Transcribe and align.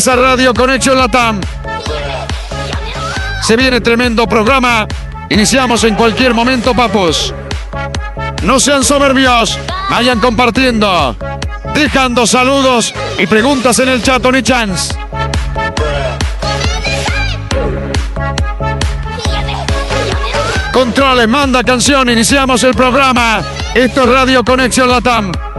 Empieza 0.00 0.16
Radio 0.16 0.54
Conexión 0.54 0.96
Latam. 0.96 1.42
Se 3.42 3.54
viene 3.54 3.82
tremendo 3.82 4.26
programa. 4.26 4.88
Iniciamos 5.28 5.84
en 5.84 5.94
cualquier 5.94 6.32
momento, 6.32 6.72
papos. 6.72 7.34
No 8.42 8.58
sean 8.58 8.82
soberbios. 8.82 9.58
Vayan 9.90 10.18
compartiendo. 10.18 11.14
Dejando 11.74 12.26
saludos 12.26 12.94
y 13.18 13.26
preguntas 13.26 13.78
en 13.80 13.90
el 13.90 14.02
chat, 14.02 14.22
Tony 14.22 14.42
Chance. 14.42 14.94
Controles, 20.72 21.28
manda 21.28 21.62
canción, 21.62 22.08
iniciamos 22.08 22.64
el 22.64 22.72
programa. 22.72 23.42
Esto 23.74 24.04
es 24.04 24.08
Radio 24.08 24.42
Conexión 24.42 24.88
Latam. 24.88 25.49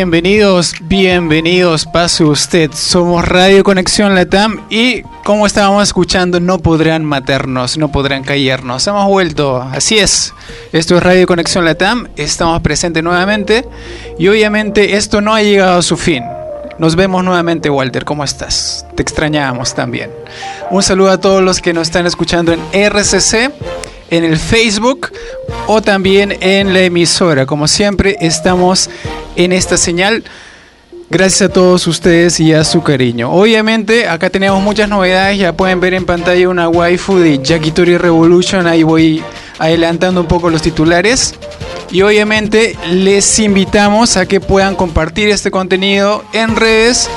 Bienvenidos, 0.00 0.76
bienvenidos, 0.80 1.84
pase 1.84 2.24
usted. 2.24 2.70
Somos 2.72 3.22
Radio 3.28 3.62
Conexión 3.62 4.14
Latam 4.14 4.64
y 4.70 5.02
como 5.24 5.44
estábamos 5.44 5.82
escuchando, 5.82 6.40
no 6.40 6.58
podrán 6.58 7.04
matarnos, 7.04 7.76
no 7.76 7.92
podrán 7.92 8.24
callarnos. 8.24 8.86
Hemos 8.86 9.06
vuelto, 9.08 9.60
así 9.60 9.98
es. 9.98 10.32
Esto 10.72 10.96
es 10.96 11.02
Radio 11.02 11.26
Conexión 11.26 11.66
Latam, 11.66 12.08
estamos 12.16 12.62
presentes 12.62 13.02
nuevamente 13.02 13.68
y 14.18 14.28
obviamente 14.28 14.96
esto 14.96 15.20
no 15.20 15.34
ha 15.34 15.42
llegado 15.42 15.80
a 15.80 15.82
su 15.82 15.98
fin. 15.98 16.24
Nos 16.78 16.96
vemos 16.96 17.22
nuevamente, 17.22 17.68
Walter. 17.68 18.06
¿Cómo 18.06 18.24
estás? 18.24 18.86
Te 18.94 19.02
extrañábamos 19.02 19.74
también. 19.74 20.10
Un 20.70 20.82
saludo 20.82 21.10
a 21.10 21.20
todos 21.20 21.42
los 21.42 21.60
que 21.60 21.74
nos 21.74 21.88
están 21.88 22.06
escuchando 22.06 22.54
en 22.54 22.60
RCC 22.72 23.52
en 24.10 24.24
el 24.24 24.38
Facebook 24.38 25.10
o 25.66 25.80
también 25.80 26.36
en 26.40 26.72
la 26.72 26.80
emisora. 26.80 27.46
Como 27.46 27.68
siempre, 27.68 28.16
estamos 28.20 28.90
en 29.36 29.52
esta 29.52 29.76
señal. 29.76 30.24
Gracias 31.08 31.50
a 31.50 31.52
todos 31.52 31.88
ustedes 31.88 32.38
y 32.38 32.52
a 32.52 32.62
su 32.62 32.82
cariño. 32.82 33.32
Obviamente, 33.32 34.06
acá 34.06 34.30
tenemos 34.30 34.62
muchas 34.62 34.88
novedades. 34.88 35.38
Ya 35.38 35.52
pueden 35.52 35.80
ver 35.80 35.94
en 35.94 36.06
pantalla 36.06 36.48
una 36.48 36.68
waifu 36.68 37.18
de 37.18 37.40
Yakitori 37.42 37.98
Revolution. 37.98 38.66
Ahí 38.68 38.84
voy 38.84 39.22
adelantando 39.58 40.20
un 40.20 40.28
poco 40.28 40.50
los 40.50 40.62
titulares. 40.62 41.34
Y 41.90 42.02
obviamente 42.02 42.76
les 42.92 43.40
invitamos 43.40 44.16
a 44.16 44.26
que 44.26 44.40
puedan 44.40 44.76
compartir 44.76 45.28
este 45.28 45.50
contenido 45.50 46.22
en 46.32 46.54
redes 46.54 47.10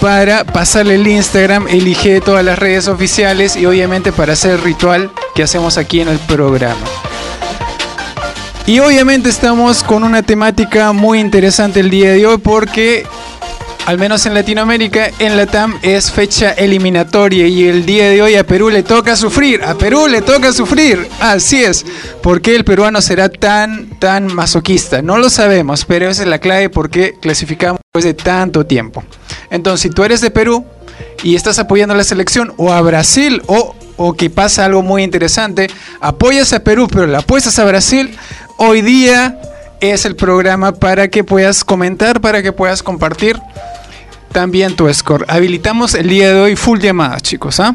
para 0.00 0.44
pasarle 0.44 0.96
el 0.96 1.06
Instagram, 1.06 1.68
elige 1.68 2.20
todas 2.20 2.44
las 2.44 2.58
redes 2.58 2.88
oficiales 2.88 3.56
y 3.56 3.66
obviamente 3.66 4.12
para 4.12 4.34
hacer 4.34 4.52
el 4.52 4.62
ritual 4.62 5.10
que 5.34 5.42
hacemos 5.42 5.78
aquí 5.78 6.00
en 6.00 6.08
el 6.08 6.18
programa. 6.18 6.80
Y 8.66 8.80
obviamente 8.80 9.28
estamos 9.28 9.84
con 9.84 10.02
una 10.02 10.22
temática 10.22 10.92
muy 10.92 11.20
interesante 11.20 11.80
el 11.80 11.90
día 11.90 12.12
de 12.12 12.26
hoy 12.26 12.38
porque 12.38 13.06
al 13.86 13.98
menos 13.98 14.26
en 14.26 14.34
Latinoamérica, 14.34 15.10
en 15.20 15.36
la 15.36 15.46
TAM 15.46 15.78
es 15.80 16.10
fecha 16.10 16.50
eliminatoria 16.50 17.46
y 17.46 17.68
el 17.68 17.86
día 17.86 18.10
de 18.10 18.20
hoy 18.20 18.34
a 18.34 18.44
Perú 18.44 18.68
le 18.68 18.82
toca 18.82 19.14
sufrir, 19.14 19.62
a 19.62 19.76
Perú 19.76 20.08
le 20.08 20.22
toca 20.22 20.52
sufrir, 20.52 21.08
así 21.20 21.62
es, 21.62 21.86
¿por 22.20 22.42
qué 22.42 22.56
el 22.56 22.64
peruano 22.64 23.00
será 23.00 23.28
tan, 23.28 23.90
tan 24.00 24.26
masoquista? 24.34 25.02
No 25.02 25.18
lo 25.18 25.30
sabemos, 25.30 25.84
pero 25.84 26.08
esa 26.08 26.24
es 26.24 26.28
la 26.28 26.40
clave 26.40 26.68
por 26.68 26.90
qué 26.90 27.14
clasificamos 27.20 27.80
después 27.80 28.04
de 28.04 28.14
tanto 28.14 28.66
tiempo. 28.66 29.04
Entonces, 29.50 29.82
si 29.82 29.90
tú 29.90 30.02
eres 30.02 30.20
de 30.20 30.32
Perú 30.32 30.66
y 31.22 31.36
estás 31.36 31.60
apoyando 31.60 31.94
a 31.94 31.96
la 31.96 32.04
selección 32.04 32.52
o 32.56 32.72
a 32.72 32.80
Brasil 32.80 33.40
o, 33.46 33.76
o 33.96 34.14
que 34.14 34.30
pasa 34.30 34.64
algo 34.64 34.82
muy 34.82 35.04
interesante, 35.04 35.68
apoyas 36.00 36.52
a 36.52 36.64
Perú 36.64 36.88
pero 36.90 37.06
le 37.06 37.18
apuestas 37.18 37.56
a 37.60 37.64
Brasil, 37.64 38.18
hoy 38.58 38.82
día 38.82 39.40
es 39.80 40.06
el 40.06 40.16
programa 40.16 40.72
para 40.72 41.06
que 41.06 41.22
puedas 41.22 41.62
comentar, 41.62 42.20
para 42.20 42.42
que 42.42 42.50
puedas 42.50 42.82
compartir 42.82 43.40
también 44.36 44.76
tu 44.76 44.92
score. 44.92 45.24
Habilitamos 45.28 45.94
el 45.94 46.10
día 46.10 46.34
de 46.34 46.38
hoy 46.38 46.56
full 46.56 46.78
llamadas, 46.78 47.22
chicos. 47.22 47.58
¿ah? 47.58 47.74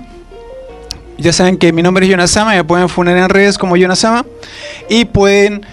Ya 1.17 1.33
saben 1.33 1.57
que 1.57 1.73
mi 1.73 1.81
nombre 1.81 2.05
es 2.05 2.11
Yonasama, 2.11 2.51
me 2.53 2.63
pueden 2.63 2.87
poner 2.87 3.17
en 3.17 3.29
redes 3.29 3.57
como 3.57 3.77
Yonasama 3.77 4.27
y 4.87 5.05
pueden 5.05 5.65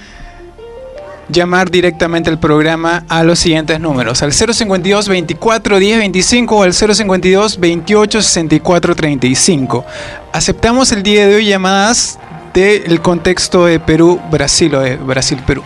llamar 1.28 1.70
directamente 1.70 2.30
al 2.30 2.40
programa 2.40 3.04
a 3.06 3.22
los 3.22 3.38
siguientes 3.38 3.78
números, 3.78 4.22
al 4.22 4.32
052 4.32 5.08
24 5.08 5.78
10 5.78 5.98
25 5.98 6.56
o 6.56 6.62
al 6.62 6.72
052 6.72 7.60
28 7.60 8.22
64 8.22 8.96
35. 8.96 9.84
Aceptamos 10.32 10.90
el 10.92 11.02
día 11.02 11.26
de 11.26 11.34
hoy 11.34 11.44
llamadas 11.44 12.18
del 12.54 13.02
contexto 13.02 13.66
de 13.66 13.78
Perú-Brasil 13.78 14.74
o 14.74 14.80
de 14.80 14.96
Brasil-Perú. 14.96 15.62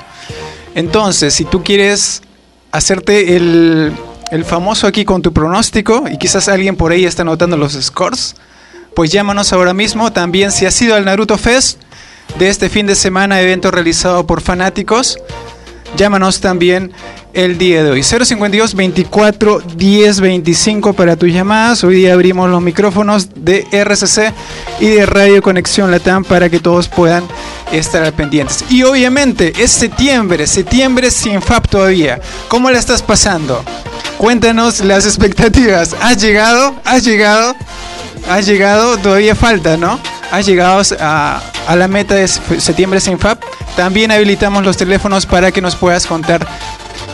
Entonces, 0.74 1.32
si 1.32 1.44
tú 1.44 1.62
quieres 1.62 2.22
hacerte 2.72 3.36
el, 3.36 3.92
el 4.32 4.46
famoso 4.46 4.86
aquí 4.86 5.04
con 5.04 5.20
tu 5.20 5.34
pronóstico 5.34 6.04
y 6.10 6.16
quizás 6.16 6.48
alguien 6.48 6.74
por 6.74 6.90
ahí 6.90 7.04
está 7.04 7.20
anotando 7.20 7.58
los 7.58 7.74
scores, 7.74 8.34
pues 8.96 9.12
llámanos 9.12 9.52
ahora 9.52 9.74
mismo. 9.74 10.10
También 10.10 10.50
si 10.50 10.64
has 10.64 10.80
ido 10.80 10.94
al 10.94 11.04
Naruto 11.04 11.36
Fest 11.36 11.78
de 12.38 12.48
este 12.48 12.70
fin 12.70 12.86
de 12.86 12.94
semana, 12.94 13.42
evento 13.42 13.70
realizado 13.70 14.26
por 14.26 14.40
fanáticos, 14.40 15.18
llámanos 15.98 16.40
también 16.40 16.92
el 17.34 17.58
día 17.58 17.84
de 17.84 17.90
hoy. 17.90 18.02
052 18.02 18.74
24 18.74 19.60
10 19.76 20.20
25 20.20 20.94
para 20.94 21.16
tus 21.16 21.30
llamadas. 21.30 21.84
Hoy 21.84 21.96
día 21.96 22.14
abrimos 22.14 22.48
los 22.48 22.62
micrófonos 22.62 23.28
de 23.34 23.66
RCC 23.70 24.32
y 24.80 24.86
de 24.86 25.04
Radio 25.04 25.42
Conexión 25.42 25.90
Latam 25.90 26.24
para 26.24 26.48
que 26.48 26.58
todos 26.58 26.88
puedan 26.88 27.24
estar 27.70 28.10
pendientes. 28.14 28.64
Y 28.70 28.82
obviamente 28.84 29.52
es 29.58 29.72
septiembre, 29.72 30.46
septiembre 30.46 31.10
sin 31.10 31.42
FAP 31.42 31.68
todavía. 31.68 32.18
¿Cómo 32.48 32.70
la 32.70 32.78
estás 32.78 33.02
pasando? 33.02 33.62
Cuéntanos 34.22 34.78
las 34.84 35.04
expectativas. 35.04 35.96
¿Has 36.00 36.22
llegado? 36.22 36.76
¿Has 36.84 37.04
llegado? 37.04 37.56
¿Has 38.30 38.46
llegado? 38.46 38.96
Todavía 38.98 39.34
falta, 39.34 39.76
¿no? 39.76 39.98
¿Has 40.30 40.46
llegado 40.46 40.80
a, 41.00 41.42
a 41.66 41.74
la 41.74 41.88
meta 41.88 42.14
de 42.14 42.28
septiembre 42.28 43.00
sin 43.00 43.18
FAP? 43.18 43.42
También 43.74 44.12
habilitamos 44.12 44.64
los 44.64 44.76
teléfonos 44.76 45.26
para 45.26 45.50
que 45.50 45.60
nos 45.60 45.74
puedas 45.74 46.06
contar 46.06 46.46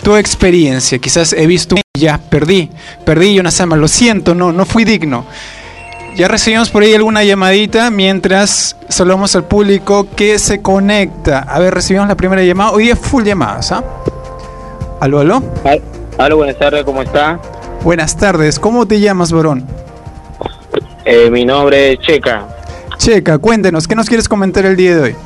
tu 0.02 0.16
experiencia. 0.16 0.98
Quizás 0.98 1.32
he 1.32 1.46
visto 1.46 1.76
ya 1.98 2.18
perdí, 2.18 2.68
perdí 3.06 3.40
Sama, 3.52 3.76
lo 3.76 3.88
siento, 3.88 4.34
no, 4.34 4.52
no 4.52 4.66
fui 4.66 4.84
digno. 4.84 5.24
Ya 6.14 6.28
recibimos 6.28 6.68
por 6.68 6.82
ahí 6.82 6.94
alguna 6.94 7.24
llamadita 7.24 7.90
mientras 7.90 8.76
saludamos 8.90 9.34
al 9.34 9.44
público 9.44 10.06
que 10.14 10.38
se 10.38 10.60
conecta. 10.60 11.38
A 11.38 11.58
ver, 11.58 11.72
recibimos 11.72 12.06
la 12.06 12.18
primera 12.18 12.42
llamada. 12.42 12.72
Hoy 12.72 12.90
es 12.90 12.98
full 12.98 13.24
llamadas, 13.24 13.72
¿ah? 13.72 13.82
¿Aló, 15.00 15.20
aló? 15.20 15.42
Aló, 16.18 16.38
buenas 16.38 16.58
tardes, 16.58 16.84
¿cómo 16.84 17.00
está? 17.02 17.40
Buenas 17.84 18.16
tardes, 18.16 18.58
¿cómo 18.58 18.86
te 18.86 18.98
llamas, 18.98 19.32
Borón? 19.32 19.64
Eh, 21.04 21.30
mi 21.30 21.44
nombre 21.44 21.92
es 21.92 22.00
Checa. 22.00 22.46
Checa, 22.96 23.38
cuéntenos, 23.38 23.86
¿qué 23.86 23.94
nos 23.94 24.08
quieres 24.08 24.28
comentar 24.28 24.66
el 24.66 24.76
día 24.76 24.96
de 24.96 25.02
hoy? 25.02 25.16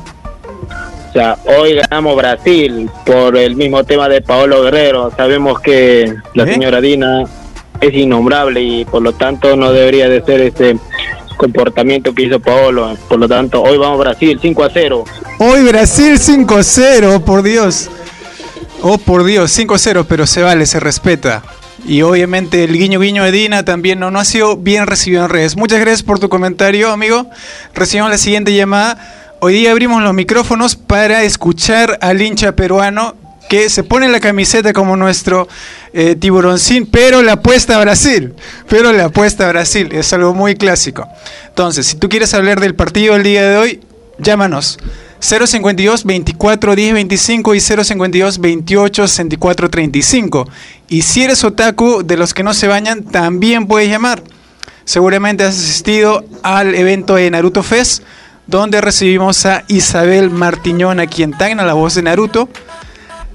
O 1.09 1.13
sea, 1.13 1.37
hoy 1.59 1.75
ganamos 1.75 2.15
Brasil 2.15 2.89
por 3.05 3.35
el 3.35 3.55
mismo 3.55 3.83
tema 3.83 4.07
de 4.07 4.21
Paolo 4.21 4.61
Guerrero. 4.61 5.11
Sabemos 5.17 5.59
que 5.59 6.13
la 6.35 6.43
¿Eh? 6.43 6.53
señora 6.53 6.79
Dina 6.79 7.23
es 7.81 7.93
innombrable 7.93 8.61
y 8.61 8.85
por 8.85 9.01
lo 9.01 9.13
tanto 9.13 9.55
no 9.55 9.71
debería 9.71 10.07
de 10.09 10.23
ser 10.23 10.41
este 10.41 10.77
comportamiento 11.37 12.13
que 12.13 12.23
hizo 12.23 12.39
Paolo. 12.39 12.95
Por 13.09 13.19
lo 13.19 13.27
tanto, 13.27 13.63
hoy 13.63 13.77
vamos 13.77 13.99
Brasil 13.99 14.37
5 14.39 14.63
a 14.63 14.69
0. 14.71 15.03
Hoy 15.39 15.63
Brasil 15.63 16.19
5-0, 16.19 17.23
por 17.23 17.41
Dios. 17.41 17.89
Oh, 18.85 18.97
por 18.97 19.23
Dios, 19.23 19.57
5-0, 19.57 20.05
pero 20.09 20.27
se 20.27 20.41
vale, 20.41 20.65
se 20.65 20.77
respeta. 20.77 21.41
Y 21.87 22.01
obviamente 22.01 22.65
el 22.65 22.77
guiño 22.77 22.99
guiño 22.99 23.23
de 23.23 23.31
Dina 23.31 23.63
también 23.63 23.97
no, 23.97 24.11
no 24.11 24.19
ha 24.19 24.25
sido 24.25 24.57
bien 24.57 24.87
recibido 24.87 25.23
en 25.23 25.29
redes. 25.29 25.55
Muchas 25.55 25.79
gracias 25.79 26.03
por 26.03 26.19
tu 26.19 26.27
comentario, 26.27 26.91
amigo. 26.91 27.29
Recibimos 27.73 28.11
la 28.11 28.17
siguiente 28.17 28.53
llamada. 28.53 29.37
Hoy 29.39 29.53
día 29.53 29.71
abrimos 29.71 30.03
los 30.03 30.13
micrófonos 30.13 30.75
para 30.75 31.23
escuchar 31.23 31.97
al 32.01 32.21
hincha 32.21 32.57
peruano 32.57 33.15
que 33.47 33.69
se 33.69 33.83
pone 33.83 34.09
la 34.09 34.19
camiseta 34.19 34.73
como 34.73 34.97
nuestro 34.97 35.47
eh, 35.93 36.17
tiburoncín, 36.17 36.85
pero 36.85 37.21
le 37.21 37.31
apuesta 37.31 37.77
a 37.77 37.79
Brasil. 37.79 38.33
Pero 38.67 38.91
le 38.91 39.01
apuesta 39.01 39.45
a 39.45 39.49
Brasil. 39.53 39.87
Es 39.93 40.11
algo 40.11 40.33
muy 40.33 40.55
clásico. 40.55 41.07
Entonces, 41.47 41.87
si 41.87 41.95
tú 41.95 42.09
quieres 42.09 42.33
hablar 42.33 42.59
del 42.59 42.75
partido 42.75 43.13
del 43.13 43.23
día 43.23 43.49
de 43.49 43.57
hoy, 43.57 43.79
llámanos. 44.23 44.79
052 45.19 46.03
24 46.03 46.75
10 46.75 46.93
25 46.93 47.55
y 47.55 47.59
052 47.59 48.39
28 48.39 49.07
64 49.07 49.69
35. 49.69 50.49
Y 50.89 51.01
si 51.03 51.23
eres 51.23 51.43
otaku 51.43 52.03
de 52.03 52.17
los 52.17 52.33
que 52.33 52.43
no 52.43 52.53
se 52.53 52.67
bañan, 52.67 53.03
también 53.03 53.67
puedes 53.67 53.89
llamar. 53.89 54.21
Seguramente 54.85 55.45
has 55.45 55.55
asistido 55.55 56.25
al 56.41 56.75
evento 56.75 57.15
de 57.15 57.31
Naruto 57.31 57.63
Fest, 57.63 58.03
donde 58.47 58.81
recibimos 58.81 59.45
a 59.45 59.63
Isabel 59.69 60.29
Martiñón, 60.29 60.99
a 60.99 61.07
quien 61.07 61.31
tagna 61.31 61.63
la 61.63 61.73
voz 61.73 61.95
de 61.95 62.01
Naruto. 62.01 62.49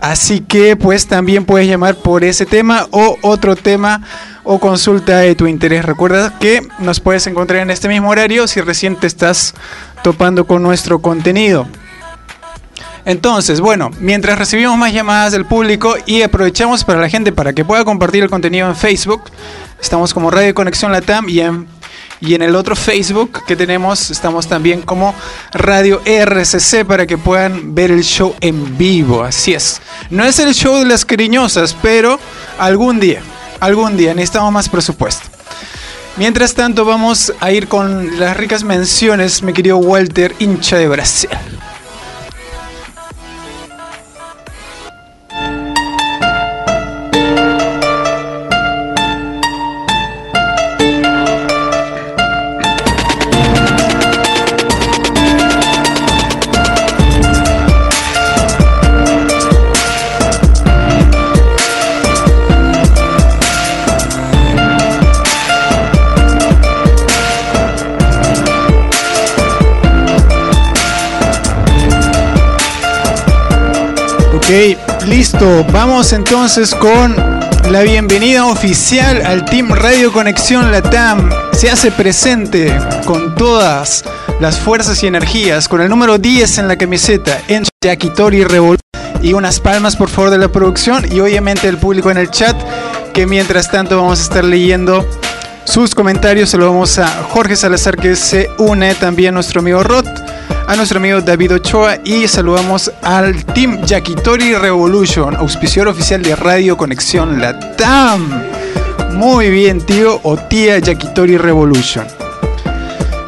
Así 0.00 0.40
que 0.40 0.76
pues 0.76 1.06
también 1.06 1.44
puedes 1.44 1.66
llamar 1.68 1.96
por 1.96 2.22
ese 2.22 2.46
tema 2.46 2.86
o 2.90 3.16
otro 3.22 3.56
tema 3.56 4.02
o 4.44 4.58
consulta 4.60 5.18
de 5.18 5.34
tu 5.34 5.46
interés. 5.46 5.84
Recuerda 5.84 6.38
que 6.38 6.62
nos 6.78 7.00
puedes 7.00 7.26
encontrar 7.26 7.60
en 7.60 7.70
este 7.70 7.88
mismo 7.88 8.08
horario 8.08 8.46
si 8.46 8.60
recién 8.60 8.96
te 8.96 9.06
estás 9.06 9.54
topando 10.02 10.46
con 10.46 10.62
nuestro 10.62 11.00
contenido. 11.00 11.66
Entonces, 13.08 13.62
bueno, 13.62 13.90
mientras 14.00 14.38
recibimos 14.38 14.76
más 14.76 14.92
llamadas 14.92 15.32
del 15.32 15.46
público 15.46 15.94
y 16.04 16.20
aprovechamos 16.20 16.84
para 16.84 17.00
la 17.00 17.08
gente 17.08 17.32
para 17.32 17.54
que 17.54 17.64
pueda 17.64 17.82
compartir 17.82 18.22
el 18.22 18.28
contenido 18.28 18.68
en 18.68 18.76
Facebook, 18.76 19.22
estamos 19.80 20.12
como 20.12 20.30
Radio 20.30 20.54
Conexión 20.54 20.92
Latam 20.92 21.26
y 21.26 21.40
en, 21.40 21.66
y 22.20 22.34
en 22.34 22.42
el 22.42 22.54
otro 22.54 22.76
Facebook 22.76 23.44
que 23.46 23.56
tenemos 23.56 24.10
estamos 24.10 24.46
también 24.46 24.82
como 24.82 25.14
Radio 25.52 26.02
RCC 26.04 26.84
para 26.86 27.06
que 27.06 27.16
puedan 27.16 27.74
ver 27.74 27.90
el 27.90 28.04
show 28.04 28.34
en 28.42 28.76
vivo. 28.76 29.22
Así 29.22 29.54
es. 29.54 29.80
No 30.10 30.24
es 30.24 30.38
el 30.38 30.52
show 30.52 30.76
de 30.76 30.84
las 30.84 31.06
cariñosas, 31.06 31.74
pero 31.80 32.20
algún 32.58 33.00
día, 33.00 33.22
algún 33.58 33.96
día 33.96 34.12
necesitamos 34.12 34.52
más 34.52 34.68
presupuesto. 34.68 35.37
Mientras 36.18 36.54
tanto, 36.54 36.84
vamos 36.84 37.32
a 37.38 37.52
ir 37.52 37.68
con 37.68 38.18
las 38.18 38.36
ricas 38.36 38.64
menciones, 38.64 39.44
mi 39.44 39.52
querido 39.52 39.76
Walter, 39.76 40.34
hincha 40.40 40.76
de 40.76 40.88
Brasil. 40.88 41.30
Listo, 75.06 75.64
vamos 75.70 76.12
entonces 76.12 76.74
con 76.74 77.14
la 77.70 77.82
bienvenida 77.82 78.44
oficial 78.44 79.24
al 79.24 79.44
Team 79.44 79.70
Radio 79.70 80.12
Conexión 80.12 80.72
Latam. 80.72 81.30
Se 81.52 81.70
hace 81.70 81.92
presente 81.92 82.76
con 83.04 83.36
todas 83.36 84.04
las 84.40 84.58
fuerzas 84.58 85.00
y 85.04 85.06
energías, 85.06 85.68
con 85.68 85.80
el 85.80 85.88
número 85.88 86.18
10 86.18 86.58
en 86.58 86.66
la 86.66 86.76
camiseta, 86.76 87.40
en 87.46 87.66
Yakitori 87.84 88.42
Revol 88.42 88.78
y 89.22 89.32
unas 89.32 89.60
palmas 89.60 89.94
por 89.94 90.08
favor 90.08 90.30
de 90.30 90.38
la 90.38 90.48
producción 90.48 91.04
y 91.08 91.20
obviamente 91.20 91.68
el 91.68 91.78
público 91.78 92.10
en 92.10 92.18
el 92.18 92.28
chat 92.28 92.56
que 93.14 93.26
mientras 93.28 93.70
tanto 93.70 93.96
vamos 93.96 94.18
a 94.18 94.22
estar 94.24 94.42
leyendo 94.42 95.08
sus 95.66 95.94
comentarios. 95.94 96.50
Se 96.50 96.58
lo 96.58 96.68
vamos 96.68 96.98
a 96.98 97.06
Jorge 97.30 97.54
Salazar 97.54 97.96
que 97.96 98.16
se 98.16 98.50
une 98.58 98.96
también 98.96 99.34
nuestro 99.34 99.60
amigo 99.60 99.84
Rod, 99.84 100.08
a 100.68 100.76
nuestro 100.76 100.98
amigo 100.98 101.22
David 101.22 101.54
Ochoa 101.54 101.96
y 102.04 102.28
saludamos 102.28 102.92
al 103.02 103.42
Team 103.46 103.82
Yakitori 103.86 104.54
Revolution, 104.54 105.34
auspiciador 105.34 105.88
oficial 105.88 106.22
de 106.22 106.36
Radio 106.36 106.76
Conexión 106.76 107.40
Latam. 107.40 108.28
Muy 109.14 109.48
bien, 109.48 109.80
tío 109.80 110.20
o 110.22 110.36
tía 110.36 110.78
Yakitori 110.78 111.38
Revolution. 111.38 112.06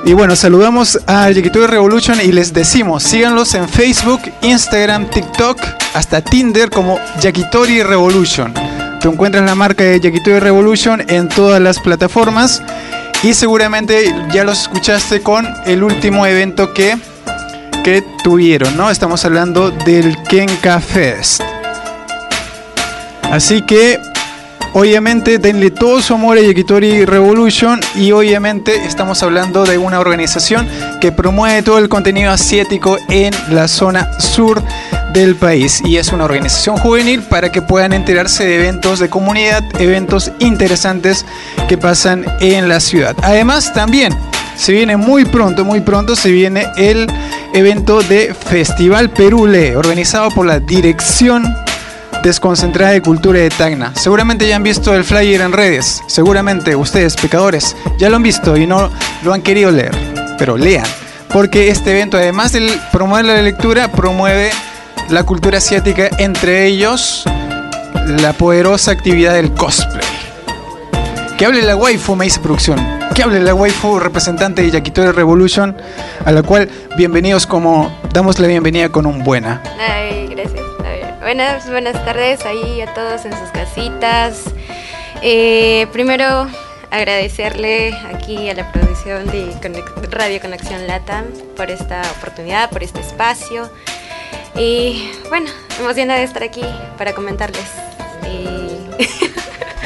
Y 0.04 0.12
bueno, 0.12 0.36
saludamos 0.36 1.00
a 1.06 1.30
Yakitori 1.30 1.66
Revolution 1.66 2.20
y 2.20 2.30
les 2.30 2.52
decimos, 2.52 3.04
síganlos 3.04 3.54
en 3.54 3.66
Facebook, 3.70 4.20
Instagram, 4.42 5.08
TikTok, 5.08 5.58
hasta 5.94 6.20
Tinder 6.20 6.68
como 6.68 6.98
Yakitori 7.22 7.82
Revolution. 7.82 8.52
Tú 9.00 9.12
encuentras 9.12 9.46
la 9.46 9.54
marca 9.54 9.82
de 9.82 9.98
Yakitori 9.98 10.40
Revolution 10.40 11.02
en 11.08 11.30
todas 11.30 11.60
las 11.62 11.78
plataformas 11.78 12.62
y 13.22 13.32
seguramente 13.32 14.14
ya 14.30 14.44
los 14.44 14.60
escuchaste 14.60 15.22
con 15.22 15.48
el 15.64 15.82
último 15.82 16.26
evento 16.26 16.74
que, 16.74 16.98
que 17.82 18.02
tuvieron, 18.22 18.76
¿no? 18.76 18.90
Estamos 18.90 19.24
hablando 19.24 19.70
del 19.70 20.16
Kenka 20.24 20.80
Fest. 20.80 21.42
Así 23.30 23.62
que 23.62 23.98
Obviamente 24.72 25.38
denle 25.38 25.72
todo 25.72 26.00
su 26.00 26.14
amor 26.14 26.38
a 26.38 26.42
Yakitori 26.42 27.04
Revolution 27.04 27.80
y 27.96 28.12
obviamente 28.12 28.84
estamos 28.84 29.20
hablando 29.24 29.64
de 29.64 29.78
una 29.78 29.98
organización 29.98 30.68
que 31.00 31.10
promueve 31.10 31.62
todo 31.62 31.78
el 31.78 31.88
contenido 31.88 32.30
asiático 32.30 32.96
en 33.08 33.34
la 33.50 33.66
zona 33.66 34.08
sur 34.20 34.62
del 35.12 35.34
país 35.34 35.82
y 35.84 35.96
es 35.96 36.12
una 36.12 36.24
organización 36.24 36.76
juvenil 36.76 37.22
para 37.22 37.50
que 37.50 37.62
puedan 37.62 37.92
enterarse 37.92 38.46
de 38.46 38.60
eventos 38.60 39.00
de 39.00 39.10
comunidad, 39.10 39.64
eventos 39.80 40.30
interesantes 40.38 41.26
que 41.68 41.76
pasan 41.76 42.24
en 42.38 42.68
la 42.68 42.78
ciudad. 42.78 43.16
Además 43.22 43.72
también 43.72 44.16
se 44.60 44.72
viene 44.72 44.98
muy 44.98 45.24
pronto, 45.24 45.64
muy 45.64 45.80
pronto 45.80 46.14
se 46.14 46.30
viene 46.30 46.66
el 46.76 47.10
evento 47.54 48.02
de 48.02 48.34
Festival 48.34 49.08
Perule 49.08 49.74
organizado 49.74 50.30
por 50.30 50.44
la 50.44 50.60
Dirección 50.60 51.46
desconcentrada 52.22 52.92
de 52.92 53.00
cultura 53.00 53.38
de 53.38 53.48
Tacna. 53.48 53.94
Seguramente 53.96 54.46
ya 54.46 54.56
han 54.56 54.62
visto 54.62 54.94
el 54.94 55.04
flyer 55.04 55.40
en 55.40 55.52
redes. 55.52 56.02
Seguramente 56.08 56.76
ustedes, 56.76 57.16
pecadores, 57.16 57.74
ya 57.98 58.10
lo 58.10 58.16
han 58.16 58.22
visto 58.22 58.54
y 58.58 58.66
no 58.66 58.90
lo 59.22 59.32
han 59.32 59.40
querido 59.40 59.70
leer. 59.70 59.96
Pero 60.38 60.58
lean. 60.58 60.86
Porque 61.28 61.70
este 61.70 61.92
evento, 61.92 62.18
además 62.18 62.52
de 62.52 62.70
promover 62.92 63.24
la 63.24 63.40
lectura, 63.40 63.90
promueve 63.90 64.50
la 65.08 65.24
cultura 65.24 65.56
asiática, 65.56 66.10
entre 66.18 66.66
ellos 66.66 67.24
la 68.20 68.34
poderosa 68.34 68.90
actividad 68.90 69.32
del 69.32 69.54
cosplay. 69.54 70.19
Que 71.40 71.46
hable 71.46 71.62
la 71.62 71.74
waifu, 71.74 72.16
me 72.16 72.26
dice 72.26 72.38
producción. 72.38 72.78
Que 73.14 73.22
hable 73.22 73.40
la 73.40 73.54
waifu 73.54 73.98
representante 73.98 74.60
de 74.60 74.72
Yakitori 74.72 75.10
Revolution, 75.10 75.74
a 76.26 76.32
la 76.32 76.42
cual 76.42 76.68
bienvenidos 76.98 77.46
como 77.46 77.90
damos 78.12 78.38
la 78.38 78.46
bienvenida 78.46 78.90
con 78.90 79.06
un 79.06 79.24
buena. 79.24 79.62
Ay, 79.78 80.26
gracias. 80.26 80.60
Buenas, 81.22 81.70
buenas 81.70 82.04
tardes 82.04 82.44
ahí 82.44 82.82
a 82.82 82.92
todos 82.92 83.24
en 83.24 83.32
sus 83.32 83.48
casitas. 83.54 84.44
Eh, 85.22 85.86
primero 85.94 86.46
agradecerle 86.90 87.94
aquí 88.14 88.50
a 88.50 88.54
la 88.54 88.70
producción 88.70 89.26
de 89.28 89.50
Radio 90.10 90.42
Conexión 90.42 90.86
Latam 90.86 91.24
por 91.56 91.70
esta 91.70 92.02
oportunidad, 92.18 92.68
por 92.68 92.82
este 92.82 93.00
espacio. 93.00 93.70
Y 94.56 95.10
bueno, 95.30 95.48
emocionada 95.78 96.18
de 96.18 96.26
estar 96.26 96.42
aquí 96.42 96.66
para 96.98 97.14
comentarles. 97.14 97.64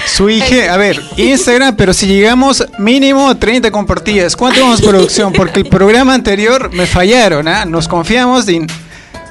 Su 0.07 0.29
hija, 0.29 0.73
a 0.73 0.77
ver, 0.77 1.01
Instagram, 1.17 1.77
pero 1.77 1.93
si 1.93 2.07
llegamos 2.07 2.65
mínimo 2.79 3.37
30 3.37 3.71
compartidas, 3.71 4.37
¿cuánto 4.37 4.61
vamos 4.61 4.81
producción? 4.83 5.33
Porque 5.33 5.61
el 5.61 5.67
programa 5.67 6.15
anterior 6.15 6.71
me 6.73 6.87
fallaron, 6.87 7.49
¿ah? 7.49 7.65
Nos 7.65 7.89
confiamos 7.89 8.49
y 8.49 8.61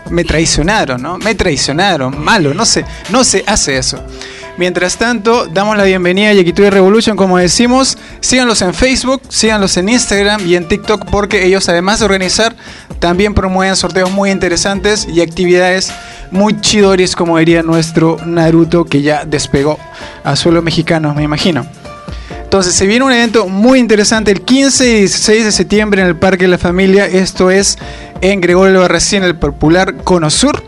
me 0.09 0.23
traicionaron, 0.23 1.01
¿no? 1.01 1.17
Me 1.17 1.35
traicionaron, 1.35 2.21
malo, 2.23 2.53
no 2.53 2.65
sé, 2.65 2.85
no 3.09 3.23
se 3.23 3.43
hace 3.47 3.77
eso. 3.77 4.03
Mientras 4.55 4.97
tanto, 4.97 5.47
damos 5.47 5.77
la 5.77 5.83
bienvenida 5.83 6.29
a 6.29 6.33
Yakitori 6.33 6.69
Revolution, 6.69 7.17
como 7.17 7.39
decimos. 7.39 7.97
Síganlos 8.19 8.61
en 8.61 8.75
Facebook, 8.75 9.21
síganlos 9.27 9.75
en 9.77 9.89
Instagram 9.89 10.45
y 10.47 10.55
en 10.55 10.67
TikTok, 10.67 11.05
porque 11.09 11.43
ellos, 11.43 11.67
además 11.69 11.99
de 11.99 12.05
organizar, 12.05 12.55
también 12.99 13.33
promueven 13.33 13.75
sorteos 13.75 14.11
muy 14.11 14.29
interesantes 14.29 15.07
y 15.11 15.21
actividades 15.21 15.91
muy 16.29 16.61
chidoris, 16.61 17.15
como 17.15 17.39
diría 17.39 17.63
nuestro 17.63 18.17
Naruto, 18.27 18.85
que 18.85 19.01
ya 19.01 19.25
despegó 19.25 19.79
a 20.23 20.35
suelo 20.35 20.61
mexicano, 20.61 21.15
me 21.15 21.23
imagino. 21.23 21.65
Entonces, 22.43 22.75
se 22.75 22.85
viene 22.85 23.05
un 23.05 23.11
evento 23.11 23.47
muy 23.47 23.79
interesante 23.79 24.29
el 24.29 24.41
15 24.41 24.87
y 24.87 24.99
16 24.99 25.45
de 25.45 25.51
septiembre 25.51 26.03
en 26.03 26.07
el 26.07 26.15
Parque 26.15 26.43
de 26.43 26.49
la 26.49 26.59
Familia. 26.59 27.07
Esto 27.07 27.49
es 27.49 27.79
en 28.21 28.39
Gregorio 28.39 28.81
Barracín, 28.81 29.23
el 29.23 29.35
popular 29.35 29.95
Cono 30.03 30.29
Sur 30.29 30.63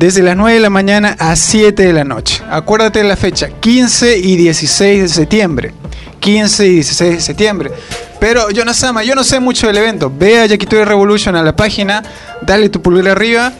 desde 0.00 0.22
las 0.22 0.34
9 0.34 0.54
de 0.54 0.60
la 0.60 0.70
mañana 0.70 1.14
a 1.18 1.36
7 1.36 1.82
de 1.82 1.92
la 1.92 2.04
noche. 2.04 2.42
Acuérdate 2.50 3.00
de 3.00 3.04
la 3.04 3.16
fecha, 3.16 3.50
15 3.50 4.16
y 4.16 4.36
16 4.36 5.02
de 5.02 5.08
septiembre. 5.08 5.74
15 6.20 6.66
y 6.66 6.70
16 6.76 7.14
de 7.16 7.20
septiembre. 7.20 7.70
Pero 8.18 8.50
yo 8.50 8.64
no 8.64 8.72
Sama, 8.72 9.04
yo 9.04 9.14
no 9.14 9.22
sé 9.24 9.40
mucho 9.40 9.66
del 9.66 9.76
evento. 9.76 10.10
Ve 10.10 10.40
a 10.40 10.46
Yakitori 10.46 10.84
Revolution 10.84 11.36
a 11.36 11.42
la 11.42 11.54
página, 11.54 12.02
dale 12.40 12.70
tu 12.70 12.80
pulgar 12.80 13.08
arriba 13.08 13.52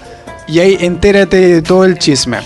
y 0.48 0.60
ahí 0.60 0.78
entérate 0.80 1.36
de 1.36 1.60
todo 1.60 1.84
el 1.84 1.98
chisme. 1.98 2.38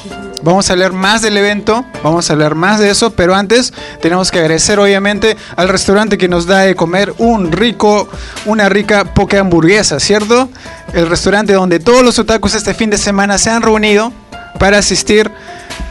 Vamos 0.45 0.69
a 0.69 0.75
hablar 0.75 0.93
más 0.93 1.23
del 1.23 1.39
evento, 1.39 1.87
vamos 2.03 2.29
a 2.29 2.35
hablar 2.35 2.55
más 2.55 2.79
de 2.79 2.91
eso, 2.91 3.13
pero 3.13 3.35
antes 3.35 3.73
tenemos 4.03 4.31
que 4.31 4.41
agradecer 4.41 4.79
obviamente 4.79 5.39
al 5.57 5.71
restaurante 5.71 6.19
que 6.19 6.29
nos 6.29 6.45
da 6.45 6.61
de 6.61 6.75
comer 6.75 7.15
un 7.17 7.51
rico, 7.51 8.11
una 8.45 8.69
rica 8.69 9.15
poke 9.15 9.39
hamburguesa, 9.39 9.99
¿cierto? 9.99 10.51
El 10.93 11.09
restaurante 11.09 11.55
donde 11.55 11.81
todos 11.81 12.03
los 12.03 12.19
otakus 12.19 12.55
este 12.55 12.75
fin 12.75 12.91
de 12.91 12.99
semana 12.99 13.39
se 13.39 13.49
han 13.49 13.63
reunido 13.63 14.13
para 14.59 14.77
asistir 14.77 15.31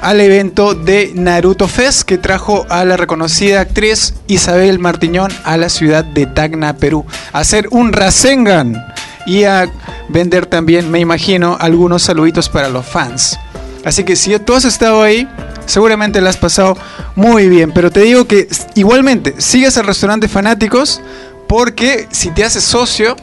al 0.01 0.21
evento 0.21 0.75
de 0.75 1.13
Naruto 1.15 1.67
Fest 1.67 2.03
que 2.03 2.19
trajo 2.19 2.67
a 2.69 2.85
la 2.85 2.95
reconocida 2.95 3.59
actriz 3.59 4.13
Isabel 4.27 4.77
Martiñón 4.77 5.31
a 5.45 5.57
la 5.57 5.69
ciudad 5.69 6.05
de 6.05 6.27
Tacna, 6.27 6.77
Perú, 6.77 7.07
a 7.31 7.39
hacer 7.39 7.69
un 7.71 7.91
Rasengan 7.91 8.85
y 9.25 9.45
a 9.45 9.67
vender 10.09 10.45
también, 10.45 10.91
me 10.91 10.99
imagino, 10.99 11.57
algunos 11.59 12.03
saluditos 12.03 12.49
para 12.49 12.69
los 12.69 12.85
fans. 12.85 13.39
Así 13.83 14.03
que 14.03 14.15
si 14.15 14.37
tú 14.39 14.53
has 14.53 14.65
estado 14.65 15.01
ahí, 15.01 15.27
seguramente 15.65 16.21
la 16.21 16.29
has 16.29 16.37
pasado 16.37 16.77
muy 17.15 17.49
bien. 17.49 17.71
Pero 17.71 17.91
te 17.91 18.01
digo 18.01 18.25
que 18.25 18.47
igualmente, 18.75 19.35
sigues 19.39 19.77
al 19.77 19.87
restaurante 19.87 20.27
Fanáticos 20.27 21.01
porque 21.47 22.07
si 22.11 22.31
te 22.31 22.43
haces 22.43 22.63
socio, 22.63 23.15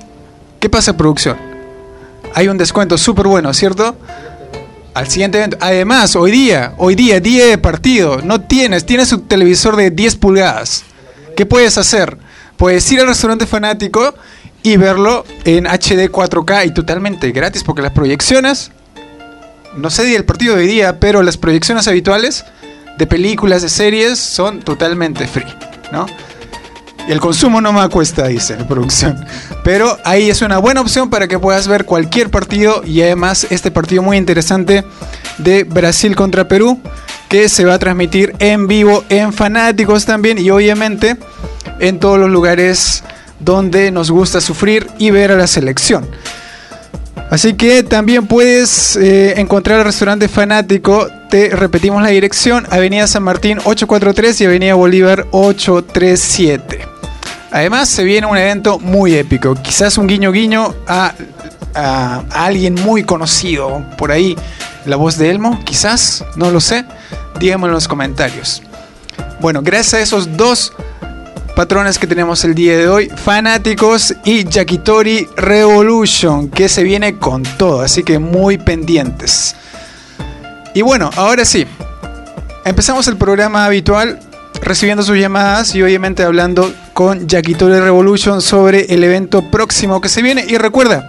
¿qué 0.58 0.68
pasa 0.68 0.96
producción? 0.96 1.36
Hay 2.34 2.48
un 2.48 2.58
descuento 2.58 2.96
súper 2.98 3.26
bueno, 3.26 3.52
¿cierto? 3.54 3.96
Al 4.94 5.08
siguiente 5.08 5.38
evento. 5.38 5.56
Además, 5.60 6.14
hoy 6.14 6.30
día, 6.30 6.74
hoy 6.76 6.94
día, 6.94 7.20
día 7.20 7.46
de 7.46 7.58
partido, 7.58 8.20
no 8.22 8.40
tienes, 8.40 8.84
tienes 8.84 9.12
un 9.12 9.26
televisor 9.26 9.76
de 9.76 9.90
10 9.90 10.16
pulgadas. 10.16 10.84
¿Qué 11.36 11.46
puedes 11.46 11.78
hacer? 11.78 12.18
Puedes 12.56 12.90
ir 12.92 13.00
al 13.00 13.06
restaurante 13.06 13.46
fanático 13.46 14.14
y 14.62 14.76
verlo 14.76 15.24
en 15.44 15.64
HD 15.66 16.10
4K 16.10 16.66
y 16.66 16.74
totalmente 16.74 17.32
gratis 17.32 17.64
porque 17.64 17.82
las 17.82 17.92
proyecciones 17.92 18.70
no 19.76 19.90
sé 19.90 20.14
el 20.14 20.24
partido 20.24 20.56
de 20.56 20.62
hoy 20.62 20.68
día, 20.68 20.98
pero 20.98 21.22
las 21.22 21.36
proyecciones 21.36 21.86
habituales 21.88 22.44
de 22.98 23.06
películas, 23.06 23.62
de 23.62 23.68
series, 23.68 24.18
son 24.18 24.60
totalmente 24.60 25.26
free, 25.26 25.46
¿no? 25.92 26.06
Y 27.08 27.12
el 27.12 27.20
consumo 27.20 27.60
no 27.60 27.72
me 27.72 27.88
cuesta, 27.88 28.26
dice 28.26 28.56
la 28.56 28.68
producción. 28.68 29.24
Pero 29.64 29.96
ahí 30.04 30.28
es 30.28 30.42
una 30.42 30.58
buena 30.58 30.80
opción 30.80 31.08
para 31.08 31.28
que 31.28 31.38
puedas 31.38 31.66
ver 31.66 31.84
cualquier 31.84 32.30
partido 32.30 32.82
y 32.84 33.00
además 33.00 33.46
este 33.50 33.70
partido 33.70 34.02
muy 34.02 34.16
interesante 34.16 34.84
de 35.38 35.64
Brasil 35.64 36.14
contra 36.14 36.46
Perú, 36.46 36.80
que 37.28 37.48
se 37.48 37.64
va 37.64 37.74
a 37.74 37.78
transmitir 37.78 38.34
en 38.38 38.66
vivo 38.66 39.04
en 39.08 39.32
fanáticos 39.32 40.04
también 40.04 40.38
y 40.38 40.50
obviamente 40.50 41.16
en 41.78 41.98
todos 41.98 42.18
los 42.18 42.28
lugares 42.28 43.02
donde 43.38 43.90
nos 43.90 44.10
gusta 44.10 44.40
sufrir 44.40 44.86
y 44.98 45.10
ver 45.10 45.32
a 45.32 45.36
la 45.36 45.46
selección. 45.46 46.06
Así 47.30 47.54
que 47.54 47.84
también 47.84 48.26
puedes 48.26 48.96
eh, 48.96 49.40
encontrar 49.40 49.78
el 49.78 49.84
restaurante 49.84 50.28
fanático. 50.28 51.08
Te 51.30 51.50
repetimos 51.50 52.02
la 52.02 52.08
dirección: 52.08 52.66
Avenida 52.70 53.06
San 53.06 53.22
Martín 53.22 53.58
843 53.58 54.40
y 54.40 54.44
Avenida 54.46 54.74
Bolívar 54.74 55.26
837. 55.30 56.80
Además, 57.52 57.88
se 57.88 58.02
viene 58.02 58.26
un 58.26 58.36
evento 58.36 58.80
muy 58.80 59.14
épico. 59.14 59.54
Quizás 59.54 59.96
un 59.96 60.08
guiño 60.08 60.32
guiño 60.32 60.74
a, 60.88 61.14
a 61.74 62.24
alguien 62.32 62.74
muy 62.74 63.04
conocido 63.04 63.84
por 63.96 64.10
ahí 64.10 64.36
la 64.86 64.96
voz 64.96 65.16
de 65.18 65.30
Elmo, 65.30 65.60
quizás, 65.64 66.24
no 66.36 66.50
lo 66.50 66.60
sé. 66.60 66.84
Díganme 67.38 67.66
en 67.66 67.72
los 67.72 67.86
comentarios. 67.86 68.62
Bueno, 69.40 69.62
gracias 69.62 69.94
a 69.94 70.00
esos 70.00 70.36
dos 70.36 70.72
patrones 71.60 71.98
que 71.98 72.06
tenemos 72.06 72.42
el 72.46 72.54
día 72.54 72.74
de 72.74 72.88
hoy, 72.88 73.10
fanáticos 73.10 74.14
y 74.24 74.44
Yakitori 74.44 75.28
Revolution, 75.36 76.48
que 76.48 76.70
se 76.70 76.82
viene 76.82 77.18
con 77.18 77.42
todo, 77.42 77.82
así 77.82 78.02
que 78.02 78.18
muy 78.18 78.56
pendientes. 78.56 79.54
Y 80.72 80.80
bueno, 80.80 81.10
ahora 81.16 81.44
sí, 81.44 81.66
empezamos 82.64 83.08
el 83.08 83.18
programa 83.18 83.66
habitual 83.66 84.18
recibiendo 84.62 85.02
sus 85.02 85.18
llamadas 85.18 85.74
y 85.74 85.82
obviamente 85.82 86.22
hablando 86.22 86.72
con 86.94 87.28
Yakitori 87.28 87.78
Revolution 87.78 88.40
sobre 88.40 88.86
el 88.94 89.04
evento 89.04 89.42
próximo 89.50 90.00
que 90.00 90.08
se 90.08 90.22
viene. 90.22 90.46
Y 90.48 90.56
recuerda, 90.56 91.06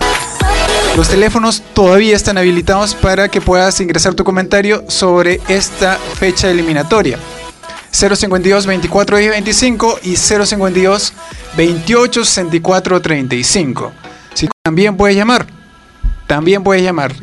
los 0.97 1.07
teléfonos 1.07 1.63
todavía 1.73 2.13
están 2.13 2.37
habilitados 2.37 2.93
para 2.93 3.29
que 3.29 3.39
puedas 3.39 3.79
ingresar 3.79 4.15
tu 4.15 4.25
comentario 4.25 4.83
sobre 4.89 5.39
esta 5.47 5.97
fecha 6.15 6.51
eliminatoria. 6.51 7.17
052 7.91 8.65
24 8.65 9.17
10 9.17 9.31
25 9.31 9.99
y 10.03 10.15
052 10.15 11.13
28 11.57 12.25
64 12.25 13.01
35. 13.01 13.91
Si 14.33 14.47
también 14.63 14.97
puedes 14.97 15.15
llamar. 15.15 15.45
También 16.27 16.63
puedes 16.63 16.83
llamar. 16.83 17.13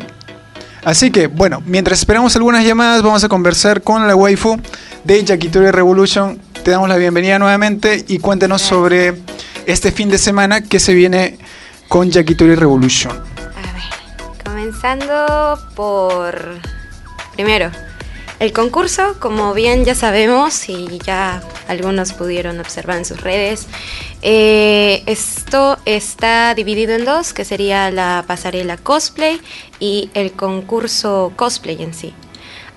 Así 0.84 1.10
que, 1.10 1.26
bueno, 1.26 1.62
mientras 1.66 1.98
esperamos 1.98 2.37
algunas 2.37 2.64
llamadas, 2.64 3.02
vamos 3.02 3.25
a 3.25 3.28
conversar 3.28 3.82
con 3.82 4.06
la 4.06 4.14
waifu 4.14 4.60
de 5.04 5.25
Yakitori 5.25 5.70
Revolution. 5.70 6.38
Te 6.62 6.70
damos 6.70 6.88
la 6.88 6.96
bienvenida 6.96 7.38
nuevamente 7.38 8.04
y 8.06 8.18
cuéntanos 8.18 8.62
sobre 8.62 9.14
este 9.66 9.92
fin 9.92 10.08
de 10.08 10.18
semana 10.18 10.62
que 10.62 10.78
se 10.80 10.94
viene 10.94 11.38
con 11.88 12.10
Yakitori 12.10 12.54
Revolution. 12.54 13.12
A 13.12 13.72
ver, 13.72 14.44
comenzando 14.44 15.58
por... 15.75 16.60
Primero, 17.34 17.70
el 18.40 18.52
concurso, 18.52 19.16
como 19.18 19.52
bien 19.54 19.85
ya 19.85 19.95
sabemos 19.95 20.68
y 20.68 20.99
ya 21.04 21.42
algunos 21.66 22.12
pudieron 22.12 22.61
observar 22.61 22.99
en 22.99 23.04
sus 23.04 23.21
redes, 23.21 23.66
eh, 24.23 25.02
esto 25.07 25.78
está 25.85 26.54
dividido 26.54 26.95
en 26.95 27.04
dos, 27.04 27.33
que 27.33 27.45
sería 27.45 27.90
la 27.90 28.25
pasarela 28.26 28.76
cosplay 28.76 29.40
y 29.80 30.11
el 30.14 30.33
concurso 30.33 31.33
cosplay 31.37 31.83
en 31.83 31.95
sí. 31.95 32.14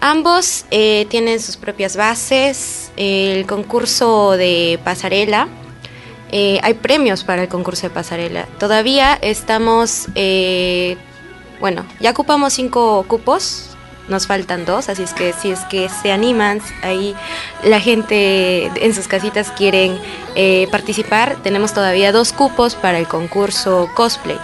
Ambos 0.02 0.66
eh, 0.72 1.06
tienen 1.10 1.40
sus 1.40 1.58
propias 1.58 1.96
bases. 1.96 2.92
El 2.98 3.46
concurso 3.46 4.32
de 4.32 4.80
pasarela, 4.84 5.48
eh, 6.32 6.60
hay 6.64 6.74
premios 6.74 7.24
para 7.24 7.44
el 7.44 7.50
concurso 7.50 7.84
de 7.84 7.92
pasarela. 7.92 8.48
Todavía 8.58 9.14
estamos, 9.22 10.08
eh, 10.16 10.98
bueno, 11.60 11.86
ya 12.00 12.12
ocupamos 12.12 12.54
cinco 12.54 13.06
cupos 13.08 13.71
nos 14.12 14.28
faltan 14.28 14.66
dos, 14.66 14.90
así 14.90 15.02
es 15.02 15.14
que 15.14 15.34
si 15.34 15.50
es 15.52 15.62
que 15.62 15.90
se 15.90 16.12
animan, 16.12 16.62
ahí 16.84 17.16
la 17.64 17.80
gente 17.80 18.66
en 18.76 18.94
sus 18.94 19.08
casitas 19.08 19.50
quieren 19.52 19.98
eh, 20.36 20.68
participar, 20.70 21.38
tenemos 21.42 21.74
todavía 21.74 22.12
dos 22.12 22.34
cupos 22.34 22.76
para 22.76 23.00
el 23.00 23.08
concurso 23.08 23.90
cosplay. 23.96 24.38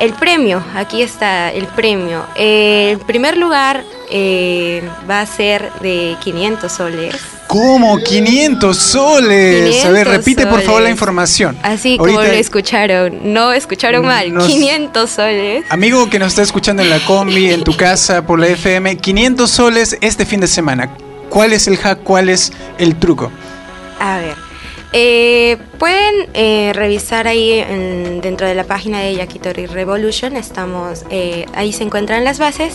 El 0.00 0.14
premio, 0.14 0.64
aquí 0.74 1.02
está 1.02 1.52
el 1.52 1.66
premio. 1.66 2.24
el 2.34 2.98
primer 3.00 3.36
lugar 3.36 3.84
eh, 4.10 4.88
va 5.08 5.20
a 5.20 5.26
ser 5.26 5.70
de 5.80 6.16
500 6.22 6.72
soles. 6.72 7.41
¿Cómo? 7.52 7.98
500 7.98 8.76
soles. 8.78 9.64
500 9.82 9.84
a 9.84 9.90
ver, 9.90 10.08
repite 10.08 10.46
por 10.46 10.62
favor 10.62 10.80
la 10.80 10.86
soles. 10.86 10.90
información. 10.92 11.58
Así 11.62 11.98
como 11.98 12.10
Ahorita- 12.12 12.32
lo 12.32 12.38
escucharon, 12.38 13.20
no 13.34 13.52
escucharon 13.52 14.06
mal, 14.06 14.32
Nos- 14.32 14.46
500 14.46 15.10
soles. 15.10 15.64
Amigo 15.68 16.08
que 16.08 16.18
nos 16.18 16.28
está 16.28 16.40
escuchando 16.42 16.82
en 16.82 16.88
la 16.88 16.98
combi, 17.00 17.50
en 17.52 17.62
tu 17.62 17.76
casa, 17.76 18.22
por 18.26 18.38
la 18.40 18.46
FM, 18.48 18.96
500 18.96 19.50
soles 19.50 19.98
este 20.00 20.24
fin 20.24 20.40
de 20.40 20.46
semana. 20.46 20.96
¿Cuál 21.28 21.52
es 21.52 21.66
el 21.66 21.76
hack? 21.76 22.02
¿Cuál 22.02 22.30
es 22.30 22.52
el 22.78 22.96
truco? 22.96 23.30
A 24.00 24.16
ver, 24.18 24.34
eh, 24.92 25.56
pueden 25.78 26.28
eh, 26.34 26.72
revisar 26.74 27.26
ahí 27.26 27.58
en- 27.60 28.20
dentro 28.20 28.46
de 28.46 28.54
la 28.54 28.64
página 28.64 29.00
de 29.00 29.14
Yakitori 29.14 29.66
Revolution, 29.66 30.36
estamos, 30.36 31.04
eh, 31.10 31.46
ahí 31.54 31.72
se 31.72 31.82
encuentran 31.84 32.24
las 32.24 32.38
bases 32.38 32.74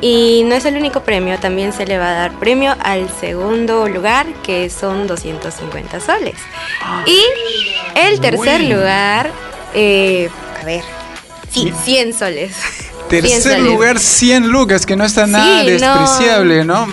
y 0.00 0.42
no 0.46 0.54
es 0.54 0.64
el 0.64 0.76
único 0.76 1.00
premio, 1.02 1.38
también 1.38 1.72
se 1.72 1.86
le 1.86 1.98
va 1.98 2.10
a 2.10 2.14
dar 2.14 2.32
premio 2.38 2.74
al 2.80 3.08
segundo 3.20 3.88
lugar 3.88 4.26
que 4.42 4.70
son 4.70 5.06
250 5.06 6.00
soles. 6.00 6.36
Y 7.06 7.20
el 7.98 8.20
tercer 8.20 8.36
Bueno. 8.62 8.76
lugar, 8.76 9.30
eh, 9.74 10.30
a 10.60 10.64
ver, 10.64 10.82
sí, 11.50 11.64
Sí. 11.64 11.72
100 11.84 12.12
soles. 12.14 12.52
100 13.08 13.22
Tercer 13.22 13.42
soles. 13.58 13.60
lugar, 13.62 13.98
100 13.98 14.48
lucas, 14.48 14.84
que 14.86 14.96
no 14.96 15.04
está 15.04 15.26
nada 15.26 15.62
Sí, 15.62 15.70
despreciable, 15.70 16.64
¿no? 16.64 16.86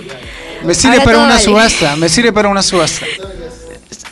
Me 0.63 0.73
sirve 0.73 0.93
Ahora 0.95 1.03
para 1.05 1.17
una 1.19 1.29
vale. 1.35 1.41
subasta, 1.43 1.95
me 1.97 2.09
sirve 2.09 2.31
para 2.33 2.47
una 2.49 2.63
subasta. 2.63 3.05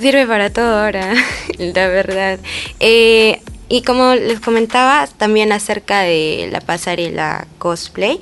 Sirve 0.03 0.27
para 0.27 0.49
todo 0.49 0.83
ahora, 0.83 1.13
la 1.57 1.87
verdad. 1.87 2.37
Eh, 2.81 3.39
y 3.69 3.83
como 3.83 4.15
les 4.15 4.41
comentaba 4.41 5.07
también 5.07 5.53
acerca 5.53 6.01
de 6.01 6.49
la 6.51 6.59
pasarela 6.59 7.47
cosplay, 7.57 8.19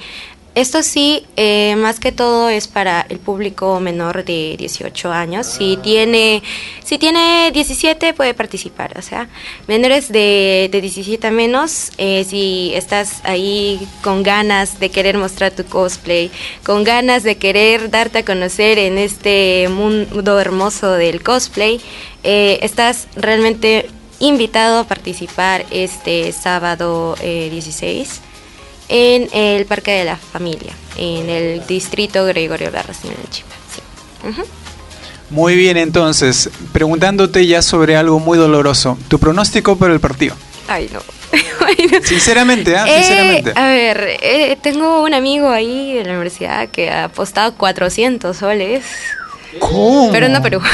esto 0.53 0.83
sí, 0.83 1.25
eh, 1.37 1.75
más 1.77 2.01
que 2.01 2.11
todo 2.11 2.49
es 2.49 2.67
para 2.67 3.05
el 3.07 3.19
público 3.19 3.79
menor 3.79 4.25
de 4.25 4.55
18 4.57 5.09
años. 5.11 5.47
Si 5.47 5.77
tiene, 5.77 6.43
si 6.83 6.97
tiene 6.97 7.51
17 7.53 8.13
puede 8.13 8.33
participar, 8.33 8.97
o 8.97 9.01
sea, 9.01 9.29
menores 9.67 10.11
de, 10.11 10.67
de 10.69 10.81
17 10.81 11.25
a 11.27 11.31
menos, 11.31 11.91
eh, 11.97 12.25
si 12.27 12.73
estás 12.75 13.21
ahí 13.23 13.87
con 14.03 14.23
ganas 14.23 14.79
de 14.79 14.89
querer 14.89 15.17
mostrar 15.17 15.53
tu 15.53 15.63
cosplay, 15.63 16.29
con 16.65 16.83
ganas 16.83 17.23
de 17.23 17.37
querer 17.37 17.89
darte 17.89 18.19
a 18.19 18.25
conocer 18.25 18.77
en 18.77 18.97
este 18.97 19.69
mundo 19.69 20.37
hermoso 20.37 20.91
del 20.91 21.23
cosplay, 21.23 21.79
eh, 22.23 22.59
estás 22.61 23.07
realmente 23.15 23.89
invitado 24.19 24.79
a 24.79 24.83
participar 24.83 25.65
este 25.71 26.33
sábado 26.33 27.15
eh, 27.21 27.47
16 27.51 28.21
en 28.91 29.29
el 29.31 29.65
Parque 29.65 29.91
de 29.91 30.03
la 30.03 30.17
Familia, 30.17 30.73
en 30.97 31.29
el 31.29 31.65
distrito 31.65 32.25
Gregorio 32.25 32.69
Larracín 32.69 33.11
en 33.11 33.31
Chipa. 33.31 33.55
Sí. 33.73 33.81
Muy 35.29 35.55
bien, 35.55 35.77
entonces, 35.77 36.49
preguntándote 36.73 37.47
ya 37.47 37.61
sobre 37.61 37.95
algo 37.95 38.19
muy 38.19 38.37
doloroso. 38.37 38.97
¿Tu 39.07 39.17
pronóstico 39.17 39.77
para 39.77 39.93
el 39.93 40.01
partido? 40.01 40.35
Ay, 40.67 40.89
no. 40.91 40.99
Sinceramente, 42.03 42.75
¿ah? 42.75 42.85
Eh, 42.85 42.97
Sinceramente. 42.97 43.53
a 43.55 43.67
ver, 43.69 44.17
eh, 44.21 44.57
tengo 44.61 45.03
un 45.03 45.13
amigo 45.13 45.49
ahí 45.49 45.93
de 45.93 46.03
la 46.03 46.11
universidad 46.11 46.67
que 46.67 46.89
ha 46.89 47.05
apostado 47.05 47.53
400 47.55 48.35
soles, 48.35 48.83
¿Cómo? 49.59 50.09
pero 50.11 50.29
no 50.29 50.41
Perú. 50.41 50.61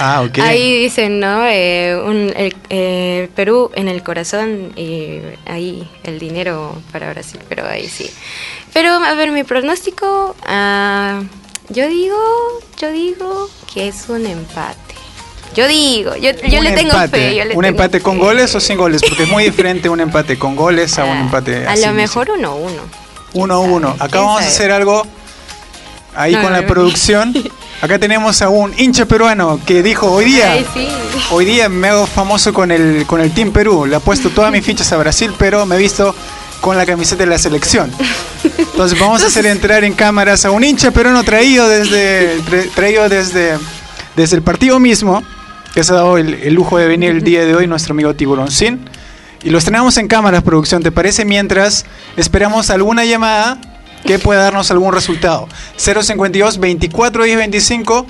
Ah, 0.00 0.22
ok. 0.22 0.38
Ahí 0.40 0.82
dicen, 0.82 1.20
¿no? 1.20 1.44
Eh, 1.46 1.96
un- 2.04 2.32
el, 2.36 2.54
eh, 2.70 3.28
Perú 3.36 3.70
en 3.74 3.86
el 3.88 4.02
corazón 4.02 4.72
y 4.76 5.20
ahí 5.46 5.88
el 6.02 6.18
dinero 6.18 6.74
para 6.90 7.10
Brasil, 7.10 7.38
pero 7.48 7.66
ahí 7.68 7.88
sí. 7.88 8.10
Pero, 8.72 8.90
a 8.94 9.14
ver, 9.14 9.30
mi 9.30 9.44
pronóstico, 9.44 10.34
ah, 10.46 11.22
yo 11.68 11.86
digo, 11.88 12.16
yo 12.80 12.90
digo 12.90 13.48
que 13.72 13.88
es 13.88 14.08
un 14.08 14.26
empate. 14.26 14.76
Yo 15.54 15.68
digo, 15.68 16.16
yo, 16.16 16.30
yo 16.32 16.58
Un 16.58 16.64
le 16.64 16.72
tengo 16.72 16.92
empate. 16.92 17.08
fe. 17.30 17.36
yo 17.36 17.44
le 17.44 17.54
¿Un 17.54 17.62
tengo 17.62 17.66
empate 17.68 18.00
con 18.00 18.14
fe. 18.16 18.20
goles 18.24 18.54
o 18.54 18.60
sin 18.60 18.76
goles? 18.78 19.02
Porque 19.06 19.24
es 19.24 19.28
muy 19.28 19.44
diferente 19.44 19.88
un 19.88 20.00
empate 20.00 20.38
con 20.38 20.56
goles 20.56 20.98
a 20.98 21.04
un 21.04 21.16
Ah, 21.18 21.20
empate 21.20 21.66
A 21.66 21.72
así, 21.72 21.84
lo 21.86 21.92
mejor 21.92 22.30
uno 22.30 22.56
uno. 22.56 22.82
Uno 23.34 23.54
a 23.54 23.58
¿Quién 23.60 23.72
uno. 23.72 23.88
sabe? 23.88 23.98
Acá 23.98 24.08
¿Quién 24.08 24.24
vamos 24.24 24.40
a 24.40 24.42
sabe? 24.44 24.54
hacer 24.54 24.72
algo 24.72 25.06
ahí 26.14 26.32
No, 26.34 26.42
con 26.42 26.52
no, 26.52 26.60
la 26.60 26.66
producción. 26.66 27.34
Acá 27.82 27.98
tenemos 27.98 28.40
a 28.42 28.48
un 28.48 28.72
hincha 28.78 29.06
peruano 29.06 29.58
que 29.66 29.82
dijo 29.82 30.10
hoy 30.10 30.26
día. 30.26 30.52
Ay, 30.52 30.66
sí. 30.72 30.88
Hoy 31.30 31.44
día 31.44 31.68
me 31.68 31.88
hago 31.88 32.06
famoso 32.06 32.52
con 32.52 32.70
el, 32.70 33.04
con 33.06 33.20
el 33.20 33.32
Team 33.32 33.50
Perú. 33.50 33.86
Le 33.86 33.96
he 33.96 34.00
puesto 34.00 34.30
todas 34.30 34.52
mis 34.52 34.64
fichas 34.64 34.92
a 34.92 34.96
Brasil, 34.98 35.32
pero 35.38 35.66
me 35.66 35.74
he 35.74 35.78
visto 35.78 36.14
con 36.60 36.76
la 36.76 36.86
camiseta 36.86 37.24
de 37.24 37.30
la 37.30 37.38
selección. 37.38 37.90
Entonces 38.58 38.98
vamos 39.00 39.22
a 39.24 39.26
hacer 39.26 39.46
entrar 39.46 39.82
en 39.82 39.94
cámaras 39.94 40.44
a 40.44 40.52
un 40.52 40.62
hincha 40.62 40.92
peruano 40.92 41.24
traído 41.24 41.68
desde, 41.68 42.38
tra- 42.42 42.70
traído 42.74 43.08
desde, 43.08 43.58
desde 44.14 44.36
el 44.36 44.42
partido 44.42 44.78
mismo, 44.78 45.22
que 45.74 45.82
se 45.82 45.90
ha 45.92 45.96
dado 45.96 46.18
el, 46.18 46.34
el 46.34 46.54
lujo 46.54 46.78
de 46.78 46.86
venir 46.86 47.10
el 47.10 47.24
día 47.24 47.44
de 47.44 47.54
hoy, 47.56 47.66
nuestro 47.66 47.94
amigo 47.94 48.14
Tiburoncín. 48.14 48.88
Y 49.42 49.50
los 49.50 49.64
tenemos 49.64 49.96
en 49.96 50.06
cámaras, 50.06 50.44
producción, 50.44 50.84
¿te 50.84 50.92
parece? 50.92 51.24
Mientras 51.24 51.84
esperamos 52.16 52.70
alguna 52.70 53.04
llamada 53.04 53.58
que 54.04 54.18
pueda 54.18 54.42
darnos 54.42 54.70
algún 54.70 54.92
resultado. 54.92 55.48
052 55.76 56.58
24 56.58 57.24
10 57.24 57.36
25 57.36 58.06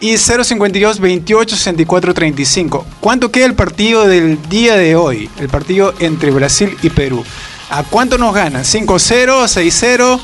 y 0.00 0.16
052 0.18 1.00
28 1.00 1.56
64 1.56 2.14
35. 2.14 2.86
¿Cuánto 3.00 3.30
queda 3.30 3.46
el 3.46 3.54
partido 3.54 4.06
del 4.06 4.40
día 4.48 4.76
de 4.76 4.96
hoy? 4.96 5.30
El 5.38 5.48
partido 5.48 5.94
entre 6.00 6.30
Brasil 6.30 6.76
y 6.82 6.90
Perú. 6.90 7.24
¿A 7.70 7.82
cuánto 7.82 8.18
nos 8.18 8.34
ganan? 8.34 8.62
¿5-0, 8.62 8.86
6-0, 8.86 10.20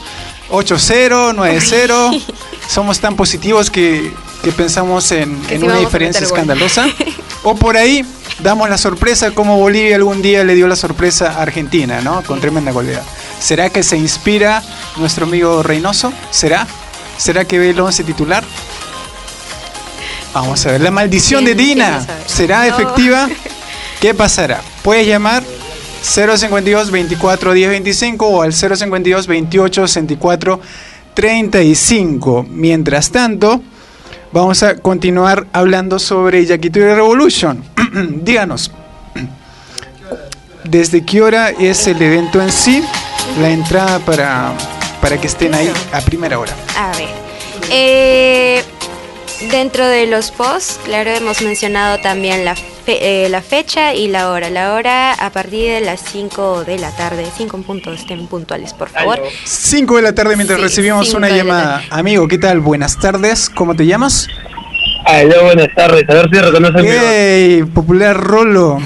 8-0, 0.50 1.35
9-0? 1.35 2.22
Somos 2.68 3.00
tan 3.00 3.16
positivos 3.16 3.70
que, 3.70 4.12
que 4.44 4.52
pensamos 4.52 5.11
en, 5.11 5.40
Que 5.42 5.54
en 5.54 5.61
sí 5.61 5.66
una 5.66 5.78
diferencia 5.78 6.24
escandalosa. 6.24 6.87
O 7.44 7.56
por 7.56 7.76
ahí 7.76 8.04
damos 8.38 8.70
la 8.70 8.78
sorpresa 8.78 9.32
como 9.32 9.58
Bolivia 9.58 9.96
algún 9.96 10.22
día 10.22 10.44
le 10.44 10.54
dio 10.54 10.68
la 10.68 10.76
sorpresa 10.76 11.32
a 11.32 11.42
Argentina, 11.42 12.00
¿no? 12.00 12.22
Con 12.22 12.40
tremenda 12.40 12.70
goleada. 12.70 13.04
¿Será 13.42 13.70
que 13.70 13.83
se 13.83 13.96
inspira 13.96 14.62
nuestro 14.96 15.26
amigo 15.26 15.62
Reynoso? 15.64 16.12
¿Será? 16.31 16.66
¿Será 17.18 17.44
que 17.44 17.59
ve 17.59 17.70
el 17.70 17.81
11 17.81 18.05
titular? 18.05 18.44
Vamos 20.33 20.64
a 20.64 20.72
ver. 20.72 20.81
La 20.81 20.90
maldición 20.90 21.44
de 21.44 21.55
¿Quién- 21.57 21.78
quién 21.78 21.78
Dina. 21.78 22.07
¿Será 22.26 22.66
efectiva? 22.66 23.28
¿Qué 24.00 24.14
pasará? 24.14 24.61
Puedes 24.83 25.07
llamar 25.07 25.42
052 26.02 26.90
24 26.90 27.52
10 27.52 27.68
25 27.70 28.26
o 28.26 28.42
al 28.42 28.52
052 28.52 29.26
28 29.26 29.87
64 29.88 30.61
35. 31.14 32.46
Mientras 32.48 33.11
tanto, 33.11 33.61
vamos 34.33 34.62
a 34.62 34.76
continuar 34.76 35.46
hablando 35.52 35.98
sobre 35.98 36.46
Yakitori 36.46 36.87
Revolution. 36.87 37.62
Díganos, 38.24 38.70
¿desde 40.64 41.05
qué 41.05 41.20
hora 41.22 41.50
es 41.50 41.87
el 41.87 42.00
evento 42.00 42.40
en 42.40 42.50
sí? 42.50 42.83
La 43.40 43.50
entrada 43.50 43.98
para, 44.00 44.52
para 45.00 45.18
que 45.20 45.26
estén 45.26 45.54
ahí 45.54 45.70
a 45.92 46.00
primera 46.00 46.38
hora. 46.38 46.52
A 46.76 46.92
ver. 46.96 47.08
Eh, 47.70 48.62
dentro 49.50 49.86
de 49.86 50.06
los 50.06 50.30
posts, 50.30 50.78
claro, 50.84 51.10
hemos 51.10 51.40
mencionado 51.42 51.98
también 51.98 52.44
la, 52.44 52.54
fe- 52.54 53.24
eh, 53.24 53.28
la 53.30 53.40
fecha 53.40 53.94
y 53.94 54.08
la 54.08 54.30
hora. 54.30 54.50
La 54.50 54.74
hora 54.74 55.12
a 55.14 55.30
partir 55.30 55.70
de 55.72 55.80
las 55.80 56.00
5 56.12 56.64
de 56.64 56.78
la 56.78 56.90
tarde. 56.90 57.24
5 57.36 57.56
en 57.56 57.62
punto, 57.62 57.92
estén 57.92 58.26
puntuales, 58.26 58.74
por 58.74 58.90
favor. 58.90 59.20
5 59.44 59.96
de 59.96 60.02
la 60.02 60.14
tarde 60.14 60.36
mientras 60.36 60.58
Sí, 60.58 60.64
recibimos 60.66 61.14
una 61.14 61.28
llamada. 61.30 61.82
Amigo, 61.90 62.28
¿qué 62.28 62.38
tal? 62.38 62.60
Buenas 62.60 62.98
tardes. 62.98 63.48
¿Cómo 63.50 63.74
te 63.74 63.86
llamas? 63.86 64.28
Aló, 65.06 65.44
buenas 65.44 65.68
tardes. 65.74 66.04
A 66.08 66.14
ver 66.14 66.28
si 66.30 66.38
reconoce 66.38 66.82
mi 66.82 66.88
voz. 66.88 66.96
Hey, 67.02 67.64
popular 67.74 68.16
Rolo. 68.16 68.78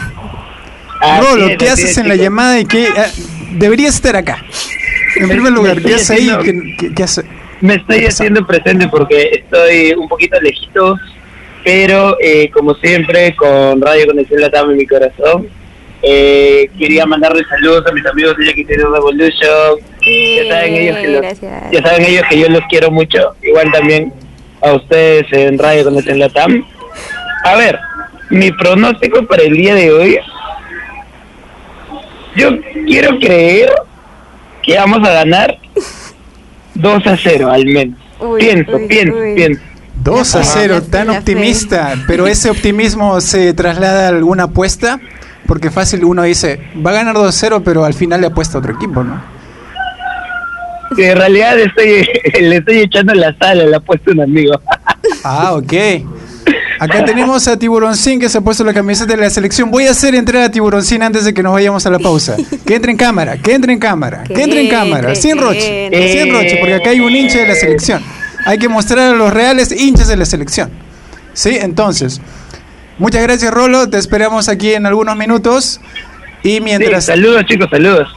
Así 1.00 1.26
Rolo, 1.26 1.48
¿qué 1.58 1.68
haces 1.68 1.90
es, 1.90 1.98
en 1.98 2.08
la 2.08 2.14
llamada 2.16 2.58
y 2.58 2.64
qué 2.64 2.88
deberías 3.52 3.94
estar 3.94 4.16
acá? 4.16 4.44
En 5.16 5.28
Me- 5.28 5.34
primer 5.34 5.52
me 5.52 5.58
lugar, 5.58 5.74
¿qué 5.74 5.78
estoy 5.80 5.92
haces 5.94 6.10
ahí? 6.10 6.28
haciendo- 6.30 6.42
¿Qué, 6.78 6.86
qué- 6.88 6.94
qué 6.94 7.02
hace? 7.02 7.22
Me 7.60 7.74
estoy 7.76 8.04
haciendo 8.04 8.46
presente 8.46 8.86
porque 8.88 9.30
estoy 9.32 9.92
un 9.96 10.08
poquito 10.08 10.38
lejito, 10.40 10.96
pero 11.64 12.16
eh, 12.20 12.50
como 12.50 12.74
siempre, 12.74 13.34
con 13.34 13.80
Radio 13.80 14.06
Conexión 14.08 14.40
Latam 14.42 14.70
en 14.72 14.76
mi 14.76 14.86
corazón, 14.86 15.48
eh, 16.02 16.68
quería 16.78 17.06
mandarle 17.06 17.42
saludos 17.48 17.84
a 17.86 17.92
mis 17.92 18.04
amigos 18.06 18.36
de 18.36 18.46
Yaquitero 18.46 18.92
Revolution. 18.92 19.78
Ya 20.02 20.52
saben, 20.54 20.74
ellos 20.74 20.96
que 20.98 21.08
los, 21.08 21.22
Gracias. 21.22 21.70
ya 21.72 21.82
saben 21.82 22.04
ellos 22.04 22.22
que 22.28 22.38
yo 22.38 22.48
los 22.50 22.60
quiero 22.68 22.90
mucho. 22.90 23.18
Igual 23.42 23.72
también 23.72 24.12
a 24.60 24.72
ustedes 24.74 25.26
en 25.32 25.58
Radio 25.58 25.84
Conexión 25.84 26.18
Latam. 26.18 26.64
A 27.44 27.56
ver, 27.56 27.78
mi 28.30 28.52
pronóstico 28.52 29.24
para 29.26 29.42
el 29.42 29.54
día 29.56 29.74
de 29.74 29.90
hoy. 29.92 30.18
Yo 32.36 32.50
quiero 32.86 33.18
creer 33.18 33.70
que 34.62 34.76
vamos 34.76 35.06
a 35.08 35.12
ganar 35.12 35.58
2 36.74 37.06
a 37.06 37.16
0 37.16 37.50
al 37.50 37.64
menos. 37.66 37.98
Uy, 38.20 38.40
pienso, 38.40 38.76
uy, 38.76 38.86
pienso, 38.88 39.18
uy. 39.18 39.34
pienso. 39.34 39.62
2 40.02 40.34
a 40.36 40.40
Ajá. 40.40 40.50
0, 40.54 40.74
La 40.74 40.80
fe, 40.82 40.90
tan 40.90 41.10
optimista. 41.10 41.94
Pero 42.06 42.26
ese 42.26 42.50
optimismo 42.50 43.20
se 43.20 43.52
traslada 43.54 44.06
a 44.06 44.08
alguna 44.08 44.44
apuesta. 44.44 45.00
Porque 45.46 45.70
fácil 45.70 46.04
uno 46.04 46.24
dice, 46.24 46.60
va 46.84 46.90
a 46.90 46.94
ganar 46.94 47.14
2 47.14 47.28
a 47.28 47.32
0, 47.32 47.62
pero 47.64 47.84
al 47.84 47.94
final 47.94 48.20
le 48.20 48.26
apuesta 48.26 48.58
a 48.58 48.60
otro 48.60 48.72
equipo, 48.74 49.04
¿no? 49.04 49.22
En 50.98 51.16
realidad 51.16 51.58
estoy, 51.58 52.08
le 52.40 52.56
estoy 52.56 52.78
echando 52.78 53.14
la 53.14 53.36
sal 53.38 53.60
a 53.60 53.66
la 53.66 53.76
apuesta 53.76 54.10
a 54.10 54.14
un 54.14 54.20
amigo. 54.22 54.60
Ah, 55.24 55.54
ok. 55.54 55.72
Acá 56.78 57.04
tenemos 57.04 57.48
a 57.48 57.58
Tiburoncín 57.58 58.20
que 58.20 58.28
se 58.28 58.38
ha 58.38 58.40
puesto 58.40 58.64
la 58.64 58.74
camiseta 58.74 59.14
de 59.14 59.16
la 59.20 59.30
selección. 59.30 59.70
Voy 59.70 59.86
a 59.86 59.92
hacer 59.92 60.14
entrar 60.14 60.42
a 60.42 60.50
Tiburoncín 60.50 61.02
antes 61.02 61.24
de 61.24 61.32
que 61.32 61.42
nos 61.42 61.52
vayamos 61.52 61.86
a 61.86 61.90
la 61.90 61.98
pausa. 61.98 62.36
Que 62.66 62.74
entre 62.76 62.90
en 62.92 62.98
cámara, 62.98 63.36
que 63.38 63.54
entre 63.54 63.72
en 63.72 63.78
cámara, 63.78 64.24
que, 64.24 64.34
Que 64.34 64.42
entre 64.42 64.60
en 64.62 64.68
cámara. 64.68 65.14
Sin 65.14 65.38
roche, 65.38 65.90
sin 66.12 66.32
roche, 66.32 66.56
porque 66.60 66.74
acá 66.74 66.90
hay 66.90 67.00
un 67.00 67.14
hincha 67.14 67.38
de 67.38 67.48
la 67.48 67.54
selección. 67.54 68.02
Hay 68.44 68.58
que 68.58 68.68
mostrar 68.68 69.14
a 69.14 69.16
los 69.16 69.32
reales 69.32 69.72
hinchas 69.72 70.08
de 70.08 70.16
la 70.16 70.24
selección. 70.24 70.70
¿Sí? 71.32 71.56
Entonces, 71.60 72.20
muchas 72.98 73.22
gracias 73.22 73.52
Rolo. 73.52 73.88
Te 73.88 73.98
esperamos 73.98 74.48
aquí 74.48 74.72
en 74.74 74.86
algunos 74.86 75.16
minutos. 75.16 75.80
Y 76.42 76.56
Sí, 76.56 76.60
mientras... 76.60 77.06
saludos 77.06 77.44
chicos, 77.46 77.68
saludos. 77.70 78.08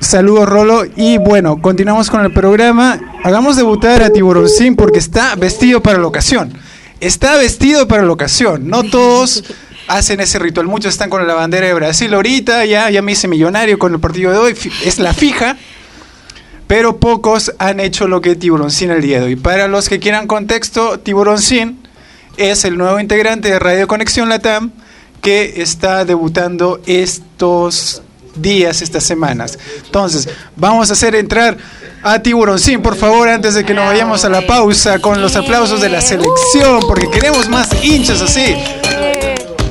Saludos 0.00 0.48
Rolo 0.48 0.84
y 0.96 1.18
bueno, 1.18 1.60
continuamos 1.60 2.08
con 2.10 2.24
el 2.24 2.32
programa. 2.32 3.00
Hagamos 3.24 3.56
debutar 3.56 4.02
a 4.02 4.10
Tiburoncín 4.10 4.76
porque 4.76 4.98
está 4.98 5.34
vestido 5.34 5.82
para 5.82 5.98
la 5.98 6.06
ocasión. 6.06 6.52
Está 7.00 7.36
vestido 7.36 7.86
para 7.88 8.02
la 8.02 8.12
ocasión. 8.12 8.68
No 8.68 8.82
todos 8.90 9.44
hacen 9.88 10.20
ese 10.20 10.38
ritual. 10.38 10.66
Muchos 10.66 10.92
están 10.92 11.10
con 11.10 11.26
la 11.26 11.34
bandera 11.34 11.66
de 11.66 11.74
Brasil 11.74 12.12
ahorita, 12.12 12.64
ya, 12.64 12.90
ya 12.90 13.02
me 13.02 13.12
hice 13.12 13.28
millonario 13.28 13.78
con 13.78 13.94
el 13.94 14.00
partido 14.00 14.32
de 14.32 14.38
hoy. 14.38 14.56
Es 14.84 14.98
la 14.98 15.14
fija. 15.14 15.56
Pero 16.66 16.98
pocos 16.98 17.54
han 17.58 17.80
hecho 17.80 18.06
lo 18.08 18.20
que 18.20 18.36
Tiburoncín 18.36 18.90
el 18.90 19.00
día 19.00 19.20
de 19.20 19.26
hoy. 19.26 19.36
Para 19.36 19.68
los 19.68 19.88
que 19.88 19.98
quieran 19.98 20.26
contexto, 20.26 21.00
Tiburoncín 21.00 21.78
es 22.36 22.64
el 22.64 22.76
nuevo 22.76 23.00
integrante 23.00 23.48
de 23.48 23.58
Radio 23.58 23.88
Conexión 23.88 24.28
Latam 24.28 24.70
que 25.22 25.62
está 25.62 26.04
debutando 26.04 26.80
estos 26.86 28.02
días, 28.40 28.82
estas 28.82 29.04
semanas. 29.04 29.58
Entonces, 29.84 30.28
vamos 30.56 30.90
a 30.90 30.92
hacer 30.92 31.14
entrar 31.14 31.56
a 32.02 32.20
Tiburoncín, 32.20 32.80
por 32.80 32.96
favor, 32.96 33.28
antes 33.28 33.54
de 33.54 33.64
que 33.64 33.74
nos 33.74 33.86
vayamos 33.86 34.24
a 34.24 34.28
la 34.28 34.46
pausa 34.46 34.98
con 34.98 35.20
los 35.20 35.36
aplausos 35.36 35.80
de 35.80 35.88
la 35.88 36.00
selección, 36.00 36.80
porque 36.86 37.10
queremos 37.10 37.48
más 37.48 37.68
hinchas 37.82 38.20
así. 38.20 38.54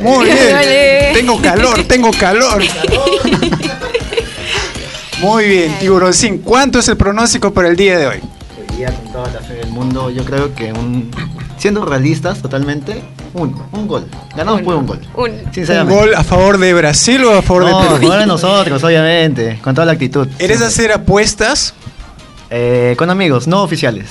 Muy 0.01 0.25
bien. 0.25 1.13
Tengo 1.13 1.41
calor, 1.41 1.84
tengo 1.86 2.12
calor. 2.12 2.62
Muy 5.19 5.45
bien, 5.45 5.80
Tiburoncín, 5.80 6.39
¿cuánto 6.39 6.77
es 6.77 6.88
el 6.89 6.97
pronóstico 6.97 7.51
para 7.51 7.69
el 7.69 7.75
día 7.75 7.97
de 7.97 8.06
hoy? 8.06 8.19
Hoy 8.60 8.77
día, 8.77 8.93
con 8.93 9.12
toda 9.12 9.32
la 9.32 9.39
fe 9.39 9.56
del 9.56 9.69
mundo, 9.69 10.12
yo 10.12 10.23
creo 10.23 10.53
que 10.53 10.71
un, 10.71 11.10
siendo 11.58 11.84
realistas 11.86 12.39
totalmente, 12.39 13.01
uno, 13.38 13.67
un 13.71 13.88
gol. 13.88 14.08
Ganamos 14.36 14.62
por 14.62 14.76
un 14.76 14.86
gol. 14.86 15.00
Un- 15.15 15.32
¿Un 15.32 15.89
gol 15.89 16.15
a 16.15 16.23
favor 16.23 16.58
de 16.58 16.73
Brasil 16.73 17.23
o 17.23 17.38
a 17.38 17.41
favor 17.41 17.63
no, 17.63 17.67
de 17.69 17.73
a 17.76 17.80
Perú? 17.89 18.02
favor 18.02 18.19
de 18.19 18.26
nosotros, 18.26 18.84
obviamente, 18.84 19.60
con 19.63 19.73
toda 19.76 19.86
la 19.86 19.93
actitud. 19.93 20.28
¿Eres 20.39 20.60
de 20.60 20.65
hacer 20.65 20.91
apuestas? 20.91 21.73
Eh, 22.50 22.95
con 22.97 23.10
amigos, 23.10 23.47
no 23.47 23.62
oficiales. 23.63 24.06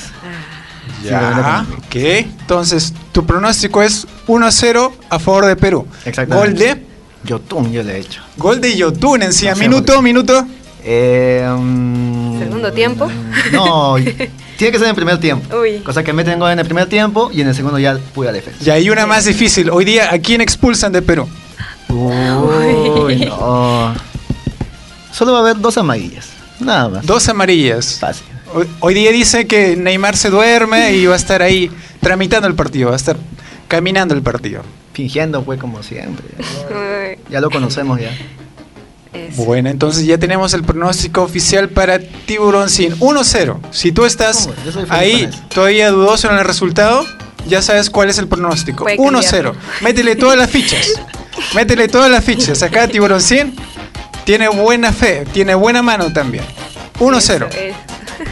Ya, 1.05 1.59
amigos. 1.59 1.79
ok. 1.87 1.95
Entonces, 1.97 2.93
tu 3.12 3.25
pronóstico 3.25 3.83
es 3.83 4.07
1 4.27 4.47
a 4.47 4.51
0 4.53 4.93
a 5.11 5.19
favor 5.19 5.47
de 5.47 5.57
Perú. 5.57 5.87
Exactamente. 6.05 6.49
Gol 6.51 6.59
de 6.59 6.83
Yotun 7.25 7.73
yo 7.73 7.83
le 7.83 7.97
he 7.97 7.99
hecho. 8.01 8.23
gol 8.37 8.61
de 8.61 8.77
Yotun 8.77 9.23
encima. 9.23 9.51
No 9.53 9.57
sé, 9.57 9.62
minuto, 9.62 10.03
minuto. 10.03 10.47
Eh, 10.85 11.47
mm, 11.59 12.39
¿Segundo 12.39 12.73
tiempo? 12.73 13.11
No, 13.53 13.97
tiene 14.57 14.73
que 14.73 14.79
ser 14.79 14.87
en 14.87 14.90
el 14.90 14.97
primer 14.97 15.19
tiempo. 15.19 15.57
Uy. 15.57 15.79
Cosa 15.79 16.03
que 16.03 16.12
meten 16.12 16.38
gol 16.38 16.51
en 16.51 16.59
el 16.59 16.64
primer 16.64 16.88
tiempo 16.88 17.31
y 17.33 17.40
en 17.40 17.49
el 17.49 17.55
segundo 17.55 17.79
ya 17.79 17.99
pura 18.14 18.33
defensa. 18.33 18.62
Y 18.64 18.71
hay 18.71 18.90
una 18.90 19.07
más 19.07 19.25
difícil. 19.25 19.71
Hoy 19.71 19.85
día, 19.85 20.12
¿a 20.12 20.19
quién 20.19 20.40
expulsan 20.40 20.92
de 20.92 21.03
Perú? 21.03 21.29
Uy, 21.88 23.27
no. 23.27 23.95
Solo 25.12 25.33
va 25.33 25.38
a 25.38 25.40
haber 25.42 25.61
dos 25.61 25.79
amarillas. 25.79 26.29
Nada 26.61 26.88
más. 26.88 27.07
Dos 27.07 27.29
amarillas. 27.29 27.99
Fácil. 28.01 28.27
Hoy, 28.55 28.66
hoy 28.81 28.95
día 28.95 29.12
dice 29.12 29.47
que 29.47 29.77
Neymar 29.77 30.16
se 30.16 30.31
duerme 30.31 30.95
y 30.95 31.07
va 31.07 31.14
a 31.14 31.16
estar 31.16 31.42
ahí 31.42 31.71
tramitando 32.01 32.49
el 32.49 32.55
partido, 32.55 32.88
va 32.88 32.95
a 32.95 32.97
estar 32.97 33.16
caminando 33.69 34.14
el 34.14 34.23
partido. 34.23 34.62
Fingiendo, 34.92 35.42
pues, 35.42 35.61
como 35.61 35.83
siempre. 35.83 36.25
Ya 37.29 37.40
lo 37.40 37.51
conocemos 37.51 38.01
ya. 38.01 38.16
Eso. 39.12 39.45
Bueno, 39.45 39.71
entonces 39.71 40.05
ya 40.07 40.19
tenemos 40.19 40.55
el 40.55 40.62
pronóstico 40.62 41.23
oficial 41.23 41.69
para 41.69 41.99
Tiburón 41.99 42.69
Sin 42.69 42.99
1-0. 42.99 43.59
Si 43.71 43.92
tú 43.92 44.05
estás 44.05 44.49
ahí 44.88 45.29
todavía 45.53 45.90
dudoso 45.90 46.31
en 46.31 46.38
el 46.38 46.45
resultado, 46.45 47.05
ya 47.47 47.62
sabes 47.62 47.90
cuál 47.90 48.11
es 48.11 48.19
el 48.19 48.29
pronóstico. 48.29 48.85
Puede 48.85 48.99
1-0. 48.99 49.12
cambiarlo. 49.23 49.57
Métele 49.81 50.16
todas 50.16 50.37
las 50.38 50.51
fichas. 50.51 50.88
Métele 51.55 51.88
todas 51.88 52.11
las 52.11 52.25
fichas. 52.25 52.62
Acá 52.62 52.88
Tiburón 52.88 53.21
Sin 53.21 53.55
tiene 54.25 54.49
buena 54.49 54.92
fe, 54.92 55.25
tiene 55.33 55.55
buena 55.55 55.83
mano 55.83 56.12
también. 56.12 56.45
1-0. 56.99 57.19
Eso, 57.19 57.47
eso. 57.47 57.77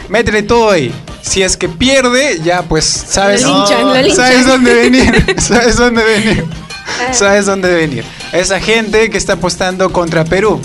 Métele 0.09 0.43
todo 0.43 0.71
ahí. 0.71 0.93
Si 1.21 1.41
es 1.41 1.57
que 1.57 1.67
pierde, 1.69 2.39
ya 2.43 2.61
pues 2.63 2.85
sabes, 2.85 3.41
Lo 3.41 3.57
linchan, 3.57 3.87
lo 3.87 3.93
linchan. 3.95 4.15
sabes 4.15 4.45
dónde 4.45 4.73
venir. 4.73 5.35
sabes 5.39 5.77
dónde 5.77 6.03
venir. 6.03 6.45
Sabes 7.11 7.45
dónde 7.45 7.73
venir. 7.73 8.05
Esa 8.31 8.59
gente 8.59 9.09
que 9.09 9.17
está 9.17 9.33
apostando 9.33 9.91
contra 9.91 10.25
Perú. 10.25 10.61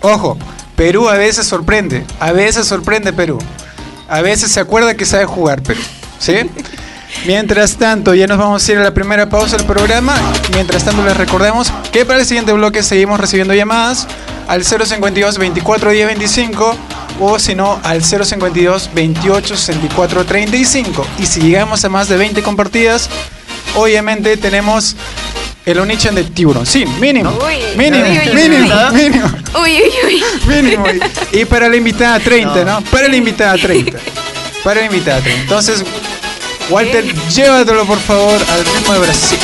Ojo, 0.00 0.38
Perú 0.76 1.08
a 1.08 1.14
veces 1.14 1.46
sorprende. 1.46 2.04
A 2.20 2.32
veces 2.32 2.66
sorprende 2.66 3.12
Perú. 3.12 3.38
A 4.08 4.22
veces 4.22 4.52
se 4.52 4.60
acuerda 4.60 4.94
que 4.94 5.04
sabe 5.04 5.26
jugar 5.26 5.62
Perú. 5.62 5.80
¿Sí? 6.18 6.34
Mientras 7.26 7.76
tanto, 7.76 8.14
ya 8.14 8.26
nos 8.26 8.38
vamos 8.38 8.66
a 8.66 8.72
ir 8.72 8.78
a 8.78 8.82
la 8.82 8.94
primera 8.94 9.28
pausa 9.28 9.56
del 9.56 9.66
programa. 9.66 10.14
Mientras 10.52 10.84
tanto, 10.84 11.02
les 11.02 11.16
recordamos 11.16 11.72
que 11.92 12.04
para 12.04 12.20
el 12.20 12.26
siguiente 12.26 12.52
bloque 12.52 12.82
seguimos 12.82 13.18
recibiendo 13.18 13.54
llamadas 13.54 14.06
al 14.46 14.64
052 14.64 15.38
24 15.38 15.90
10 15.90 16.06
25 16.06 16.76
o 17.20 17.38
si 17.38 17.54
no 17.54 17.80
al 17.82 18.04
052 18.04 18.90
28 18.94 19.56
64 19.56 20.24
35. 20.24 21.06
Y 21.18 21.26
si 21.26 21.40
llegamos 21.40 21.84
a 21.84 21.88
más 21.88 22.08
de 22.08 22.16
20 22.16 22.42
compartidas, 22.42 23.10
obviamente 23.74 24.36
tenemos 24.36 24.96
El 25.68 25.78
Onichan 25.80 26.14
de 26.14 26.24
tiburón, 26.24 26.64
sí, 26.64 26.86
mínimo. 26.98 27.30
Uy, 27.46 27.56
mínimo, 27.76 28.02
uy, 28.06 28.18
uy, 28.18 28.34
mínimo, 28.34 28.74
uy. 28.90 28.96
mínimo, 28.96 29.30
Uy, 29.62 29.82
uy, 29.82 29.92
uy. 30.06 30.24
mínimo. 30.46 30.86
Y 31.30 31.44
para 31.44 31.68
la 31.68 31.76
invitada 31.76 32.18
30, 32.18 32.64
¿no? 32.64 32.80
Para 32.90 33.06
la 33.06 33.14
invitada 33.16 33.54
30. 33.58 33.98
Para 34.64 34.80
la 34.80 34.86
invitada 34.86 35.20
30. 35.20 35.42
Entonces, 35.42 35.84
Walter, 36.70 37.04
llévatelo 37.28 37.84
por 37.84 37.98
favor 37.98 38.40
al 38.50 38.64
ritmo 38.64 38.94
de 38.94 38.98
Brasil. 39.00 39.38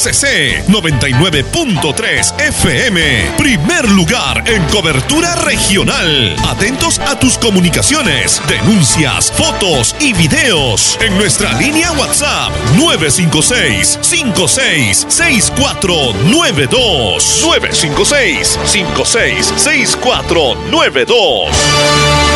RCC 0.00 0.64
99.3 0.68 2.40
FM. 2.40 3.34
Primer 3.36 3.86
lugar 3.90 4.42
en 4.46 4.64
cobertura 4.68 5.36
regional. 5.36 6.34
Atentos 6.48 6.98
a 7.00 7.18
tus 7.18 7.36
comunicaciones, 7.36 8.40
denuncias, 8.48 9.30
fotos 9.30 9.94
y 10.00 10.14
videos 10.14 10.98
en 11.02 11.18
nuestra 11.18 11.52
línea 11.52 11.92
WhatsApp 11.92 12.50
956 12.76 13.98
56 14.00 15.04
6492 15.06 17.42
956 17.44 18.58
56 18.64 19.52
6492 19.56 22.29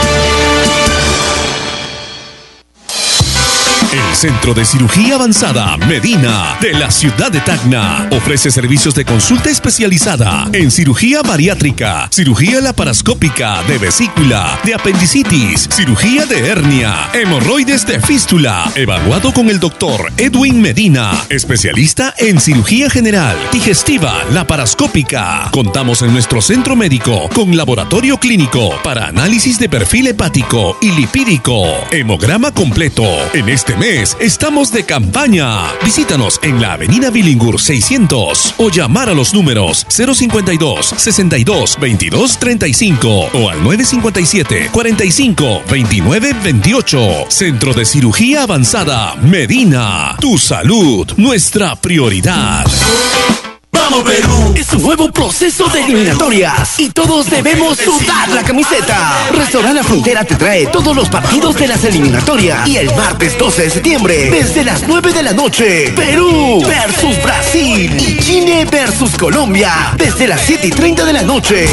Centro 4.24 4.54
de 4.54 4.64
Cirugía 4.64 5.16
Avanzada 5.16 5.76
Medina 5.76 6.56
de 6.58 6.72
la 6.72 6.90
ciudad 6.90 7.30
de 7.30 7.40
Tacna 7.40 8.08
ofrece 8.10 8.50
servicios 8.50 8.94
de 8.94 9.04
consulta 9.04 9.50
especializada 9.50 10.48
en 10.54 10.70
cirugía 10.70 11.20
bariátrica, 11.20 12.08
cirugía 12.10 12.62
laparoscópica 12.62 13.62
de 13.64 13.76
vesícula, 13.76 14.58
de 14.64 14.72
apendicitis, 14.72 15.68
cirugía 15.70 16.24
de 16.24 16.38
hernia, 16.38 17.10
hemorroides 17.12 17.86
de 17.86 18.00
fístula, 18.00 18.72
evaluado 18.76 19.30
con 19.34 19.50
el 19.50 19.60
doctor 19.60 20.10
Edwin 20.16 20.62
Medina, 20.62 21.12
especialista 21.28 22.14
en 22.16 22.40
cirugía 22.40 22.88
general, 22.88 23.36
digestiva, 23.52 24.24
laparoscópica. 24.32 25.50
Contamos 25.50 26.00
en 26.00 26.14
nuestro 26.14 26.40
centro 26.40 26.76
médico 26.76 27.28
con 27.34 27.54
laboratorio 27.58 28.16
clínico 28.16 28.70
para 28.82 29.08
análisis 29.08 29.58
de 29.58 29.68
perfil 29.68 30.06
hepático 30.06 30.78
y 30.80 30.92
lipídico, 30.92 31.66
hemograma 31.90 32.54
completo. 32.54 33.04
En 33.34 33.50
este 33.50 33.76
mes 33.76 34.13
estamos 34.20 34.72
de 34.72 34.84
campaña. 34.84 35.72
Visítanos 35.84 36.38
en 36.42 36.60
la 36.60 36.74
Avenida 36.74 37.10
Billingur 37.10 37.60
600 37.60 38.54
o 38.58 38.70
llamar 38.70 39.08
a 39.08 39.14
los 39.14 39.34
números 39.34 39.86
052 39.88 40.86
62 40.96 41.78
22 41.80 42.38
35 42.38 43.08
o 43.32 43.50
al 43.50 43.62
957 43.62 44.70
45 44.72 45.62
29 45.70 46.32
28. 46.42 47.26
Centro 47.28 47.72
de 47.74 47.84
Cirugía 47.84 48.42
Avanzada 48.42 49.14
Medina. 49.16 50.16
Tu 50.20 50.38
salud, 50.38 51.10
nuestra 51.16 51.76
prioridad. 51.76 52.64
¡Vamos 53.84 54.04
Perú! 54.04 54.54
Es 54.56 54.72
un 54.72 54.80
nuevo 54.80 55.12
proceso 55.12 55.68
de 55.68 55.82
eliminatorias 55.82 56.80
y 56.80 56.88
todos 56.88 57.28
debemos 57.28 57.76
sudar 57.76 58.30
la 58.30 58.42
camiseta. 58.42 59.28
Restaurant 59.30 59.74
La 59.74 59.84
Frontera 59.84 60.24
te 60.24 60.36
trae 60.36 60.66
todos 60.68 60.96
los 60.96 61.10
partidos 61.10 61.54
de 61.56 61.68
las 61.68 61.84
eliminatorias 61.84 62.66
y 62.66 62.78
el 62.78 62.94
martes 62.94 63.36
12 63.36 63.64
de 63.64 63.70
septiembre 63.70 64.30
desde 64.30 64.64
las 64.64 64.88
9 64.88 65.12
de 65.12 65.22
la 65.22 65.34
noche 65.34 65.92
Perú 65.94 66.64
versus 66.66 67.22
Brasil 67.22 67.94
y 68.00 68.18
Chile 68.20 68.66
versus 68.70 69.18
Colombia 69.18 69.92
desde 69.98 70.28
las 70.28 70.40
7 70.40 70.66
y 70.66 70.70
30 70.70 71.04
de 71.04 71.12
la 71.12 71.22
noche. 71.22 71.68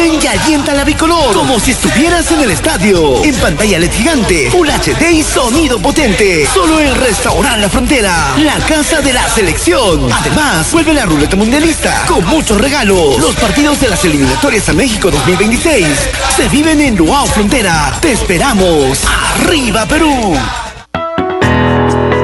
Ven 0.00 0.18
y 0.18 0.26
alienta 0.26 0.72
la 0.72 0.82
bicolor 0.82 1.34
como 1.34 1.60
si 1.60 1.72
estuvieras 1.72 2.30
en 2.30 2.40
el 2.40 2.52
estadio. 2.52 3.22
En 3.22 3.34
pantalla 3.34 3.78
LED 3.78 3.92
gigante, 3.92 4.50
Full 4.50 4.66
HD 4.66 5.10
y 5.12 5.22
sonido 5.22 5.78
potente. 5.78 6.48
Solo 6.54 6.80
en 6.80 6.94
Restaurant 6.94 7.60
La 7.60 7.68
Frontera, 7.68 8.34
la 8.38 8.56
casa 8.60 9.02
de 9.02 9.12
la 9.12 9.28
selección. 9.28 10.10
Además, 10.10 10.72
vuelve 10.72 10.94
la 10.94 11.04
ruleta 11.04 11.36
mundialista 11.36 12.06
con 12.08 12.24
muchos 12.24 12.58
regalos. 12.58 13.18
Los 13.18 13.36
partidos 13.36 13.78
de 13.78 13.88
las 13.88 14.02
eliminatorias 14.02 14.70
a 14.70 14.72
México 14.72 15.10
2026 15.10 15.86
se 16.34 16.48
viven 16.48 16.80
en 16.80 16.96
Luau 16.96 17.26
Frontera. 17.26 17.98
Te 18.00 18.12
esperamos. 18.12 19.00
¡Arriba 19.36 19.84
Perú! 19.84 20.34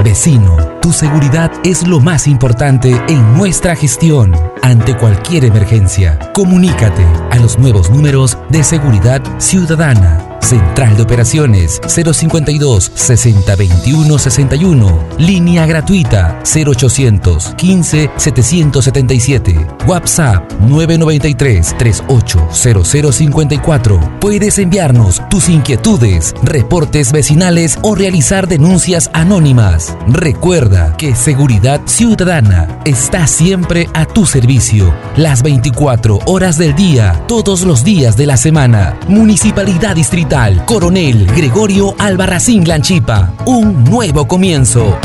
Vecino, 0.02 0.56
tu 0.86 0.92
seguridad 0.92 1.50
es 1.64 1.84
lo 1.84 1.98
más 1.98 2.28
importante 2.28 2.94
en 3.08 3.36
nuestra 3.36 3.74
gestión. 3.74 4.32
Ante 4.62 4.96
cualquier 4.96 5.44
emergencia, 5.44 6.16
comunícate 6.32 7.04
a 7.32 7.40
los 7.40 7.58
nuevos 7.58 7.90
números 7.90 8.38
de 8.50 8.62
seguridad 8.62 9.20
ciudadana. 9.40 10.25
Central 10.40 10.96
de 10.96 11.02
Operaciones 11.02 11.80
052 11.86 12.92
6021 12.94 14.18
61. 14.18 14.98
Línea 15.18 15.66
gratuita 15.66 16.40
0800 16.44 17.54
15 17.56 18.10
777. 18.16 19.66
WhatsApp 19.86 20.50
993 20.60 21.74
380054. 21.78 24.18
Puedes 24.20 24.58
enviarnos 24.58 25.22
tus 25.30 25.48
inquietudes, 25.48 26.34
reportes 26.42 27.12
vecinales 27.12 27.78
o 27.82 27.94
realizar 27.94 28.46
denuncias 28.46 29.08
anónimas. 29.12 29.96
Recuerda 30.06 30.96
que 30.96 31.14
Seguridad 31.14 31.80
Ciudadana 31.86 32.80
está 32.84 33.26
siempre 33.26 33.88
a 33.94 34.04
tu 34.06 34.26
servicio, 34.26 34.92
las 35.16 35.42
24 35.42 36.20
horas 36.26 36.58
del 36.58 36.74
día, 36.74 37.22
todos 37.26 37.62
los 37.62 37.84
días 37.84 38.16
de 38.16 38.26
la 38.26 38.36
semana. 38.36 38.98
Municipalidad 39.08 39.96
Distrital 39.96 40.25
Coronel 40.66 41.24
Gregorio 41.26 41.94
Albarracín 41.98 42.66
Lanchipa. 42.66 43.32
Un 43.46 43.84
nuevo 43.84 44.26
comienzo. 44.26 44.98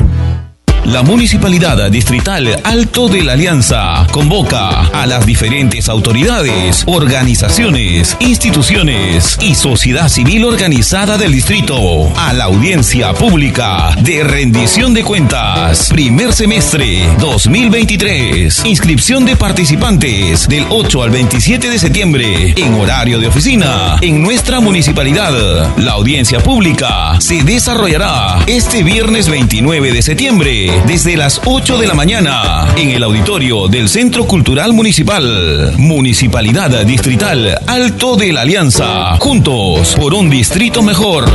La 0.86 1.04
Municipalidad 1.04 1.92
Distrital 1.92 2.60
Alto 2.64 3.08
de 3.08 3.24
la 3.24 3.34
Alianza 3.34 4.08
convoca 4.12 4.88
a 4.88 5.06
las 5.06 5.28
diferentes 5.28 5.88
autoridades, 5.88 6.84
organizaciones, 6.88 8.18
instituciones 8.20 9.38
y 9.42 9.54
sociedad 9.54 10.10
civil 10.10 10.44
organizada 10.44 11.20
del 11.20 11.34
distrito 11.34 12.12
a 12.18 12.34
la 12.34 12.46
audiencia 12.46 13.14
pública 13.14 13.96
de 14.02 14.24
rendición 14.24 14.96
de 14.96 15.04
cuentas. 15.04 15.90
Primer 15.90 16.34
semestre 16.34 17.06
2023. 17.20 18.66
Inscripción 18.66 19.24
de 19.24 19.36
participantes 19.36 20.48
del 20.48 20.66
8 20.68 21.04
al 21.04 21.12
27 21.12 21.70
de 21.70 21.78
septiembre 21.78 22.54
en 22.58 22.74
horario 22.74 23.20
de 23.20 23.28
oficina 23.28 23.98
en 24.02 24.24
nuestra 24.24 24.60
municipalidad. 24.60 25.78
La 25.78 25.92
audiencia 25.92 26.40
pública 26.40 27.22
se 27.22 27.44
desarrollará 27.44 28.40
este 28.48 28.82
viernes 28.82 29.30
29 29.30 29.92
de 29.94 30.02
septiembre 30.02 30.71
desde 30.86 31.18
las 31.18 31.42
8 31.46 31.78
de 31.78 31.88
la 31.88 31.94
mañana 31.94 32.68
en 32.76 32.90
el 32.90 33.04
auditorio 33.04 33.68
del 33.68 33.90
Centro 33.90 34.26
Cultural 34.26 34.74
Municipal. 34.74 35.74
Municipalidad 35.78 36.86
Distrital 36.86 37.60
Alto 37.68 38.16
de 38.16 38.34
la 38.34 38.42
Alianza. 38.42 39.18
Juntos 39.18 39.96
por 40.00 40.14
un 40.14 40.30
distrito 40.30 40.82
mejor. 40.82 41.30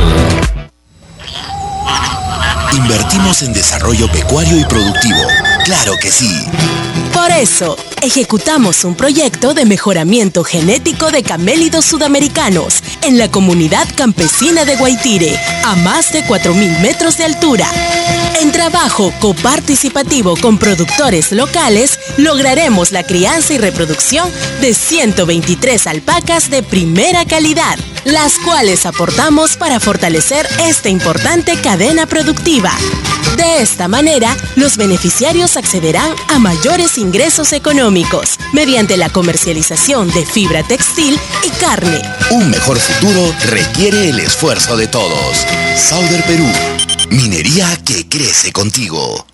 Invertimos 2.73 3.41
en 3.43 3.53
desarrollo 3.53 4.07
pecuario 4.11 4.59
y 4.59 4.65
productivo. 4.65 5.19
Claro 5.65 5.93
que 6.01 6.11
sí. 6.11 6.45
Por 7.13 7.31
eso, 7.31 7.77
ejecutamos 8.01 8.83
un 8.85 8.95
proyecto 8.95 9.53
de 9.53 9.65
mejoramiento 9.65 10.43
genético 10.43 11.11
de 11.11 11.23
camélidos 11.23 11.85
sudamericanos 11.85 12.83
en 13.01 13.17
la 13.17 13.29
comunidad 13.29 13.87
campesina 13.95 14.65
de 14.65 14.75
Guaitire, 14.75 15.39
a 15.65 15.75
más 15.77 16.11
de 16.13 16.23
4.000 16.23 16.81
metros 16.81 17.17
de 17.17 17.25
altura. 17.25 17.67
En 18.35 18.51
trabajo 18.51 19.11
coparticipativo 19.19 20.35
con 20.35 20.57
productores 20.57 21.31
locales, 21.31 21.99
lograremos 22.17 22.91
la 22.91 23.03
crianza 23.03 23.53
y 23.53 23.57
reproducción 23.57 24.29
de 24.61 24.73
123 24.73 25.87
alpacas 25.87 26.49
de 26.49 26.61
primera 26.61 27.25
calidad, 27.25 27.77
las 28.05 28.37
cuales 28.39 28.85
aportamos 28.85 29.57
para 29.57 29.79
fortalecer 29.79 30.47
esta 30.59 30.89
importante 30.89 31.59
cadena 31.61 32.05
productiva. 32.05 32.71
De 33.37 33.61
esta 33.61 33.87
manera, 33.87 34.35
los 34.55 34.77
beneficiarios 34.77 35.57
accederán 35.57 36.13
a 36.29 36.39
mayores 36.39 36.97
ingresos 36.97 37.53
económicos 37.53 38.37
mediante 38.53 38.97
la 38.97 39.09
comercialización 39.09 40.11
de 40.11 40.25
fibra 40.25 40.63
textil 40.63 41.19
y 41.43 41.49
carne. 41.59 42.01
Un 42.31 42.49
mejor 42.49 42.79
futuro 42.79 43.33
requiere 43.45 44.09
el 44.09 44.19
esfuerzo 44.19 44.77
de 44.77 44.87
todos. 44.87 45.45
Sauder 45.75 46.23
Perú. 46.25 46.47
Minería 47.09 47.77
que 47.85 48.07
crece 48.07 48.51
contigo. 48.51 49.25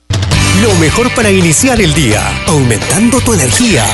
Lo 0.61 0.73
mejor 0.75 1.09
para 1.15 1.31
iniciar 1.31 1.81
el 1.81 1.93
día, 1.93 2.21
aumentando 2.47 3.19
tu 3.21 3.33
energía. 3.33 3.85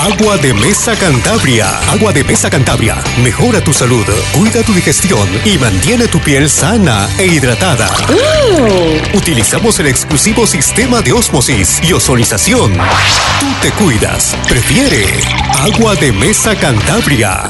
Agua 0.00 0.36
de 0.36 0.54
Mesa 0.54 0.96
Cantabria. 0.96 1.68
Agua 1.90 2.12
de 2.12 2.24
Mesa 2.24 2.48
Cantabria. 2.48 2.96
Mejora 3.22 3.62
tu 3.62 3.72
salud, 3.72 4.06
cuida 4.32 4.62
tu 4.62 4.72
digestión 4.72 5.28
y 5.44 5.58
mantiene 5.58 6.06
tu 6.08 6.20
piel 6.20 6.48
sana 6.48 7.08
e 7.18 7.26
hidratada. 7.26 7.88
Utilizamos 9.14 9.78
el 9.80 9.88
exclusivo 9.88 10.46
sistema 10.46 11.02
de 11.02 11.12
osmosis 11.12 11.80
y 11.82 11.92
ozonización. 11.92 12.72
Tú 12.74 13.46
te 13.60 13.70
cuidas. 13.72 14.36
Prefiere 14.48 15.06
Agua 15.58 15.94
de 15.96 16.12
Mesa 16.12 16.54
Cantabria. 16.56 17.48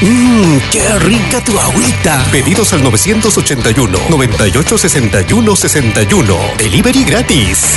Mmm, 0.00 0.58
qué 0.70 0.98
rica 0.98 1.42
tu 1.44 1.58
agüita. 1.58 2.24
Pedidos 2.30 2.72
al 2.72 2.82
981 2.82 3.98
98 4.08 4.78
61 4.78 5.56
61. 5.56 6.38
Delivery 6.58 7.04
gratis. 7.04 7.74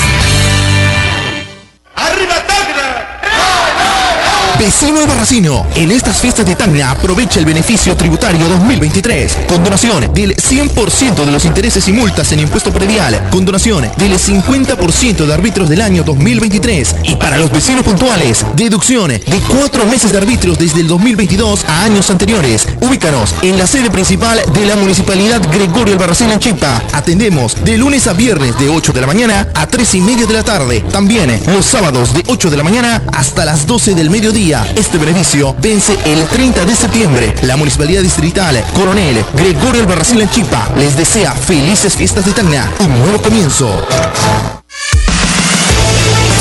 Vecino 4.60 5.00
de 5.00 5.06
Barracino, 5.06 5.68
en 5.76 5.92
estas 5.92 6.18
fiestas 6.18 6.44
de 6.44 6.56
Tacna 6.56 6.90
aprovecha 6.90 7.40
el 7.40 7.46
beneficio 7.46 7.96
tributario 7.96 8.48
2023. 8.50 9.38
Condonación 9.48 10.12
del 10.16 10.36
100% 10.36 11.26
de 11.26 11.32
los 11.32 11.46
intereses 11.46 11.88
y 11.88 11.94
multas 11.94 12.32
en 12.32 12.40
impuesto 12.40 12.74
predial. 12.74 13.30
Condonación 13.30 13.88
del 13.98 14.14
50% 14.14 15.26
de 15.28 15.34
árbitros 15.34 15.70
del 15.70 15.82
año 15.82 16.04
2023. 16.04 16.96
Y 17.04 17.16
para 17.18 17.38
los 17.38 17.52
vecinos 17.52 17.84
puntuales, 17.84 18.44
deducción 18.56 19.10
de 19.10 19.42
cuatro 19.48 19.86
meses 19.86 20.12
de 20.12 20.18
árbitros 20.18 20.58
desde 20.58 20.82
el 20.82 20.88
2022 20.88 21.64
a 21.66 21.84
años 21.84 22.10
anteriores. 22.10 22.68
Ubícanos 22.82 23.36
en 23.44 23.60
la 23.60 23.68
sede 23.68 23.92
principal 23.92 24.42
de 24.54 24.66
la 24.66 24.76
Municipalidad 24.76 25.42
Gregorio 25.52 25.94
Albarracín 25.94 26.32
en 26.32 26.40
Chipa. 26.40 26.82
Atendemos 26.94 27.64
de 27.64 27.78
lunes 27.78 28.08
a 28.08 28.14
viernes 28.14 28.58
de 28.58 28.70
8 28.70 28.92
de 28.92 29.02
la 29.02 29.08
mañana 29.08 29.50
a 29.54 29.68
3 29.68 29.96
y 29.96 30.02
media 30.02 30.26
de 30.26 30.34
la 30.34 30.44
tarde. 30.44 30.84
También 30.92 31.40
los 31.48 31.66
sábados 31.66 32.16
de 32.16 32.24
8 32.26 32.50
de 32.50 32.58
la 32.58 32.64
mañana 32.64 33.04
hasta 33.14 33.46
las 33.46 33.68
12 33.68 33.94
del 33.94 34.10
mediodía. 34.10 34.47
Este 34.48 34.98
beneficio 34.98 35.54
vence 35.60 35.98
el 36.06 36.26
30 36.26 36.64
de 36.64 36.74
septiembre. 36.74 37.36
La 37.42 37.58
Municipalidad 37.58 38.02
Distrital 38.02 38.64
Coronel 38.74 39.26
Gregorio 39.34 39.82
Albarracín 39.82 40.26
Chipa 40.30 40.70
les 40.78 40.96
desea 40.96 41.34
felices 41.34 41.98
fiestas 41.98 42.26
de 42.26 42.32
Tacna. 42.32 42.72
Un 42.80 42.98
nuevo 42.98 43.22
comienzo. 43.22 43.70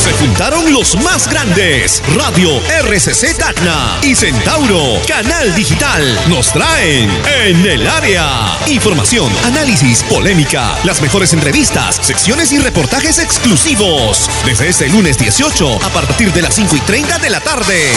Se 0.06 0.12
juntaron 0.12 0.72
los 0.72 0.94
más 1.02 1.28
grandes. 1.28 2.00
Radio 2.14 2.60
RCC 2.84 3.36
Tacna 3.36 3.98
y 4.04 4.14
Centauro, 4.14 5.02
Canal 5.08 5.52
Digital, 5.56 6.20
nos 6.28 6.52
traen 6.52 7.10
en 7.44 7.66
el 7.66 7.84
área. 7.88 8.56
Información, 8.68 9.28
análisis, 9.46 10.04
polémica, 10.04 10.78
las 10.84 11.02
mejores 11.02 11.32
entrevistas, 11.32 11.98
secciones 12.00 12.52
y 12.52 12.58
reportajes 12.60 13.18
exclusivos. 13.18 14.30
Desde 14.44 14.68
este 14.68 14.88
lunes 14.90 15.18
18 15.18 15.84
a 15.84 15.88
partir 15.88 16.32
de 16.32 16.42
las 16.42 16.54
5 16.54 16.76
y 16.76 16.80
30 16.82 17.18
de 17.18 17.30
la 17.30 17.40
tarde. 17.40 17.90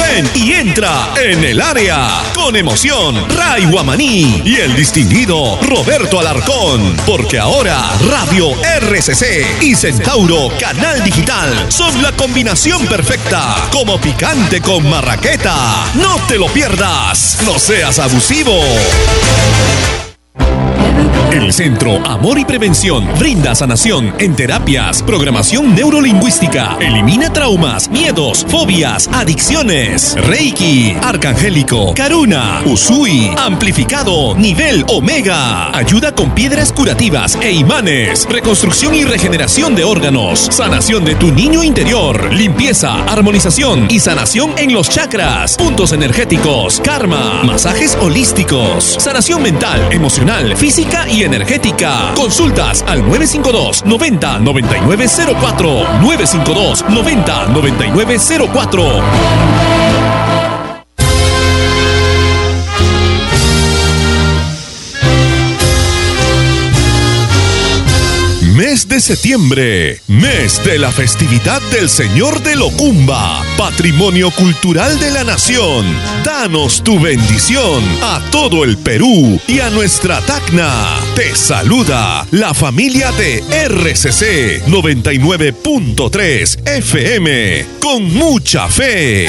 Ven 0.00 0.28
y 0.34 0.52
entra 0.54 1.12
en 1.22 1.44
el 1.44 1.60
área 1.60 2.22
con 2.34 2.56
emoción. 2.56 3.28
Ray 3.28 3.66
Guamaní 3.66 4.42
y 4.44 4.56
el 4.56 4.74
distinguido 4.74 5.58
Roberto 5.60 6.18
Alarcón. 6.18 6.96
Porque 7.06 7.38
ahora 7.38 7.90
Radio 8.08 8.52
RCC 8.80 9.62
y 9.62 9.74
Centauro 9.82 10.48
Canal 10.60 11.02
Digital 11.02 11.66
son 11.68 12.00
la 12.02 12.12
combinación 12.12 12.86
perfecta. 12.86 13.68
Como 13.72 14.00
picante 14.00 14.60
con 14.60 14.88
marraqueta. 14.88 15.86
No 15.94 16.20
te 16.28 16.38
lo 16.38 16.46
pierdas. 16.46 17.38
No 17.44 17.58
seas 17.58 17.98
abusivo. 17.98 18.60
El 21.32 21.50
Centro 21.50 21.96
Amor 22.06 22.38
y 22.38 22.44
Prevención 22.44 23.08
brinda 23.18 23.54
sanación 23.54 24.12
en 24.18 24.36
terapias, 24.36 25.02
programación 25.02 25.74
neurolingüística, 25.74 26.76
elimina 26.78 27.32
traumas, 27.32 27.88
miedos, 27.88 28.44
fobias, 28.50 29.08
adicciones, 29.10 30.14
Reiki, 30.28 30.94
Arcangélico, 31.02 31.94
Karuna, 31.94 32.60
Usui, 32.66 33.30
amplificado, 33.38 34.34
nivel 34.36 34.84
Omega, 34.88 35.74
ayuda 35.74 36.14
con 36.14 36.34
piedras 36.34 36.70
curativas 36.70 37.38
e 37.40 37.50
imanes, 37.50 38.28
reconstrucción 38.28 38.94
y 38.94 39.04
regeneración 39.04 39.74
de 39.74 39.84
órganos, 39.84 40.38
sanación 40.38 41.02
de 41.04 41.14
tu 41.14 41.32
niño 41.32 41.64
interior, 41.64 42.30
limpieza, 42.34 43.04
armonización 43.04 43.86
y 43.88 44.00
sanación 44.00 44.52
en 44.58 44.74
los 44.74 44.90
chakras, 44.90 45.56
puntos 45.56 45.92
energéticos, 45.92 46.78
karma, 46.84 47.42
masajes 47.42 47.96
holísticos, 48.02 48.98
sanación 48.98 49.42
mental, 49.42 49.80
emocional, 49.92 50.54
física 50.58 50.81
y 51.08 51.22
energética. 51.22 52.12
Consultas 52.14 52.84
al 52.86 53.02
952 53.02 53.84
90 53.84 54.38
9904 54.40 56.00
952 56.00 56.84
90 56.88 57.46
9904. 57.48 59.91
De 68.92 69.00
septiembre, 69.00 70.00
mes 70.06 70.62
de 70.64 70.78
la 70.78 70.92
festividad 70.92 71.62
del 71.70 71.88
Señor 71.88 72.42
de 72.42 72.56
Locumba, 72.56 73.42
patrimonio 73.56 74.30
cultural 74.32 75.00
de 75.00 75.10
la 75.10 75.24
nación. 75.24 75.86
Danos 76.22 76.84
tu 76.84 77.00
bendición 77.00 77.82
a 78.02 78.20
todo 78.30 78.64
el 78.64 78.76
Perú 78.76 79.40
y 79.48 79.60
a 79.60 79.70
nuestra 79.70 80.20
Tacna. 80.20 80.98
Te 81.16 81.34
saluda 81.34 82.26
la 82.32 82.52
familia 82.52 83.10
de 83.12 83.42
RCC 83.66 84.66
99.3 84.66 86.68
FM 86.68 87.66
con 87.80 88.12
mucha 88.12 88.68
fe. 88.68 89.26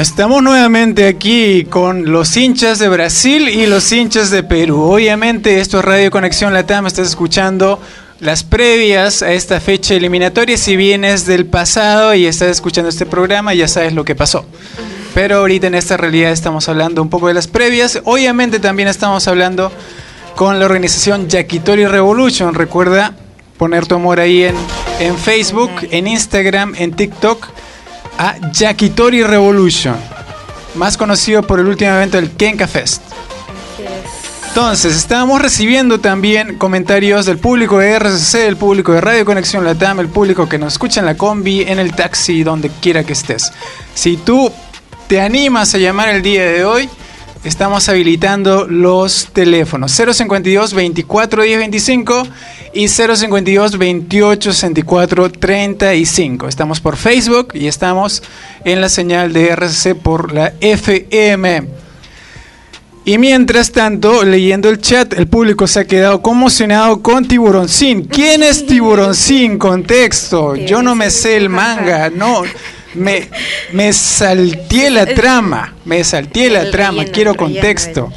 Estamos 0.00 0.42
nuevamente 0.42 1.06
aquí 1.06 1.66
con 1.68 2.10
los 2.10 2.34
hinchas 2.34 2.78
de 2.78 2.88
Brasil 2.88 3.50
y 3.50 3.66
los 3.66 3.92
hinchas 3.92 4.30
de 4.30 4.42
Perú. 4.42 4.80
Obviamente 4.80 5.60
esto 5.60 5.78
es 5.78 5.84
Radio 5.84 6.10
Conexión 6.10 6.54
Latam, 6.54 6.86
estás 6.86 7.08
escuchando 7.08 7.78
las 8.18 8.42
previas 8.42 9.20
a 9.20 9.32
esta 9.32 9.60
fecha 9.60 9.92
eliminatoria. 9.92 10.56
Si 10.56 10.74
vienes 10.74 11.26
del 11.26 11.44
pasado 11.44 12.14
y 12.14 12.24
estás 12.24 12.48
escuchando 12.48 12.88
este 12.88 13.04
programa, 13.04 13.52
ya 13.52 13.68
sabes 13.68 13.92
lo 13.92 14.06
que 14.06 14.14
pasó. 14.14 14.46
Pero 15.12 15.36
ahorita 15.36 15.66
en 15.66 15.74
esta 15.74 15.98
realidad 15.98 16.32
estamos 16.32 16.66
hablando 16.70 17.02
un 17.02 17.10
poco 17.10 17.28
de 17.28 17.34
las 17.34 17.46
previas. 17.46 18.00
Obviamente 18.04 18.58
también 18.58 18.88
estamos 18.88 19.28
hablando 19.28 19.70
con 20.34 20.58
la 20.58 20.64
organización 20.64 21.28
Yakitori 21.28 21.84
Revolution. 21.84 22.54
Recuerda 22.54 23.12
poner 23.58 23.86
tu 23.86 23.96
amor 23.96 24.18
ahí 24.18 24.44
en, 24.44 24.54
en 24.98 25.18
Facebook, 25.18 25.70
en 25.90 26.06
Instagram, 26.06 26.74
en 26.78 26.92
TikTok 26.92 27.48
a 28.20 28.36
Yakitori 28.52 29.22
Revolution, 29.22 29.96
más 30.74 30.98
conocido 30.98 31.42
por 31.42 31.58
el 31.58 31.66
último 31.66 31.92
evento 31.92 32.18
del 32.18 32.30
Kenka 32.32 32.68
Fest. 32.68 33.00
Entonces, 34.48 34.94
estábamos 34.94 35.40
recibiendo 35.40 36.00
también 36.00 36.58
comentarios 36.58 37.24
del 37.24 37.38
público 37.38 37.78
de 37.78 37.98
RCC, 37.98 38.40
del 38.40 38.58
público 38.58 38.92
de 38.92 39.00
Radio 39.00 39.24
Conexión 39.24 39.64
Latam, 39.64 40.00
el 40.00 40.08
público 40.08 40.46
que 40.46 40.58
nos 40.58 40.74
escucha 40.74 41.00
en 41.00 41.06
la 41.06 41.16
combi, 41.16 41.62
en 41.62 41.78
el 41.78 41.94
taxi, 41.94 42.42
donde 42.42 42.70
quiera 42.82 43.04
que 43.04 43.14
estés. 43.14 43.52
Si 43.94 44.18
tú 44.18 44.52
te 45.08 45.22
animas 45.22 45.74
a 45.74 45.78
llamar 45.78 46.10
el 46.10 46.20
día 46.20 46.44
de 46.44 46.62
hoy, 46.62 46.90
estamos 47.44 47.88
habilitando 47.88 48.66
los 48.66 49.28
teléfonos 49.32 49.92
052 49.92 50.74
24 50.74 51.42
10 51.42 51.58
25 51.58 52.26
y 52.74 52.88
052 52.88 53.78
28 53.78 54.52
64 54.52 55.32
35. 55.32 56.48
Estamos 56.48 56.80
por 56.80 56.96
Facebook 56.96 57.48
y 57.54 57.66
estamos 57.66 58.22
en 58.64 58.80
la 58.80 58.88
señal 58.88 59.32
de 59.32 59.54
RCC 59.54 59.94
por 59.94 60.32
la 60.32 60.52
FM. 60.60 61.80
Y 63.02 63.16
mientras 63.16 63.72
tanto, 63.72 64.24
leyendo 64.24 64.68
el 64.68 64.78
chat, 64.78 65.14
el 65.14 65.26
público 65.26 65.66
se 65.66 65.80
ha 65.80 65.84
quedado 65.86 66.20
conmocionado 66.20 67.00
con 67.00 67.26
Tiburoncín. 67.26 68.04
¿Quién 68.04 68.42
es 68.42 68.66
Tiburoncín? 68.66 69.58
Contexto. 69.58 70.54
Yo 70.54 70.82
no 70.82 70.94
me 70.94 71.10
sé 71.10 71.38
el 71.38 71.48
manga, 71.48 72.10
no. 72.10 72.42
Me, 72.94 73.28
me 73.72 73.92
salteé 73.92 74.90
la 74.90 75.06
trama, 75.06 75.74
me 75.84 76.02
salteé 76.02 76.50
la 76.50 76.70
trama, 76.70 77.04
quiero 77.04 77.34
contexto. 77.34 78.12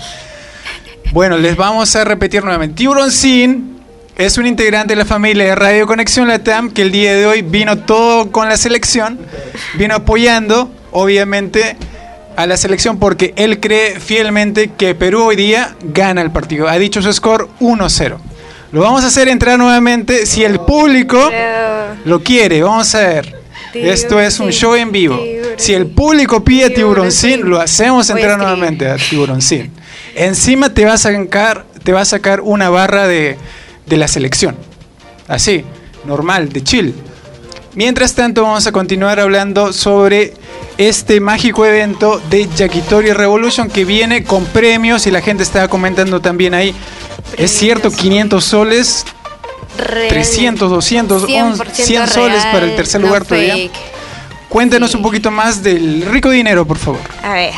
Bueno, 1.11 1.37
les 1.37 1.55
vamos 1.55 1.95
a 1.95 2.03
repetir 2.03 2.43
nuevamente. 2.43 2.75
Tiburoncín 2.75 3.79
es 4.17 4.37
un 4.37 4.47
integrante 4.47 4.93
de 4.93 4.95
la 4.95 5.05
familia 5.05 5.45
de 5.45 5.55
Radio 5.55 5.87
Conexión 5.87 6.27
Latam 6.27 6.71
que 6.71 6.83
el 6.83 6.91
día 6.91 7.13
de 7.15 7.25
hoy 7.25 7.41
vino 7.41 7.79
todo 7.79 8.31
con 8.31 8.49
la 8.49 8.57
selección, 8.57 9.19
vino 9.75 9.95
apoyando, 9.95 10.71
obviamente, 10.91 11.75
a 12.35 12.47
la 12.47 12.57
selección 12.57 12.97
porque 12.97 13.33
él 13.37 13.59
cree 13.59 13.99
fielmente 13.99 14.71
que 14.75 14.95
Perú 14.95 15.23
hoy 15.23 15.35
día 15.35 15.75
gana 15.83 16.21
el 16.21 16.31
partido. 16.31 16.67
Ha 16.67 16.77
dicho 16.77 17.01
su 17.01 17.11
score 17.13 17.47
1-0. 17.59 18.17
Lo 18.71 18.81
vamos 18.81 19.03
a 19.03 19.07
hacer 19.07 19.27
entrar 19.27 19.59
nuevamente 19.59 20.25
si 20.25 20.43
el 20.43 20.59
público 20.59 21.29
lo 22.05 22.23
quiere. 22.23 22.63
Vamos 22.63 22.93
a 22.95 22.99
ver. 23.01 23.42
Esto 23.73 24.19
es 24.19 24.39
un 24.39 24.51
show 24.51 24.75
en 24.75 24.91
vivo. 24.91 25.19
Si 25.57 25.73
el 25.73 25.87
público 25.87 26.43
pide 26.43 26.69
Tiburoncín, 26.69 27.49
lo 27.49 27.59
hacemos 27.59 28.09
entrar 28.09 28.37
nuevamente 28.37 28.87
a 28.87 28.97
Tiburoncín. 28.97 29.71
Encima 30.15 30.73
te 30.73 30.85
va 30.85 30.93
a 30.93 30.97
sacar, 30.97 31.65
te 31.83 31.91
va 31.91 32.01
a 32.01 32.05
sacar 32.05 32.41
una 32.41 32.69
barra 32.69 33.07
de, 33.07 33.37
de 33.85 33.97
la 33.97 34.07
selección. 34.07 34.55
Así, 35.27 35.63
normal, 36.05 36.49
de 36.49 36.63
chill. 36.63 36.93
Mientras 37.75 38.13
tanto, 38.13 38.43
vamos 38.43 38.67
a 38.67 38.71
continuar 38.71 39.19
hablando 39.19 39.73
sobre 39.73 40.33
este 40.77 41.19
mágico 41.19 41.65
evento 41.65 42.21
de 42.29 42.47
Yakitori 42.55 43.13
Revolution 43.13 43.67
que 43.69 43.83
viene 43.83 44.23
con 44.23 44.45
premios 44.45 45.07
y 45.07 45.11
la 45.11 45.21
gente 45.21 45.41
estaba 45.41 45.67
comentando 45.67 46.21
también 46.21 46.53
ahí. 46.53 46.75
Es 47.35 47.51
cierto, 47.51 47.89
500 47.89 48.43
soles, 48.43 49.05
300, 49.77 50.69
200, 50.69 51.25
100 51.73 52.07
soles 52.07 52.43
para 52.47 52.65
el 52.65 52.75
tercer 52.75 53.01
no 53.01 53.07
lugar 53.07 53.25
todavía. 53.25 53.53
fake. 53.53 53.71
Cuéntanos 54.49 54.93
un 54.93 55.01
poquito 55.01 55.31
más 55.31 55.63
del 55.63 56.03
rico 56.05 56.29
dinero, 56.29 56.65
por 56.65 56.77
favor. 56.77 56.99
A 57.23 57.33
ver, 57.33 57.53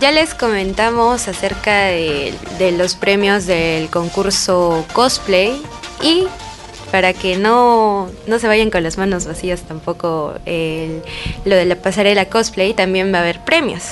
ya 0.00 0.12
les 0.12 0.34
comentamos 0.34 1.26
acerca 1.26 1.86
de, 1.86 2.32
de 2.58 2.72
los 2.72 2.94
premios 2.94 3.46
del 3.46 3.88
concurso 3.90 4.84
cosplay 4.92 5.60
y 6.02 6.24
para 6.92 7.12
que 7.12 7.36
no, 7.36 8.08
no 8.26 8.38
se 8.38 8.46
vayan 8.48 8.70
con 8.70 8.82
las 8.82 8.96
manos 8.98 9.26
vacías 9.26 9.62
tampoco 9.62 10.34
el- 10.44 11.02
lo 11.44 11.54
de 11.56 11.64
la 11.64 11.76
pasarela 11.76 12.24
cosplay 12.26 12.74
también 12.74 13.12
va 13.12 13.18
a 13.18 13.22
haber 13.22 13.40
premios. 13.40 13.82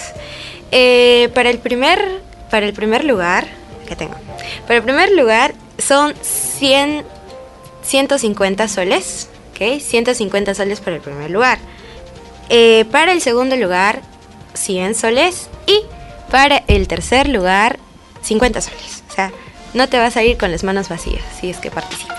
Eh, 0.70 1.30
para 1.34 1.50
el 1.50 1.58
primer 1.58 2.20
para 2.50 2.66
el 2.66 2.72
primer 2.72 3.04
lugar, 3.04 3.46
que 3.86 3.94
tengo. 3.94 4.14
Para 4.66 4.76
el 4.78 4.82
primer 4.82 5.10
lugar 5.12 5.54
son 5.78 6.14
100 6.22 7.04
150 7.88 8.68
soles, 8.68 9.28
¿ok? 9.52 9.80
150 9.80 10.54
soles 10.54 10.80
para 10.80 10.96
el 10.96 11.02
primer 11.02 11.30
lugar. 11.30 11.58
Eh, 12.50 12.84
para 12.90 13.12
el 13.12 13.22
segundo 13.22 13.56
lugar, 13.56 14.02
100 14.54 14.94
soles. 14.94 15.48
Y 15.66 15.82
para 16.30 16.64
el 16.66 16.86
tercer 16.86 17.28
lugar, 17.28 17.78
50 18.22 18.60
soles. 18.60 19.02
O 19.10 19.14
sea, 19.14 19.32
no 19.74 19.88
te 19.88 19.98
vas 19.98 20.16
a 20.16 20.22
ir 20.22 20.36
con 20.36 20.50
las 20.50 20.64
manos 20.64 20.88
vacías 20.88 21.22
si 21.40 21.50
es 21.50 21.58
que 21.58 21.70
participas. 21.70 22.18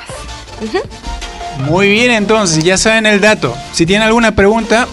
Muy 1.60 1.90
bien, 1.90 2.12
entonces, 2.12 2.64
ya 2.64 2.78
saben 2.78 3.06
el 3.06 3.22
dato. 3.22 3.56
Si 3.74 3.86
tienen 3.86 4.08
alguna 4.08 4.34
pregunta, 4.34 4.88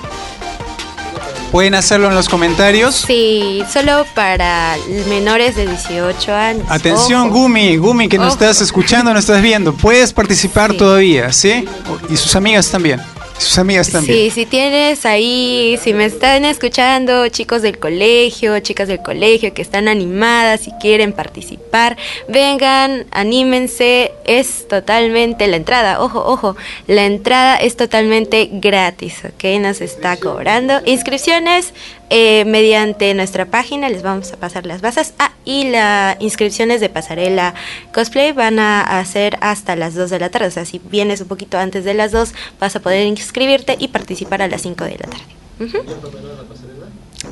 pueden 1.50 1.74
hacerlo 1.74 2.08
en 2.08 2.14
los 2.14 2.28
comentarios. 2.28 2.94
Sí, 3.06 3.62
solo 3.72 4.04
para 4.14 4.76
menores 5.08 5.56
de 5.56 5.66
18 5.66 6.34
años. 6.34 6.66
Atención, 6.68 7.28
Ojo. 7.28 7.38
Gumi, 7.40 7.76
Gumi, 7.76 8.08
que 8.08 8.18
nos 8.18 8.34
Ojo. 8.34 8.44
estás 8.44 8.60
escuchando, 8.60 9.12
nos 9.12 9.20
estás 9.24 9.42
viendo. 9.42 9.72
Puedes 9.72 10.12
participar 10.12 10.74
todavía, 10.74 11.32
¿sí? 11.32 11.64
Y 12.10 12.16
sus 12.16 12.34
amigas 12.36 12.70
también. 12.70 13.00
Sus 13.38 13.58
amigas 13.58 13.90
también. 13.90 14.18
Sí, 14.18 14.30
si 14.30 14.46
tienes 14.46 15.04
ahí, 15.04 15.78
si 15.82 15.92
me 15.92 16.06
están 16.06 16.44
escuchando 16.44 17.28
chicos 17.28 17.62
del 17.62 17.78
colegio, 17.78 18.58
chicas 18.60 18.88
del 18.88 19.02
colegio 19.02 19.52
que 19.52 19.62
están 19.62 19.88
animadas 19.88 20.66
y 20.66 20.72
quieren 20.80 21.12
participar, 21.12 21.96
vengan, 22.28 23.06
anímense, 23.10 24.12
es 24.24 24.66
totalmente 24.68 25.46
la 25.48 25.56
entrada, 25.56 26.00
ojo, 26.02 26.24
ojo, 26.24 26.56
la 26.86 27.04
entrada 27.04 27.56
es 27.56 27.76
totalmente 27.76 28.48
gratis, 28.52 29.22
¿ok? 29.24 29.60
Nos 29.60 29.80
está 29.80 30.16
cobrando 30.16 30.80
inscripciones 30.86 31.74
eh, 32.10 32.44
mediante 32.44 33.12
nuestra 33.14 33.46
página, 33.46 33.88
les 33.88 34.02
vamos 34.02 34.32
a 34.32 34.36
pasar 34.36 34.64
las 34.66 34.80
bases. 34.80 35.14
Ah, 35.18 35.32
y 35.44 35.70
las 35.70 36.16
inscripciones 36.20 36.80
de 36.80 36.88
pasarela 36.88 37.54
cosplay 37.92 38.32
van 38.32 38.58
a 38.58 38.80
hacer 38.98 39.38
hasta 39.40 39.76
las 39.76 39.94
2 39.94 40.10
de 40.10 40.18
la 40.18 40.28
tarde, 40.30 40.46
o 40.48 40.50
sea, 40.50 40.64
si 40.64 40.80
vienes 40.90 41.20
un 41.20 41.28
poquito 41.28 41.58
antes 41.58 41.84
de 41.84 41.94
las 41.94 42.12
2, 42.12 42.32
vas 42.60 42.74
a 42.76 42.80
poder 42.80 43.06
inscribirte 43.06 43.76
y 43.78 43.88
participar 43.88 44.42
a 44.42 44.48
las 44.48 44.62
5 44.62 44.84
de 44.84 44.90
la 44.98 45.06
tarde. 45.06 45.24
Ujú. 45.60 45.78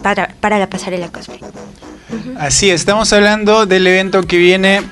Para, 0.02 0.28
para 0.40 0.58
la 0.58 0.68
pasarela 0.68 1.08
cosplay. 1.08 1.40
Así 2.38 2.70
es, 2.70 2.80
estamos 2.80 3.12
hablando 3.12 3.66
del 3.66 3.86
evento 3.86 4.22
que 4.22 4.36
viene 4.38 4.82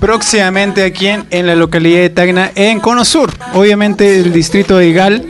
próximamente 0.00 0.84
aquí 0.84 1.06
en, 1.08 1.26
en 1.30 1.46
la 1.46 1.54
localidad 1.54 2.00
de 2.00 2.10
Tacna, 2.10 2.52
en 2.54 2.80
Cono 2.80 3.04
Sur. 3.04 3.32
Obviamente 3.54 4.16
el 4.18 4.32
distrito 4.32 4.76
de 4.76 4.88
Igal. 4.88 5.26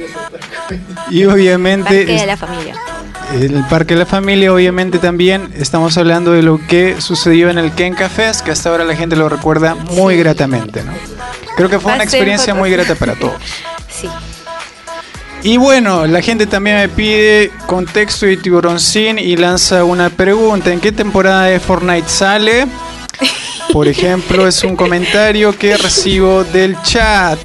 Y 1.10 1.24
obviamente 1.26 1.84
Parque 1.84 2.04
de 2.06 2.16
es- 2.16 2.26
la 2.26 2.36
familia. 2.36 2.74
El 3.42 3.64
Parque 3.68 3.94
de 3.94 4.00
la 4.00 4.06
Familia, 4.06 4.52
obviamente 4.52 4.98
también 4.98 5.52
estamos 5.56 5.98
hablando 5.98 6.32
de 6.32 6.42
lo 6.42 6.60
que 6.66 7.00
sucedió 7.00 7.50
en 7.50 7.58
el 7.58 7.72
Kenka 7.72 8.08
Fest, 8.08 8.42
que 8.42 8.50
hasta 8.52 8.70
ahora 8.70 8.84
la 8.84 8.94
gente 8.94 9.16
lo 9.16 9.28
recuerda 9.28 9.74
muy 9.74 10.16
gratamente, 10.16 10.82
¿no? 10.84 10.92
Creo 11.56 11.68
que 11.68 11.78
fue 11.78 11.92
una 11.92 12.04
experiencia 12.04 12.54
muy 12.54 12.70
grata 12.70 12.94
para 12.94 13.14
todos. 13.14 13.34
Sí. 13.88 14.08
Y 15.44 15.56
bueno, 15.56 16.06
la 16.06 16.20
gente 16.20 16.46
también 16.46 16.78
me 16.78 16.88
pide 16.88 17.52
contexto 17.66 18.26
de 18.26 18.38
Tiburoncín 18.38 19.18
y 19.18 19.36
lanza 19.36 19.84
una 19.84 20.10
pregunta. 20.10 20.72
¿En 20.72 20.80
qué 20.80 20.90
temporada 20.90 21.44
de 21.44 21.60
Fortnite 21.60 22.08
sale? 22.08 22.66
Por 23.70 23.86
ejemplo, 23.88 24.48
es 24.48 24.64
un 24.64 24.74
comentario 24.74 25.56
que 25.56 25.76
recibo 25.76 26.42
del 26.44 26.80
chat. 26.82 27.38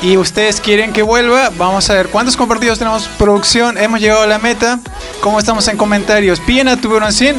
Y 0.00 0.16
ustedes 0.16 0.60
quieren 0.60 0.92
que 0.92 1.02
vuelva. 1.02 1.50
Vamos 1.56 1.90
a 1.90 1.94
ver 1.94 2.08
cuántos 2.08 2.36
compartidos 2.36 2.78
tenemos 2.78 3.08
producción. 3.18 3.76
Hemos 3.78 4.00
llegado 4.00 4.22
a 4.22 4.26
la 4.26 4.38
meta. 4.38 4.78
¿Cómo 5.20 5.38
estamos 5.38 5.66
en 5.68 5.76
comentarios? 5.76 6.38
¿Piden 6.40 6.68
a 6.68 6.76
Tiburoncín? 6.76 7.34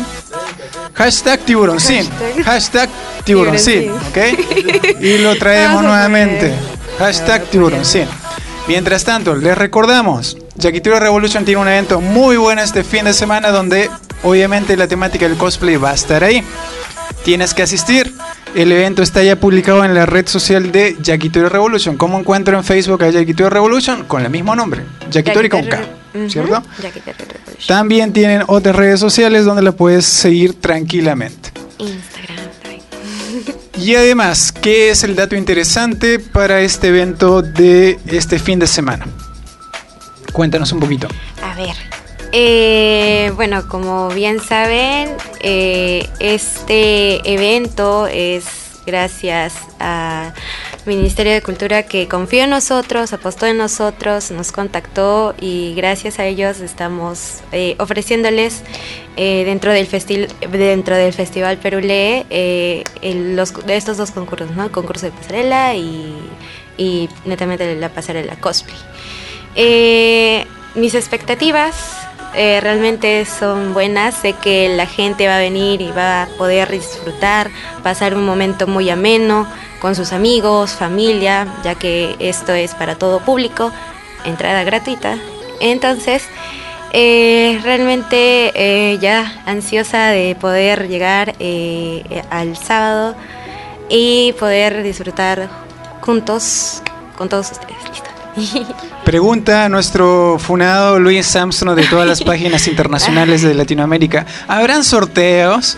Hashtag 0.94 1.40
Tiburoncín. 1.42 2.10
Hashtag 2.44 2.90
Tiburoncín. 3.24 3.92
¿Ok? 3.92 5.00
Y 5.00 5.20
lo 5.20 5.38
traemos 5.38 5.84
nuevamente. 5.84 6.54
Hashtag 6.98 7.46
Tiburoncín. 7.46 8.08
Mientras 8.68 9.06
tanto, 9.06 9.36
les 9.36 9.58
recordamos, 9.58 10.38
Yakitori 10.56 11.00
Revolution 11.00 11.46
tiene 11.46 11.62
un 11.62 11.68
evento 11.68 12.02
muy 12.02 12.38
bueno 12.38 12.62
este 12.62 12.84
fin 12.84 13.06
de 13.06 13.14
semana 13.14 13.50
donde 13.50 13.90
obviamente 14.22 14.76
la 14.76 14.88
temática 14.88 15.28
del 15.28 15.38
cosplay 15.38 15.78
va 15.78 15.92
a 15.92 15.94
estar 15.94 16.24
ahí. 16.24 16.44
Tienes 17.24 17.54
que 17.54 17.64
asistir. 17.64 18.14
El 18.56 18.72
evento 18.72 19.04
está 19.04 19.24
ya 19.24 19.36
publicado 19.36 19.86
en 19.86 19.94
la 19.94 20.06
red 20.06 20.28
social 20.28 20.72
de 20.72 20.98
Yakitori 21.02 21.48
Revolution. 21.48 21.98
¿Cómo 21.98 22.20
encuentro 22.20 22.58
en 22.58 22.64
Facebook 22.64 23.04
a 23.04 23.10
Yakitori 23.10 23.50
Revolution? 23.50 24.06
Con 24.06 24.24
el 24.24 24.30
mismo 24.30 24.56
nombre, 24.56 24.84
Yakitori 25.12 25.50
con 25.50 25.66
K, 25.66 25.82
¿cierto? 26.28 26.64
Yakitori 26.82 27.18
Revolution. 27.18 27.68
También 27.68 28.12
tienen 28.12 28.44
otras 28.48 28.76
redes 28.76 29.00
sociales 29.00 29.46
donde 29.46 29.62
la 29.62 29.72
puedes 29.72 30.06
seguir 30.06 30.60
tranquilamente. 30.60 31.52
Instagram. 31.78 32.40
Y 33.78 33.96
además, 33.96 34.52
¿qué 34.52 34.90
es 34.90 35.04
el 35.04 35.16
dato 35.16 35.38
interesante 35.38 36.20
para 36.20 36.60
este 36.60 36.90
evento 36.90 37.42
de 37.42 37.98
este 38.08 38.38
fin 38.38 38.60
de 38.60 38.68
semana? 38.68 39.06
Cuéntanos 40.34 40.72
un 40.74 40.82
poquito. 40.82 41.08
A 41.42 41.56
ver. 41.56 41.76
Eh, 42.32 43.32
bueno, 43.36 43.68
como 43.68 44.10
bien 44.10 44.40
saben, 44.40 45.10
eh, 45.42 46.08
este 46.20 47.32
evento 47.32 48.08
es 48.08 48.70
gracias 48.86 49.54
al 49.78 50.34
Ministerio 50.86 51.34
de 51.34 51.42
Cultura 51.42 51.84
que 51.84 52.08
confió 52.08 52.44
en 52.44 52.50
nosotros, 52.50 53.14
apostó 53.14 53.46
en 53.46 53.58
nosotros, 53.58 54.32
nos 54.32 54.52
contactó 54.52 55.36
y 55.40 55.76
gracias 55.76 56.20
a 56.20 56.26
ellos 56.26 56.60
estamos 56.60 57.42
eh, 57.52 57.76
ofreciéndoles 57.78 58.64
eh, 59.16 59.44
dentro 59.46 59.72
del 59.72 59.88
dentro 60.52 60.96
del 60.96 61.14
Festival 61.14 61.58
Perulé 61.58 62.26
eh, 62.30 62.84
estos 63.68 63.98
dos 63.98 64.12
concursos, 64.12 64.52
¿no? 64.52 64.64
El 64.66 64.72
concurso 64.72 65.06
de 65.06 65.12
pasarela 65.12 65.76
y, 65.76 66.16
y 66.78 67.10
netamente 67.26 67.76
la 67.76 67.90
pasarela 67.90 68.36
cosplay. 68.38 68.78
Eh, 69.56 70.46
mis 70.76 70.94
expectativas 70.96 71.99
eh, 72.36 72.60
realmente 72.62 73.26
son 73.26 73.74
buenas. 73.74 74.16
Sé 74.16 74.34
que 74.34 74.70
la 74.70 74.86
gente 74.86 75.28
va 75.28 75.38
a 75.38 75.40
venir 75.40 75.82
y 75.82 75.92
va 75.92 76.24
a 76.24 76.28
poder 76.38 76.70
disfrutar, 76.70 77.50
pasar 77.84 78.16
un 78.16 78.26
momento 78.26 78.68
muy 78.68 78.90
ameno 78.90 79.48
con 79.82 79.96
sus 79.96 80.14
amigos, 80.14 80.72
familia, 80.72 81.48
ya 81.64 81.76
que 81.76 82.16
esto 82.20 82.54
es 82.54 82.74
para 82.76 82.96
todo 82.96 83.20
público, 83.20 83.72
entrada 84.26 84.64
gratuita. 84.64 85.18
Entonces, 85.60 86.24
eh, 86.92 87.60
realmente 87.64 88.52
eh, 88.56 88.98
ya 89.00 89.42
ansiosa 89.46 90.08
de 90.08 90.36
poder 90.36 90.88
llegar 90.88 91.36
al 92.30 92.58
sábado 92.58 93.16
y 93.90 94.34
poder 94.40 94.84
disfrutar 94.84 95.50
juntos 96.02 96.82
con 97.18 97.30
todos 97.30 97.52
ustedes. 97.52 97.78
Listo. 97.90 98.19
Pregunta 99.06 99.66
a 99.66 99.70
nuestro 99.70 100.38
funado 100.40 101.00
Luis 101.00 101.36
Armstrong 101.36 101.76
de 101.76 101.88
todas 101.88 102.08
las 102.08 102.24
páginas 102.24 102.68
internacionales 102.68 103.42
de 103.42 103.54
Latinoamérica. 103.54 104.26
¿Habrán 104.48 104.84
sorteos? 104.84 105.78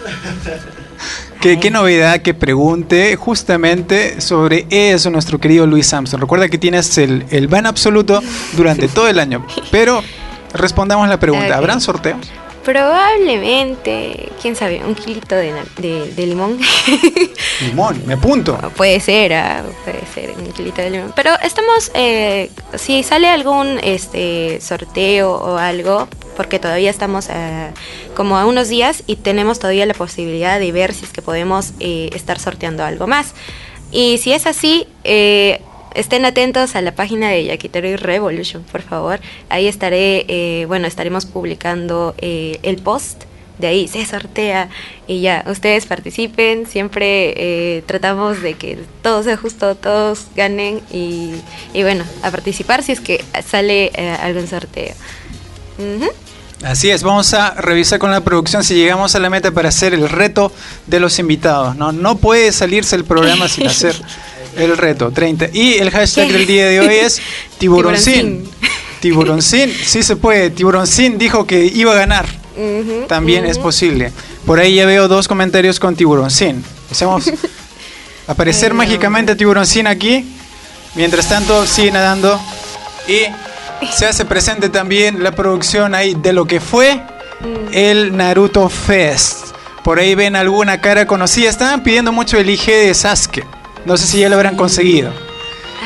¿Qué, 1.40 1.60
qué 1.60 1.72
novedad 1.72 2.22
que 2.22 2.34
pregunte 2.34 3.16
justamente 3.16 4.22
sobre 4.22 4.68
eso 4.70 5.10
nuestro 5.10 5.40
querido 5.40 5.66
Luis 5.66 5.92
Armstrong. 5.92 6.22
Recuerda 6.22 6.50
que 6.50 6.60
tienes 6.60 6.98
el, 7.00 7.26
el 7.32 7.48
ban 7.48 7.66
absoluto 7.66 8.22
durante 8.56 8.88
todo 8.88 9.08
el 9.08 9.18
año, 9.18 9.46
pero 9.72 10.04
respondamos 10.54 11.10
la 11.10 11.20
pregunta. 11.20 11.58
¿Habrán 11.58 11.82
sorteos? 11.82 12.32
Probablemente, 12.64 14.30
quién 14.42 14.56
sabe, 14.56 14.82
un 14.86 14.96
kilito 14.96 15.36
de, 15.36 15.52
na- 15.52 15.66
de- 15.78 16.12
de 16.14 16.26
limón. 16.28 16.60
Limón, 17.62 18.02
me 18.06 18.14
apunto. 18.14 18.58
puede 18.78 19.00
ser, 19.00 19.34
ah, 19.34 19.64
puede 19.84 20.02
ser 20.14 20.32
un 20.38 20.52
kilito 20.52 20.82
de 20.82 20.90
limón. 20.90 21.14
Pero 21.16 21.32
estamos, 21.44 21.92
eh, 21.94 22.50
si 22.76 23.04
sale 23.04 23.28
algún 23.28 23.80
este 23.84 24.60
sorteo 24.62 25.32
o 25.34 25.58
algo, 25.58 26.08
porque 26.38 26.60
todavía 26.60 26.90
estamos 26.90 27.28
eh, 27.30 27.72
como 28.16 28.38
a 28.38 28.46
unos 28.46 28.70
días 28.70 29.04
y 29.08 29.16
tenemos 29.18 29.60
todavía 29.60 29.86
la 29.86 29.94
posibilidad 29.94 30.60
de 30.60 30.72
ver 30.72 30.94
si 30.94 31.06
es 31.06 31.12
que 31.12 31.22
podemos 31.22 31.72
eh, 31.80 32.10
estar 32.14 32.40
sorteando 32.40 32.84
algo 32.84 33.08
más. 33.08 33.34
Y 33.92 34.18
si 34.20 34.32
es 34.34 34.46
así, 34.48 34.88
eh, 35.04 35.62
estén 35.96 36.26
atentos 36.26 36.76
a 36.76 36.82
la 36.82 36.94
página 36.94 37.30
de 37.30 37.46
Yakitori 37.46 37.96
Revolution, 37.96 38.64
por 38.64 38.82
favor. 38.82 39.20
Ahí 39.50 39.68
estaré, 39.68 40.26
eh, 40.28 40.66
bueno, 40.68 40.88
estaremos 40.88 41.26
publicando 41.26 42.16
eh, 42.18 42.60
el 42.64 42.78
post. 42.78 43.24
De 43.58 43.68
ahí 43.68 43.88
se 43.88 44.04
sortea 44.08 44.70
y 45.06 45.22
ya, 45.22 45.44
ustedes 45.48 45.86
participen. 45.86 46.66
Siempre 46.66 47.34
eh, 47.38 47.84
tratamos 47.86 48.42
de 48.42 48.56
que 48.56 48.80
todo 49.04 49.22
sea 49.22 49.38
justo, 49.38 49.76
todos 49.76 50.26
ganen 50.36 50.82
y, 50.92 51.36
y 51.72 51.84
bueno, 51.84 52.04
a 52.24 52.32
participar 52.32 52.82
si 52.82 52.94
es 52.94 53.00
que 53.00 53.24
sale 53.46 53.92
eh, 53.94 54.18
algún 54.20 54.48
sorteo. 54.48 54.96
Así 56.64 56.92
es, 56.92 57.02
vamos 57.02 57.34
a 57.34 57.56
revisar 57.56 57.98
con 57.98 58.12
la 58.12 58.22
producción 58.22 58.64
si 58.64 58.76
llegamos 58.76 59.16
a 59.16 59.20
la 59.20 59.30
meta 59.30 59.52
para 59.52 59.70
hacer 59.70 59.94
el 59.94 60.08
reto 60.08 60.52
de 60.86 61.00
los 61.00 61.18
invitados. 61.18 61.76
No, 61.76 61.92
no 61.92 62.18
puede 62.18 62.52
salirse 62.52 62.96
el 62.96 63.04
programa 63.04 63.48
sin 63.48 63.68
hacer 63.68 63.96
el 64.58 64.78
reto. 64.78 65.12
30. 65.12 65.50
Y 65.54 65.76
el 65.76 65.92
hashtag 65.92 66.30
del 66.30 66.46
día 66.46 66.68
de 66.68 66.80
hoy 66.80 66.96
es 66.96 67.22
tiburoncín. 67.58 68.50
Tiburoncín, 69.00 69.74
sí 69.86 70.04
se 70.04 70.16
puede. 70.16 70.50
Tiburoncín 70.52 71.18
dijo 71.18 71.46
que 71.46 71.66
iba 71.66 71.92
a 71.94 71.96
ganar. 71.96 72.26
También 73.08 73.46
es 73.46 73.58
posible. 73.58 74.12
Por 74.46 74.60
ahí 74.60 74.76
ya 74.76 74.86
veo 74.86 75.08
dos 75.08 75.28
comentarios 75.28 75.80
con 75.80 75.96
tiburoncín. 75.96 76.64
Hacemos 76.92 77.32
aparecer 78.28 78.74
mágicamente 78.74 79.36
tiburoncín 79.36 79.88
aquí. 79.88 80.26
Mientras 80.96 81.30
tanto, 81.30 81.66
sigue 81.66 81.92
nadando. 81.92 82.40
Y 83.08 83.22
se 83.92 84.06
hace 84.06 84.26
presente 84.26 84.70
también 84.70 85.24
la 85.24 85.32
producción 85.32 85.96
ahí 85.96 86.14
de 86.14 86.34
lo 86.34 86.46
que 86.46 86.60
fue 86.60 87.02
el 87.72 88.16
Naruto 88.16 88.70
Fest. 88.70 89.56
Por 89.84 89.98
ahí 89.98 90.14
ven 90.14 90.36
alguna 90.36 90.80
cara 90.80 91.08
conocida. 91.08 91.50
Estaban 91.50 91.82
pidiendo 91.82 92.12
mucho 92.12 92.38
el 92.38 92.50
IG 92.50 92.66
de 92.66 92.94
Sasuke. 92.94 93.44
No 93.86 93.98
sé 93.98 94.08
si 94.08 94.20
ya 94.20 94.30
lo 94.30 94.36
habrán 94.36 94.56
conseguido. 94.56 95.12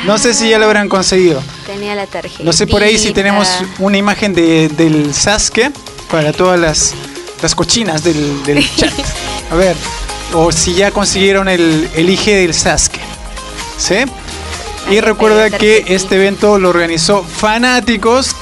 No 0.05 0.17
sé 0.17 0.33
si 0.33 0.49
ya 0.49 0.59
lo 0.59 0.65
habrán 0.65 0.89
conseguido. 0.89 1.41
Tenía 1.65 1.95
la 1.95 2.05
tarjeta. 2.05 2.43
No 2.43 2.53
sé 2.53 2.67
por 2.67 2.83
ahí 2.83 2.97
si 2.97 3.13
tenemos 3.13 3.47
una 3.79 3.97
imagen 3.97 4.33
de, 4.33 4.69
del 4.69 5.13
Sasuke 5.13 5.71
para 6.11 6.33
todas 6.33 6.59
las, 6.59 6.93
las 7.41 7.55
cochinas 7.55 8.03
del, 8.03 8.43
del 8.43 8.75
chat. 8.75 8.93
A 9.51 9.55
ver, 9.55 9.75
o 10.33 10.51
si 10.51 10.73
ya 10.73 10.91
consiguieron 10.91 11.47
el, 11.47 11.89
el 11.95 12.09
IG 12.09 12.25
del 12.25 12.53
Sasuke. 12.53 12.99
¿Sí? 13.77 13.95
Y 14.89 14.99
recuerda 15.01 15.49
que 15.49 15.85
este 15.87 16.15
evento 16.15 16.59
lo 16.59 16.69
organizó 16.69 17.23
Fanáticos, 17.23 18.35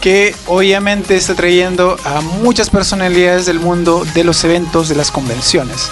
que 0.00 0.34
obviamente 0.46 1.16
está 1.16 1.34
trayendo 1.34 1.96
a 2.04 2.20
muchas 2.20 2.68
personalidades 2.68 3.46
del 3.46 3.60
mundo 3.60 4.04
de 4.14 4.24
los 4.24 4.44
eventos, 4.44 4.88
de 4.88 4.94
las 4.96 5.10
convenciones. 5.10 5.88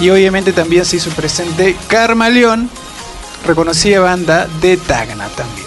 Y 0.00 0.10
obviamente 0.10 0.52
también 0.52 0.84
se 0.84 0.96
hizo 0.96 1.10
presente 1.10 1.76
Karma 1.88 2.28
León, 2.28 2.68
reconocida 3.46 4.00
banda 4.00 4.48
de 4.60 4.76
Tacna 4.76 5.28
también. 5.28 5.66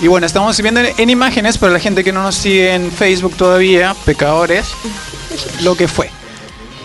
Y 0.00 0.08
bueno, 0.08 0.26
estamos 0.26 0.60
viendo 0.60 0.80
en, 0.80 0.88
en 0.96 1.10
imágenes 1.10 1.58
para 1.58 1.72
la 1.72 1.78
gente 1.78 2.02
que 2.02 2.12
no 2.12 2.22
nos 2.22 2.34
sigue 2.34 2.74
en 2.74 2.90
Facebook 2.90 3.36
todavía, 3.36 3.94
pecadores, 4.04 4.66
lo 5.62 5.76
que 5.76 5.86
fue. 5.86 6.10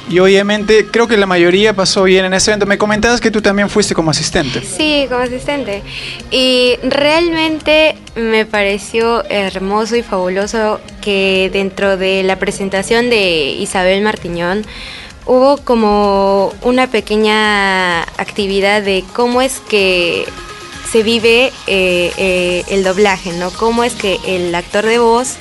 Y 0.10 0.20
obviamente 0.20 0.86
creo 0.86 1.08
que 1.08 1.18
la 1.18 1.26
mayoría 1.26 1.74
pasó 1.74 2.04
bien 2.04 2.24
en 2.24 2.34
ese 2.34 2.52
evento. 2.52 2.66
Me 2.66 2.78
comentabas 2.78 3.20
que 3.20 3.30
tú 3.30 3.42
también 3.42 3.70
fuiste 3.70 3.94
como 3.94 4.12
asistente. 4.12 4.62
Sí, 4.62 5.06
como 5.10 5.22
asistente. 5.22 5.84
Y 6.32 6.76
realmente 6.84 7.96
me 8.16 8.46
pareció 8.46 9.26
hermoso 9.30 9.98
y 9.98 10.04
fabuloso 10.04 10.80
que 11.02 11.50
dentro 11.52 11.98
de 11.98 12.24
la 12.24 12.38
presentación 12.38 13.10
de 13.10 13.52
Isabel 13.60 14.02
Martiñón 14.02 14.66
hubo 15.28 15.58
como 15.58 16.54
una 16.62 16.88
pequeña 16.88 18.02
actividad 18.04 18.82
de 18.82 19.04
cómo 19.14 19.42
es 19.42 19.60
que 19.60 20.26
se 20.90 21.04
vive 21.04 21.52
eh, 21.68 22.12
eh, 22.18 22.64
el 22.70 22.84
doblaje, 22.84 23.34
¿no? 23.34 23.52
Cómo 23.52 23.84
es 23.84 23.94
que 23.94 24.20
el 24.26 24.56
actor 24.56 24.86
de 24.86 25.00
voz 25.00 25.36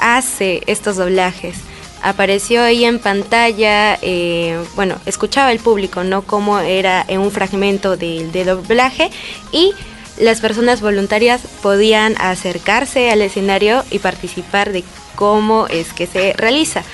hace 0.00 0.62
estos 0.66 0.96
doblajes. 0.96 1.56
Apareció 2.02 2.62
ahí 2.62 2.84
en 2.84 2.98
pantalla, 2.98 3.98
eh, 4.00 4.58
bueno, 4.74 4.96
escuchaba 5.06 5.52
el 5.52 5.58
público, 5.58 6.02
¿no? 6.02 6.22
Cómo 6.22 6.58
era 6.60 7.04
en 7.06 7.20
un 7.20 7.30
fragmento 7.30 7.96
de, 7.96 8.28
de 8.28 8.44
doblaje 8.44 9.10
y 9.52 9.72
las 10.18 10.40
personas 10.40 10.80
voluntarias 10.80 11.42
podían 11.62 12.14
acercarse 12.18 13.10
al 13.10 13.20
escenario 13.20 13.84
y 13.90 13.98
participar 13.98 14.72
de 14.72 14.82
cómo 15.14 15.66
es 15.66 15.92
que 15.92 16.06
se 16.06 16.32
realiza. 16.32 16.84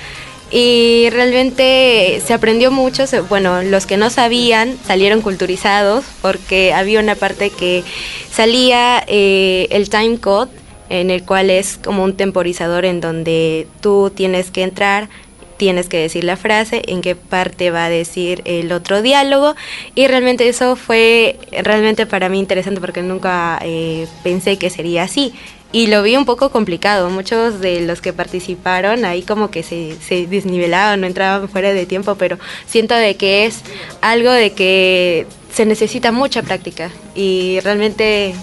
Y 0.55 1.09
realmente 1.09 2.21
se 2.23 2.31
aprendió 2.31 2.69
mucho, 2.69 3.07
se- 3.07 3.21
bueno, 3.21 3.63
los 3.63 3.87
que 3.87 3.97
no 3.97 4.11
sabían 4.11 4.77
salieron 4.85 5.21
culturizados 5.21 6.05
porque 6.21 6.73
había 6.73 6.99
una 6.99 7.15
parte 7.15 7.49
que 7.49 7.83
salía 8.31 9.03
eh, 9.07 9.67
el 9.71 9.89
time 9.89 10.19
code, 10.19 10.51
en 10.89 11.09
el 11.09 11.23
cual 11.23 11.49
es 11.49 11.79
como 11.83 12.03
un 12.03 12.15
temporizador 12.15 12.85
en 12.85 13.01
donde 13.01 13.67
tú 13.81 14.11
tienes 14.15 14.51
que 14.51 14.61
entrar, 14.61 15.09
tienes 15.57 15.87
que 15.89 15.97
decir 15.97 16.23
la 16.23 16.37
frase, 16.37 16.83
en 16.85 17.01
qué 17.01 17.15
parte 17.15 17.71
va 17.71 17.85
a 17.85 17.89
decir 17.89 18.43
el 18.45 18.71
otro 18.71 19.01
diálogo. 19.01 19.55
Y 19.95 20.05
realmente 20.05 20.47
eso 20.47 20.75
fue 20.75 21.39
realmente 21.63 22.05
para 22.05 22.29
mí 22.29 22.37
interesante 22.37 22.79
porque 22.79 23.01
nunca 23.01 23.59
eh, 23.63 24.05
pensé 24.23 24.57
que 24.57 24.69
sería 24.69 25.03
así 25.03 25.33
y 25.73 25.87
lo 25.87 26.01
vi 26.03 26.15
un 26.15 26.23
poco 26.25 26.49
complicado. 26.49 27.09
Muchos 27.09 27.59
de 27.59 27.81
los 27.81 27.99
que 27.99 28.13
participaron 28.13 29.03
ahí 29.03 29.23
como 29.23 29.51
que 29.51 29.63
se, 29.63 29.97
se 30.07 30.25
desnivelaban, 30.27 31.01
no 31.01 31.07
entraban 31.07 31.49
fuera 31.49 31.73
de 31.73 31.85
tiempo, 31.85 32.15
pero 32.15 32.37
siento 32.65 32.93
de 32.95 33.15
que 33.17 33.45
es 33.45 33.59
algo 34.01 34.31
de 34.31 34.53
que 34.53 35.27
se 35.53 35.65
necesita 35.65 36.11
mucha 36.13 36.41
práctica 36.43 36.89
y 37.15 37.59
realmente 37.61 38.33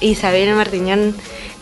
Isabel 0.00 0.54
Martiñón 0.54 1.14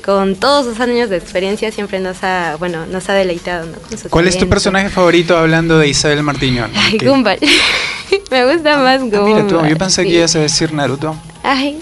con 0.04 0.34
todos 0.36 0.66
sus 0.66 0.80
años 0.80 1.08
de 1.08 1.16
experiencia 1.16 1.72
siempre 1.72 1.98
nos 1.98 2.22
ha, 2.22 2.56
bueno, 2.58 2.84
nos 2.86 3.08
ha 3.08 3.14
deleitado. 3.14 3.66
¿no? 3.66 3.78
Con 3.88 3.96
su 3.96 4.08
¿Cuál 4.10 4.26
es 4.26 4.34
tu 4.34 4.40
talento. 4.40 4.50
personaje 4.54 4.90
favorito 4.90 5.36
hablando 5.38 5.78
de 5.78 5.88
Isabel 5.88 6.22
Martiñón? 6.22 6.70
Ay, 6.74 6.98
Que- 6.98 7.08
Gumball. 7.08 7.38
Me 8.30 8.52
gusta 8.52 8.76
más 8.78 9.00
Gumball. 9.00 9.20
Ah, 9.20 9.24
Mira 9.24 9.46
tú, 9.46 9.66
yo 9.66 9.78
pensé 9.78 10.02
que 10.04 10.10
sí. 10.10 10.16
ibas 10.16 10.36
a 10.36 10.40
decir 10.40 10.72
Naruto. 10.74 11.16
Ay, 11.42 11.78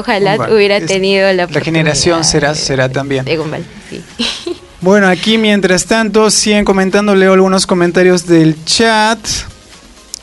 ojalá 0.00 0.36
Gumball. 0.36 0.54
hubiera 0.54 0.76
Es- 0.78 0.86
tenido 0.86 1.32
la 1.32 1.46
La 1.46 1.60
generación 1.60 2.24
será, 2.24 2.52
de- 2.54 2.58
será 2.60 2.88
también. 2.88 3.24
De 3.24 3.36
Gumball, 3.36 3.64
sí. 3.90 4.02
Bueno, 4.80 5.08
aquí 5.08 5.38
mientras 5.38 5.86
tanto 5.86 6.30
siguen 6.30 6.64
comentando, 6.66 7.14
leo 7.14 7.32
algunos 7.32 7.66
comentarios 7.66 8.26
del 8.26 8.62
chat. 8.66 9.18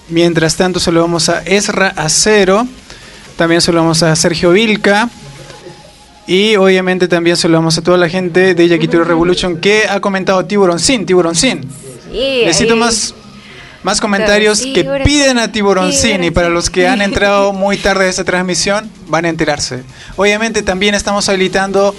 Mientras 0.10 0.56
tanto 0.56 0.80
saludamos 0.80 1.30
a 1.30 1.42
Ezra 1.46 1.88
Acero, 1.96 2.68
también 3.38 3.60
saludamos 3.62 4.04
a 4.04 4.16
Sergio 4.16 4.52
Vilca 4.52 5.10
y 6.28 6.58
obviamente 6.58 7.08
también 7.08 7.38
saludamos 7.38 7.78
a 7.78 7.82
toda 7.82 7.98
la 7.98 8.08
gente 8.08 8.54
de 8.54 8.68
Yaquituro 8.68 9.04
Revolution 9.04 9.58
que 9.58 9.88
ha 9.90 10.00
comentado 10.00 10.46
Tiburoncín, 10.46 11.06
Tiburoncín. 11.08 11.62
Sí, 12.12 12.42
Necesito 12.46 12.74
ahí- 12.74 12.80
más, 12.80 13.16
más 13.84 14.00
comentarios 14.00 14.62
que 14.62 14.84
piden 15.04 15.40
a 15.40 15.52
Tiburoncín 15.52 16.24
y 16.24 16.32
para 16.32 16.50
los 16.50 16.70
que 16.70 16.88
han 16.88 17.02
entrado 17.02 17.54
muy 17.54 17.78
tarde 17.78 18.06
a 18.06 18.10
esta 18.10 18.24
transmisión 18.24 18.90
van 19.08 19.26
a 19.26 19.30
enterarse. 19.30 19.84
Obviamente 20.18 20.62
también 20.62 20.96
estamos 20.96 21.28
habilitando 21.30 21.96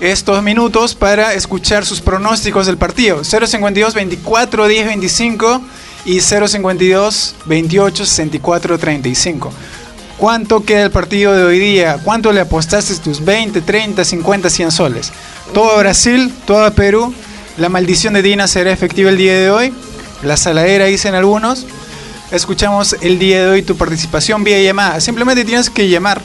estos 0.00 0.42
minutos 0.42 0.94
para 0.94 1.34
escuchar 1.34 1.86
sus 1.86 2.00
pronósticos 2.00 2.66
del 2.66 2.76
partido. 2.76 3.22
052 3.24 3.94
24 3.94 4.66
10 4.68 4.86
25 4.86 5.62
y 6.04 6.20
052 6.20 7.36
28 7.46 8.06
64 8.06 8.78
35. 8.78 9.52
¿Cuánto 10.18 10.64
queda 10.64 10.84
el 10.84 10.90
partido 10.90 11.34
de 11.34 11.42
hoy 11.42 11.58
día? 11.58 11.98
¿Cuánto 12.02 12.32
le 12.32 12.40
apostaste 12.40 12.94
tus 12.96 13.24
20, 13.24 13.60
30, 13.62 14.04
50, 14.04 14.50
100 14.50 14.70
soles? 14.70 15.12
Todo 15.52 15.78
Brasil, 15.78 16.32
todo 16.46 16.72
Perú. 16.72 17.12
La 17.56 17.68
maldición 17.68 18.14
de 18.14 18.22
Dina 18.22 18.46
será 18.46 18.72
efectiva 18.72 19.10
el 19.10 19.16
día 19.16 19.34
de 19.34 19.50
hoy. 19.50 19.74
La 20.24 20.36
saladera 20.36 20.86
dicen 20.86 21.14
algunos. 21.14 21.66
Escuchamos 22.30 22.96
el 23.00 23.18
día 23.18 23.44
de 23.44 23.50
hoy 23.50 23.62
tu 23.62 23.76
participación 23.76 24.42
vía 24.42 24.60
llamada. 24.60 25.00
Simplemente 25.00 25.44
tienes 25.44 25.70
que 25.70 25.88
llamar 25.88 26.20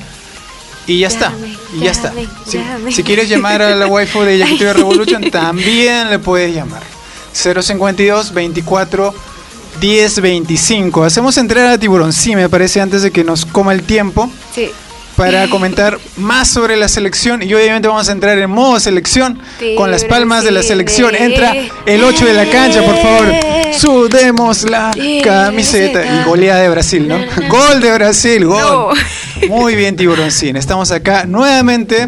y 0.87 0.99
ya 0.99 1.07
está. 1.07 1.33
Y 1.73 1.81
ya 1.81 1.91
está. 1.91 2.13
llame, 2.51 2.91
Si, 2.91 3.03
quieres 3.03 3.29
llamar 3.29 3.61
a 3.61 3.75
la 3.75 3.85
waifu 3.85 4.21
de 4.21 4.39
Yaquito 4.39 4.73
Revolution, 4.73 5.29
también 5.29 6.09
le 6.09 6.17
puedes 6.17 6.53
llamar. 6.55 6.81
052 7.33 8.33
24 8.33 9.13
10 9.79 10.21
25. 10.21 11.03
Hacemos 11.03 11.37
entrar 11.37 11.67
a 11.67 11.77
Tiburón, 11.77 12.11
sí, 12.11 12.35
me 12.35 12.49
parece, 12.49 12.81
antes 12.81 13.03
de 13.03 13.11
que 13.11 13.23
nos 13.23 13.45
coma 13.45 13.73
el 13.73 13.83
tiempo. 13.83 14.31
Sí. 14.53 14.71
Para 15.19 15.49
comentar 15.49 15.99
más 16.15 16.47
sobre 16.47 16.77
la 16.77 16.87
selección 16.87 17.43
y 17.43 17.53
obviamente 17.53 17.89
vamos 17.89 18.07
a 18.07 18.13
entrar 18.13 18.37
en 18.37 18.49
modo 18.49 18.79
selección 18.79 19.37
con 19.75 19.91
las 19.91 20.05
palmas 20.05 20.45
de 20.45 20.51
la 20.51 20.63
selección. 20.63 21.13
Entra 21.13 21.53
el 21.85 22.05
8 22.05 22.25
de 22.25 22.33
la 22.33 22.49
cancha, 22.49 22.81
por 22.81 22.95
favor. 22.95 23.27
Sudemos 23.77 24.63
la 24.63 24.91
camiseta. 25.21 26.05
Y 26.05 26.23
goleada 26.23 26.61
de 26.61 26.69
Brasil, 26.69 27.05
¿no? 27.05 27.17
Gol 27.49 27.81
de 27.81 27.91
Brasil, 27.91 28.45
gol. 28.45 28.95
Muy 29.49 29.75
bien, 29.75 29.97
Tiburoncín. 29.97 30.55
Estamos 30.55 30.89
acá 30.91 31.25
nuevamente 31.25 32.07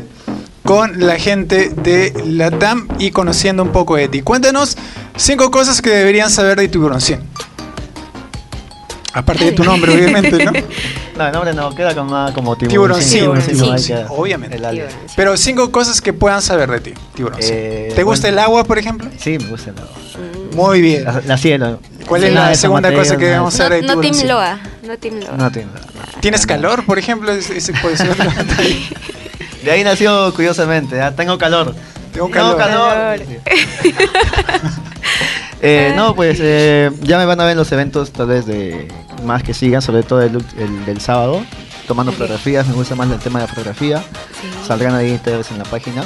con 0.63 1.05
la 1.05 1.17
gente 1.19 1.69
de 1.69 2.13
la 2.25 2.49
TAM 2.49 2.87
y 2.97 3.11
conociendo 3.11 3.61
un 3.61 3.73
poco 3.73 3.97
de 3.97 4.07
ti. 4.07 4.21
Cuéntanos 4.21 4.77
cinco 5.17 5.51
cosas 5.51 5.81
que 5.81 5.89
deberían 5.89 6.29
saber 6.29 6.57
de 6.57 6.69
Tiburoncín. 6.69 7.19
Aparte 9.13 9.45
de 9.45 9.51
tu 9.51 9.63
nombre, 9.63 9.93
obviamente, 9.93 10.45
¿no? 10.45 10.51
No, 11.17 11.25
el 11.27 11.33
nombre 11.33 11.53
no, 11.53 11.75
queda 11.75 11.93
como, 11.93 12.33
como 12.33 12.55
Tiburoncín, 12.55 13.19
tiburoncín. 13.19 13.77
sí, 13.79 13.93
obviamente. 14.09 14.55
El. 14.55 14.85
Pero 15.15 15.35
cinco 15.37 15.69
cosas 15.71 16.01
que 16.01 16.13
puedan 16.13 16.41
saber 16.41 16.71
de 16.71 16.79
ti, 16.79 16.93
Tiburoncín. 17.13 17.49
Eh, 17.53 17.91
¿Te 17.93 18.03
gusta 18.03 18.27
bueno. 18.29 18.39
el 18.39 18.45
agua, 18.45 18.63
por 18.63 18.79
ejemplo? 18.79 19.09
Sí, 19.19 19.37
me 19.37 19.47
gusta 19.49 19.71
el 19.71 19.77
agua. 19.79 19.91
Muy 20.55 20.81
bien. 20.81 21.03
La, 21.03 21.21
la 21.25 21.37
cielo. 21.37 21.79
¿Cuál 22.07 22.23
es 22.23 22.33
la 22.33 22.55
segunda 22.55 22.93
cosa 22.93 23.17
que 23.17 23.25
debemos 23.25 23.53
No, 23.53 23.57
saber 23.57 23.81
de 23.81 23.87
no 23.87 23.99
Team 23.99 24.13
Tiburoncín? 24.15 24.27
Loa. 24.29 24.59
No 24.83 24.97
Team 24.97 25.19
Loa. 25.19 25.37
No. 25.37 25.51
¿Tienes 26.21 26.45
calor, 26.47 26.85
por 26.85 26.97
ejemplo? 26.97 27.31
Ese- 27.33 27.57
ese 27.57 27.73
puede 27.73 27.97
ser. 27.97 28.15
De 29.63 29.69
ahí 29.71 29.83
nació 29.83 30.33
curiosamente, 30.33 30.95
ya 30.95 31.11
tengo 31.11 31.37
calor. 31.37 31.75
Tengo 32.13 32.29
Tengo 32.29 32.57
calor. 32.57 33.19
Eh, 35.61 35.93
no, 35.95 36.15
pues 36.15 36.39
eh, 36.41 36.89
ya 37.01 37.17
me 37.17 37.25
van 37.25 37.39
a 37.39 37.43
ver 37.43 37.51
en 37.51 37.57
los 37.57 37.71
eventos 37.71 38.11
tal 38.11 38.27
vez 38.27 38.45
de 38.45 38.87
más 39.23 39.43
que 39.43 39.53
sigan, 39.53 39.81
sobre 39.81 40.03
todo 40.03 40.21
el, 40.21 40.43
el 40.57 40.85
del 40.85 40.99
sábado, 40.99 41.43
tomando 41.87 42.11
fotografías, 42.11 42.67
me 42.67 42.73
gusta 42.73 42.95
más 42.95 43.09
el 43.11 43.19
tema 43.19 43.39
de 43.39 43.45
la 43.45 43.49
fotografía. 43.49 44.03
Saldrán 44.67 44.95
ahí 44.95 45.13
ustedes 45.13 45.51
en 45.51 45.59
la 45.59 45.65
página 45.65 46.03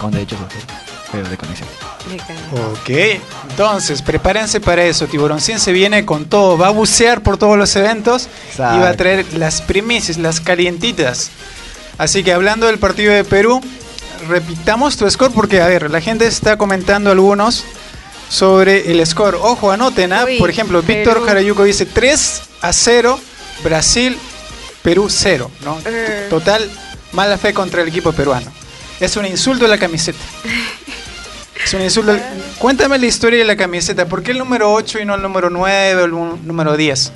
con 0.00 0.10
derechos 0.10 0.38
de 0.38 0.44
autor, 0.44 0.60
pero 1.12 1.28
de 1.28 1.36
conexión. 1.36 1.68
Ok, 2.52 3.20
entonces 3.50 4.00
prepárense 4.00 4.60
para 4.60 4.84
eso. 4.84 5.06
Tiburoncín 5.06 5.60
se 5.60 5.72
viene 5.72 6.06
con 6.06 6.24
todo, 6.24 6.56
va 6.56 6.68
a 6.68 6.70
bucear 6.70 7.22
por 7.22 7.36
todos 7.36 7.58
los 7.58 7.76
eventos 7.76 8.28
y 8.54 8.58
va 8.58 8.88
a 8.88 8.94
traer 8.94 9.26
las 9.34 9.60
primicias, 9.60 10.16
las 10.16 10.40
calientitas. 10.40 11.30
Así 11.98 12.24
que 12.24 12.32
hablando 12.32 12.66
del 12.66 12.78
partido 12.78 13.12
de 13.12 13.24
Perú, 13.24 13.60
repitamos 14.28 14.96
tu 14.96 15.08
score 15.10 15.30
porque, 15.32 15.60
a 15.60 15.66
ver, 15.66 15.90
la 15.90 16.00
gente 16.00 16.26
está 16.26 16.56
comentando 16.56 17.10
algunos 17.10 17.64
sobre 18.30 18.90
el 18.90 19.04
score. 19.06 19.34
Ojo, 19.34 19.70
anoten, 19.72 20.12
¿ah? 20.14 20.24
Uy, 20.24 20.38
por 20.38 20.48
ejemplo, 20.48 20.80
Víctor 20.80 21.14
Perú. 21.14 21.26
Jarayuco 21.26 21.64
dice 21.64 21.84
3 21.84 22.42
a 22.62 22.72
0, 22.72 23.20
Brasil, 23.62 24.16
Perú 24.82 25.08
0, 25.10 25.50
¿no? 25.64 25.78
Eh. 25.84 26.28
Total, 26.30 26.70
mala 27.12 27.36
fe 27.36 27.52
contra 27.52 27.82
el 27.82 27.88
equipo 27.88 28.12
peruano. 28.12 28.50
Es 29.00 29.16
un 29.16 29.26
insulto 29.26 29.64
a 29.66 29.68
la 29.68 29.76
camiseta. 29.78 30.18
Es 31.62 31.74
un 31.74 31.82
insulto. 31.82 32.16
Cuéntame 32.58 32.98
la 32.98 33.04
historia 33.04 33.38
de 33.38 33.44
la 33.44 33.54
camiseta. 33.54 34.06
¿Por 34.06 34.22
qué 34.22 34.30
el 34.30 34.38
número 34.38 34.72
8 34.72 35.00
y 35.00 35.04
no 35.04 35.14
el 35.16 35.20
número 35.20 35.50
9 35.50 36.02
o 36.02 36.04
el 36.06 36.10
número 36.46 36.74
10? 36.74 37.12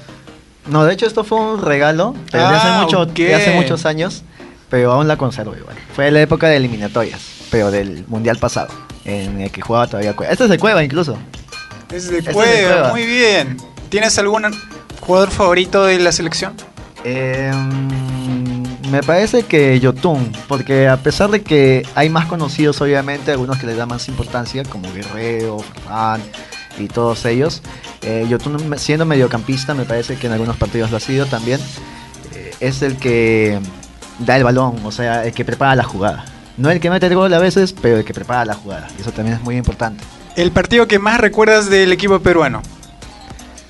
No, 0.67 0.85
de 0.85 0.93
hecho 0.93 1.07
esto 1.07 1.25
fue 1.25 1.41
un 1.41 1.63
regalo 1.63 2.15
Ah, 2.35 2.51
hace 2.55 2.85
mucho, 2.85 3.01
ok. 3.01 3.15
de 3.15 3.35
hace 3.35 3.51
muchos 3.55 3.87
años, 3.87 4.23
pero 4.69 4.93
aún 4.93 5.09
la 5.09 5.17
conservo 5.17 5.57
igual. 5.57 5.77
Fue 5.97 6.11
la 6.11 6.21
época 6.21 6.47
de 6.49 6.57
eliminatorias, 6.57 7.21
pero 7.51 7.71
del 7.71 8.05
mundial 8.07 8.37
pasado, 8.37 8.69
en 9.05 9.41
el 9.41 9.51
que 9.51 9.61
jugaba 9.61 9.87
todavía 9.87 10.15
Cueva. 10.15 10.33
Este 10.33 10.45
es 10.45 10.51
de 10.51 10.59
Cueva 10.59 10.83
incluso. 10.83 11.19
Es 11.93 12.09
de 12.09 12.19
Este 12.19 12.19
es 12.19 12.25
de 12.27 12.33
Cueva, 12.33 12.91
muy 12.91 13.07
bien. 13.07 13.57
¿Tienes 13.89 14.19
algún 14.19 14.45
jugador 15.01 15.31
favorito 15.31 15.85
de 15.85 15.99
la 15.99 16.13
selección? 16.13 16.55
Eh, 17.05 17.53
me 18.91 19.03
parece 19.03 19.43
que 19.43 19.79
Yotun, 19.81 20.33
porque 20.49 20.89
a 20.89 20.97
pesar 20.97 21.31
de 21.31 21.43
que 21.43 21.87
hay 21.95 22.09
más 22.09 22.27
conocidos, 22.27 22.81
obviamente, 22.81 23.33
algunos 23.33 23.59
que 23.59 23.67
le 23.67 23.75
dan 23.75 23.89
más 23.89 24.09
importancia, 24.09 24.63
como 24.65 24.93
Guerrero, 24.93 25.59
Farfán 25.59 26.23
y 26.79 26.89
todos 26.89 27.25
ellos, 27.25 27.63
eh, 28.03 28.27
Yotun, 28.29 28.79
siendo 28.79 29.05
mediocampista, 29.05 29.75
me 29.75 29.85
parece 29.85 30.17
que 30.17 30.27
en 30.27 30.33
algunos 30.33 30.57
partidos 30.57 30.91
lo 30.91 30.97
ha 30.97 31.01
sido 31.01 31.27
también, 31.27 31.61
eh, 32.35 32.55
es 32.61 32.83
el 32.83 32.97
que 32.97 33.59
da 34.21 34.37
el 34.37 34.45
balón, 34.45 34.77
o 34.85 34.93
sea, 34.93 35.25
el 35.25 35.33
que 35.33 35.45
prepara 35.45 35.75
la 35.75 35.85
jugada. 35.85 36.25
No 36.57 36.71
el 36.71 36.81
que 36.81 36.91
mete 36.91 37.07
el 37.07 37.15
gol 37.15 37.33
a 37.35 37.39
veces, 37.39 37.75
pero 37.81 37.99
el 37.99 38.05
que 38.05 38.15
prepara 38.15 38.45
la 38.45 38.55
jugada. 38.55 38.89
Y 38.97 39.01
eso 39.03 39.11
también 39.13 39.37
es 39.37 39.43
muy 39.43 39.57
importante. 39.57 40.05
El 40.37 40.51
partido 40.53 40.87
que 40.87 40.99
más 40.99 41.21
recuerdas 41.21 41.69
del 41.71 41.93
equipo 41.93 42.21
peruano. 42.21 42.63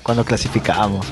Cuando 0.03 0.23
clasificamos 0.23 1.05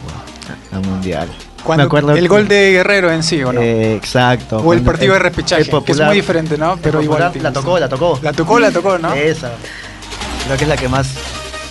al 0.71 0.81
mundial. 0.81 1.29
Cuando 1.63 1.83
Me 1.83 1.87
acuerdo 1.87 2.11
el 2.15 2.27
gol 2.27 2.47
de 2.47 2.71
Guerrero 2.73 3.09
en 3.11 3.23
sí, 3.23 3.41
¿o 3.43 3.53
no? 3.53 3.61
Eh, 3.61 3.95
exacto. 3.95 4.57
o 4.57 4.73
el 4.73 4.81
partido 4.81 5.13
de 5.13 5.17
el- 5.17 5.23
repechaje, 5.23 5.61
el 5.63 5.83
que 5.83 5.91
es 5.93 5.99
muy 6.01 6.15
diferente, 6.15 6.57
¿no? 6.57 6.77
Pero 6.81 7.01
igual. 7.01 7.31
La 7.41 7.53
tocó, 7.53 7.79
la 7.79 7.87
tocó. 7.87 8.19
La 8.21 8.33
tocó, 8.33 8.59
la 8.59 8.71
tocó, 8.71 8.97
¿no? 8.97 9.13
Esa. 9.13 9.51
Creo 10.45 10.57
que 10.57 10.63
es 10.65 10.69
la 10.69 10.75
que 10.75 10.89
más 10.89 11.07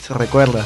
se 0.06 0.14
recuerda. 0.14 0.64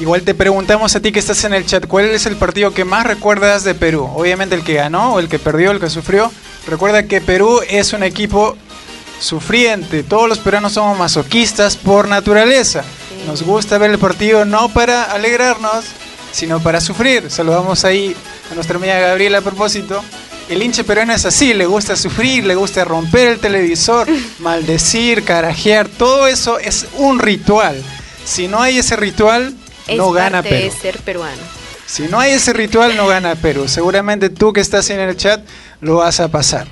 Igual 0.00 0.22
te 0.22 0.34
preguntamos 0.34 0.94
a 0.96 1.00
ti 1.00 1.12
que 1.12 1.20
estás 1.20 1.44
en 1.44 1.54
el 1.54 1.64
chat, 1.64 1.86
¿cuál 1.86 2.06
es 2.06 2.26
el 2.26 2.36
partido 2.36 2.74
que 2.74 2.84
más 2.84 3.06
recuerdas 3.06 3.64
de 3.64 3.74
Perú? 3.74 4.10
Obviamente 4.14 4.54
el 4.54 4.62
que 4.64 4.74
ganó 4.74 5.14
o 5.14 5.20
el 5.20 5.28
que 5.28 5.38
perdió, 5.38 5.70
el 5.70 5.80
que 5.80 5.88
sufrió. 5.88 6.30
Recuerda 6.66 7.04
que 7.04 7.20
Perú 7.20 7.60
es 7.70 7.92
un 7.94 8.02
equipo 8.02 8.56
sufriente. 9.18 10.02
Todos 10.02 10.28
los 10.28 10.38
peruanos 10.38 10.72
somos 10.72 10.98
masoquistas 10.98 11.76
por 11.76 12.08
naturaleza. 12.08 12.84
Nos 13.26 13.42
gusta 13.42 13.78
ver 13.78 13.90
el 13.90 13.98
partido 13.98 14.44
no 14.44 14.68
para 14.68 15.04
alegrarnos, 15.04 15.84
sino 16.32 16.60
para 16.60 16.80
sufrir. 16.80 17.30
Saludamos 17.30 17.84
ahí 17.84 18.14
a 18.50 18.54
nuestra 18.54 18.76
amiga 18.76 18.98
Gabriela 18.98 19.38
a 19.38 19.42
propósito. 19.42 20.02
El 20.48 20.62
hincha 20.62 20.84
peruano 20.84 21.12
es 21.12 21.24
así, 21.24 21.54
le 21.54 21.66
gusta 21.66 21.96
sufrir, 21.96 22.44
le 22.46 22.54
gusta 22.54 22.84
romper 22.84 23.26
el 23.28 23.38
televisor, 23.40 24.06
maldecir, 24.38 25.24
carajear, 25.24 25.88
todo 25.88 26.28
eso 26.28 26.60
es 26.60 26.86
un 26.98 27.18
ritual. 27.18 27.82
Si 28.24 28.46
no 28.46 28.62
hay 28.62 28.78
ese 28.78 28.94
ritual, 28.94 29.54
Es 29.88 29.96
no 29.96 30.12
gana 30.12 30.42
parte 30.42 30.50
Perú. 30.56 30.72
de 30.74 30.80
ser 30.80 30.98
peruano. 31.00 31.42
Si 31.86 32.02
no 32.08 32.20
hay 32.20 32.32
ese 32.32 32.52
ritual, 32.52 32.96
no 32.96 33.06
gana 33.08 33.34
Perú. 33.34 33.66
Seguramente 33.66 34.30
tú 34.30 34.52
que 34.52 34.60
estás 34.60 34.88
en 34.90 35.00
el 35.00 35.16
chat 35.16 35.44
lo 35.80 35.96
vas 35.96 36.20
a 36.20 36.28
pasar. 36.28 36.68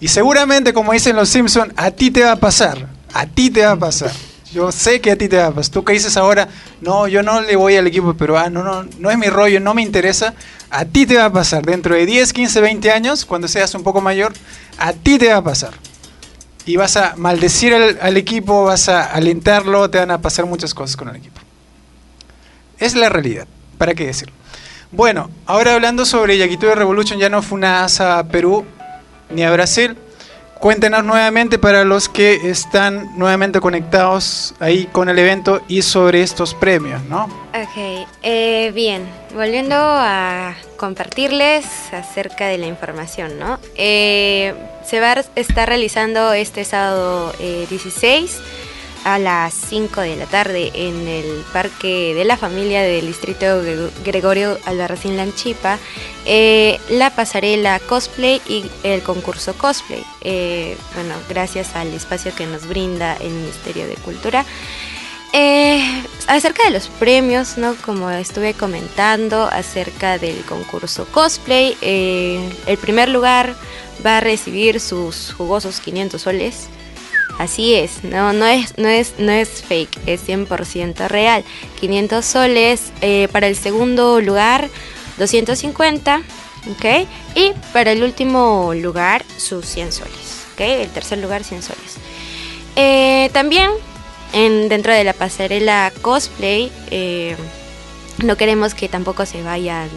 Y 0.00 0.08
seguramente, 0.08 0.72
como 0.72 0.92
dicen 0.92 1.14
los 1.14 1.28
Simpsons, 1.28 1.72
a 1.76 1.90
ti 1.90 2.10
te 2.10 2.24
va 2.24 2.32
a 2.32 2.36
pasar. 2.36 2.88
A 3.12 3.26
ti 3.26 3.50
te 3.50 3.64
va 3.64 3.72
a 3.72 3.76
pasar. 3.76 4.10
Yo 4.52 4.72
sé 4.72 5.00
que 5.00 5.10
a 5.10 5.16
ti 5.16 5.28
te 5.28 5.36
va 5.36 5.48
a 5.48 5.52
pasar. 5.52 5.72
Tú 5.72 5.84
que 5.84 5.92
dices 5.92 6.16
ahora, 6.16 6.48
no, 6.80 7.06
yo 7.06 7.22
no 7.22 7.42
le 7.42 7.54
voy 7.54 7.76
al 7.76 7.86
equipo 7.86 8.14
peruano, 8.14 8.64
no, 8.64 8.88
no 8.98 9.10
es 9.10 9.18
mi 9.18 9.26
rollo, 9.26 9.60
no 9.60 9.74
me 9.74 9.82
interesa. 9.82 10.34
A 10.70 10.86
ti 10.86 11.04
te 11.04 11.16
va 11.16 11.26
a 11.26 11.32
pasar. 11.32 11.64
Dentro 11.64 11.94
de 11.94 12.06
10, 12.06 12.32
15, 12.32 12.60
20 12.62 12.90
años, 12.90 13.26
cuando 13.26 13.46
seas 13.46 13.74
un 13.74 13.82
poco 13.82 14.00
mayor, 14.00 14.32
a 14.78 14.94
ti 14.94 15.18
te 15.18 15.28
va 15.28 15.36
a 15.36 15.44
pasar. 15.44 15.74
Y 16.64 16.76
vas 16.76 16.96
a 16.96 17.14
maldecir 17.16 17.74
al, 17.74 18.16
equipo, 18.16 18.64
vas 18.64 18.88
a 18.88 19.04
alentarlo, 19.04 19.90
te 19.90 19.98
van 19.98 20.10
a 20.10 20.20
pasar 20.20 20.46
muchas 20.46 20.72
cosas 20.72 20.96
con 20.96 21.08
el 21.08 21.16
equipo. 21.16 21.40
Es 22.78 22.94
la 22.94 23.08
realidad, 23.08 23.46
¿para 23.76 23.94
qué 23.94 24.06
decirlo? 24.06 24.34
Bueno, 24.92 25.30
ahora 25.46 25.74
hablando 25.74 26.04
sobre 26.06 26.38
Yaquito 26.38 26.74
Revolution, 26.74 27.18
ya 27.18 27.28
no 27.28 27.42
fue 27.42 27.58
una 27.58 27.84
asa 27.84 28.24
Perú 28.28 28.64
ni 29.30 29.42
a 29.42 29.50
Brasil. 29.50 29.96
Cuéntenos 30.60 31.04
nuevamente 31.04 31.58
para 31.58 31.84
los 31.84 32.10
que 32.10 32.50
están 32.50 33.16
nuevamente 33.16 33.60
conectados 33.60 34.54
ahí 34.60 34.84
con 34.92 35.08
el 35.08 35.18
evento 35.18 35.62
y 35.68 35.80
sobre 35.80 36.20
estos 36.20 36.54
premios, 36.54 37.02
¿no? 37.04 37.24
Ok, 37.54 38.06
eh, 38.22 38.70
bien, 38.74 39.08
volviendo 39.34 39.74
a 39.74 40.54
compartirles 40.76 41.64
acerca 41.94 42.48
de 42.48 42.58
la 42.58 42.66
información, 42.66 43.38
¿no? 43.38 43.58
Eh, 43.74 44.54
se 44.84 45.00
va 45.00 45.12
a 45.12 45.24
estar 45.34 45.66
realizando 45.66 46.34
este 46.34 46.64
sábado 46.66 47.32
eh, 47.40 47.66
16 47.70 48.38
a 49.04 49.18
las 49.18 49.54
5 49.54 50.00
de 50.02 50.16
la 50.16 50.26
tarde 50.26 50.70
en 50.74 51.08
el 51.08 51.44
Parque 51.52 52.12
de 52.14 52.24
la 52.24 52.36
Familia 52.36 52.82
del 52.82 53.06
Distrito 53.06 53.62
Gre- 53.62 53.90
Gregorio 54.04 54.58
Albarracín 54.66 55.16
Lanchipa 55.16 55.78
eh, 56.26 56.78
la 56.90 57.10
pasarela 57.14 57.78
cosplay 57.80 58.42
y 58.48 58.64
el 58.82 59.02
concurso 59.02 59.54
cosplay. 59.54 60.04
Eh, 60.20 60.76
bueno, 60.94 61.14
gracias 61.28 61.74
al 61.74 61.88
espacio 61.94 62.34
que 62.34 62.46
nos 62.46 62.66
brinda 62.68 63.16
el 63.16 63.30
Ministerio 63.30 63.86
de 63.86 63.94
Cultura. 63.94 64.44
Eh, 65.32 65.82
acerca 66.26 66.64
de 66.64 66.70
los 66.70 66.88
premios, 66.88 67.56
¿no? 67.56 67.76
Como 67.76 68.10
estuve 68.10 68.52
comentando 68.54 69.44
acerca 69.44 70.18
del 70.18 70.44
concurso 70.44 71.06
cosplay, 71.06 71.76
eh, 71.80 72.40
el 72.66 72.76
primer 72.78 73.08
lugar 73.08 73.54
va 74.04 74.16
a 74.18 74.20
recibir 74.20 74.80
sus 74.80 75.32
jugosos 75.32 75.80
500 75.80 76.20
soles. 76.20 76.68
Así 77.40 77.74
es, 77.74 78.04
no, 78.04 78.34
no, 78.34 78.44
es, 78.44 78.76
no, 78.76 78.86
es, 78.88 79.14
no 79.16 79.32
es 79.32 79.62
fake, 79.62 79.98
es 80.04 80.28
100% 80.28 81.08
real. 81.08 81.42
500 81.80 82.22
soles 82.22 82.92
eh, 83.00 83.28
para 83.32 83.46
el 83.46 83.56
segundo 83.56 84.20
lugar, 84.20 84.68
250, 85.16 86.20
¿ok? 86.72 87.06
Y 87.34 87.52
para 87.72 87.92
el 87.92 88.02
último 88.02 88.74
lugar, 88.74 89.24
sus 89.38 89.64
100 89.64 89.90
soles, 89.92 90.44
¿ok? 90.52 90.60
El 90.60 90.88
tercer 90.90 91.16
lugar, 91.16 91.42
100 91.42 91.62
soles. 91.62 91.96
Eh, 92.76 93.30
también 93.32 93.70
en, 94.34 94.68
dentro 94.68 94.92
de 94.92 95.02
la 95.04 95.14
pasarela 95.14 95.90
cosplay, 96.02 96.70
eh, 96.90 97.36
no 98.22 98.36
queremos 98.36 98.74
que 98.74 98.90
tampoco 98.90 99.24
se 99.24 99.42
vayan 99.42 99.88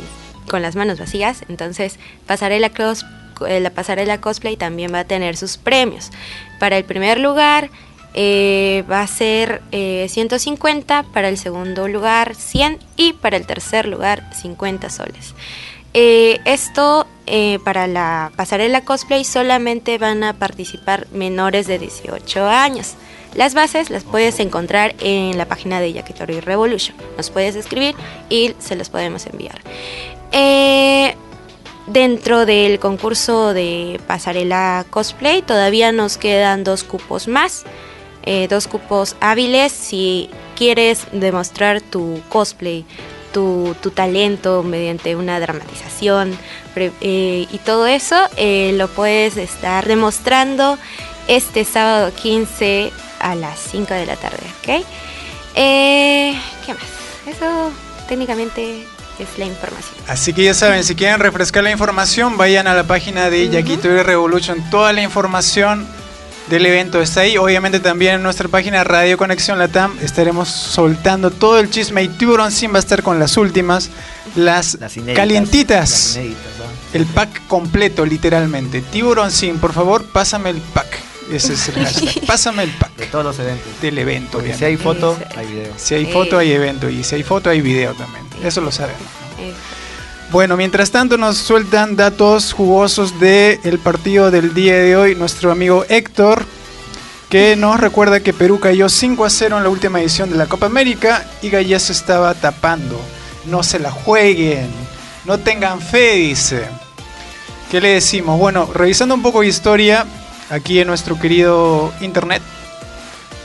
con 0.50 0.62
las 0.62 0.78
manos 0.78 0.98
vacías, 0.98 1.44
entonces 1.50 2.00
pasarela 2.26 2.72
cos- 2.74 3.06
eh, 3.48 3.60
la 3.60 3.70
pasarela 3.72 4.22
cosplay 4.22 4.56
también 4.56 4.94
va 4.94 5.00
a 5.00 5.04
tener 5.04 5.36
sus 5.36 5.58
premios. 5.58 6.10
Para 6.64 6.78
el 6.78 6.86
primer 6.86 7.20
lugar 7.20 7.70
eh, 8.14 8.86
va 8.89 9.01
a 9.01 9.07
ser 9.07 9.61
eh, 9.74 10.07
150, 10.07 11.03
para 11.11 11.28
el 11.28 11.38
segundo 11.38 11.89
lugar 11.89 12.36
100 12.36 12.80
y 12.95 13.11
para 13.11 13.36
el 13.36 13.45
tercer 13.45 13.86
lugar 13.86 14.34
50 14.34 14.89
soles. 14.89 15.36
Eh, 15.93 16.39
esto 16.45 17.05
eh, 17.28 17.59
para 17.66 17.88
la 17.88 18.32
pasarela 18.38 18.80
cosplay 18.80 19.26
solamente 19.26 19.97
van 19.97 20.24
a 20.24 20.32
participar 20.32 21.05
menores 21.11 21.68
de 21.68 21.80
18 21.80 22.47
años. 22.47 22.93
Las 23.34 23.55
bases 23.55 23.89
las 23.89 24.05
puedes 24.05 24.39
encontrar 24.39 24.95
en 25.01 25.38
la 25.38 25.49
página 25.49 25.82
de 25.82 25.91
Yakitori 25.91 26.39
Revolution. 26.39 26.95
Nos 27.18 27.30
puedes 27.30 27.57
escribir 27.57 27.93
y 28.30 28.55
se 28.59 28.78
los 28.78 28.89
podemos 28.89 29.26
enviar. 29.26 29.59
Eh, 30.32 31.14
dentro 31.88 32.45
del 32.45 32.79
concurso 32.79 33.53
de 33.53 33.99
pasarela 34.07 34.86
cosplay 34.89 35.41
todavía 35.41 35.91
nos 35.91 36.17
quedan 36.17 36.63
dos 36.63 36.84
cupos 36.84 37.27
más. 37.27 37.63
eh, 38.25 38.47
dos 38.49 38.67
cupos 38.67 39.15
hábiles 39.19 39.71
si 39.73 40.29
quieres 40.55 41.07
demostrar 41.11 41.81
tu 41.81 42.21
cosplay, 42.29 42.86
tu, 43.34 43.75
tu 43.81 43.91
talento 43.91 44.63
mediante 44.63 45.15
una 45.17 45.39
dramatización 45.41 46.38
eh, 46.75 47.47
y 47.51 47.57
todo 47.65 47.86
eso 47.86 48.15
eh, 48.38 48.71
lo 48.77 48.88
puedes 48.88 49.36
estar 49.36 49.86
demostrando 49.88 50.77
este 51.27 51.65
sábado 51.65 52.13
15 52.15 52.91
a 53.19 53.36
las 53.36 53.59
5 53.59 53.93
de 53.93 54.05
la 54.05 54.15
tarde, 54.15 54.45
¿ok? 54.59 54.86
¿Qué 55.53 56.73
más? 56.73 57.27
Eso 57.27 57.71
técnicamente 58.07 58.86
es 59.20 59.38
la 59.38 59.45
información. 59.45 59.95
Así 60.07 60.34
que 60.34 60.43
ya 60.43 60.53
saben, 60.53 60.84
si 60.84 60.95
quieren 60.95 61.20
refrescar 61.20 61.64
la 61.64 61.72
información, 61.72 62.38
vayan 62.38 62.68
a 62.68 62.74
la 62.74 62.84
página 62.84 63.30
de 63.30 63.49
Yakitori 63.49 64.01
Revolution. 64.01 64.70
Toda 64.70 64.93
la 64.93 65.01
información 65.01 65.88
del 66.49 66.66
evento 66.66 67.01
está 67.01 67.22
ahí. 67.22 67.38
Obviamente 67.38 67.80
también 67.80 68.16
en 68.16 68.24
nuestra 68.24 68.47
página 68.47 68.84
Radio 68.84 69.18
Conexión 69.18 69.59
Latam 69.59 69.97
estaremos 70.01 70.49
soltando 70.49 71.32
todo 71.32 71.59
el 71.59 71.70
chisme 71.70 72.03
y 72.03 72.09
Tiburon 72.09 72.51
Sim 72.51 72.74
va 72.74 72.78
a 72.78 72.80
estar 72.80 73.03
con 73.03 73.20
las 73.20 73.38
últimas, 73.38 73.89
las, 74.36 74.76
inéditas, 74.76 75.16
calientitas. 75.16 75.89
las 75.89 76.16
inéditas, 76.16 76.43
¿no? 76.57 76.64
El 76.93 77.05
pack 77.07 77.47
completo, 77.47 78.05
literalmente. 78.05 78.82
Tiburon 78.82 79.32
Sim, 79.32 79.57
por 79.57 79.74
favor, 79.74 80.03
pásame 80.05 80.51
el 80.51 80.57
pack. 80.57 81.12
Ese 81.32 81.53
es 81.53 81.69
el 81.69 81.76
hashtag. 81.76 82.26
Pásame 82.28 82.63
el 82.63 82.71
pack. 82.71 82.95
De 82.95 83.05
todos 83.07 83.26
los 83.26 83.39
eventos. 83.39 83.82
Del 83.82 83.97
evento. 83.97 84.32
Porque 84.34 84.53
si 84.53 84.65
hay 84.65 84.78
foto, 84.78 85.17
hay 85.36 85.47
video. 85.47 85.74
Si 85.78 85.95
hay 85.95 86.05
foto, 86.05 86.38
hay 86.38 86.51
evento. 86.51 86.89
Y 86.89 87.03
si 87.03 87.15
hay 87.15 87.24
foto, 87.24 87.49
hay 87.49 87.61
video 87.61 87.93
también. 87.93 88.26
Eso 88.43 88.61
lo 88.61 88.71
sabemos. 88.71 89.01
Bueno, 90.32 90.57
mientras 90.57 90.89
tanto 90.89 91.17
nos 91.17 91.38
sueltan 91.38 91.95
datos 91.95 92.53
jugosos 92.53 93.19
del 93.19 93.80
partido 93.80 94.32
del 94.32 94.53
día 94.53 94.76
de 94.78 94.95
hoy 94.95 95.15
nuestro 95.15 95.51
amigo 95.51 95.86
Héctor, 95.89 96.43
que 97.30 97.55
nos 97.55 97.80
recuerda 97.80 98.19
que 98.19 98.34
Perú 98.34 98.59
cayó 98.59 98.89
5 98.89 99.26
a 99.26 99.30
0 99.30 99.57
en 99.57 99.63
la 99.63 99.69
última 99.69 100.01
edición 100.01 100.32
de 100.32 100.38
la 100.38 100.47
Copa 100.47 100.65
América 100.65 101.24
y 101.43 101.49
Galles 101.49 101.89
estaba 101.91 102.34
tapando. 102.34 102.99
No 103.45 103.61
se 103.61 103.78
la 103.78 103.91
jueguen, 103.91 104.69
no 105.26 105.38
tengan 105.38 105.80
fe, 105.82 106.15
dice. 106.15 106.67
¿Qué 107.69 107.80
le 107.80 107.89
decimos? 107.89 108.39
Bueno, 108.39 108.67
revisando 108.74 109.13
un 109.13 109.21
poco 109.21 109.41
de 109.41 109.47
historia 109.47 110.05
aquí 110.50 110.80
en 110.80 110.88
nuestro 110.88 111.20
querido 111.20 111.94
internet 112.02 112.41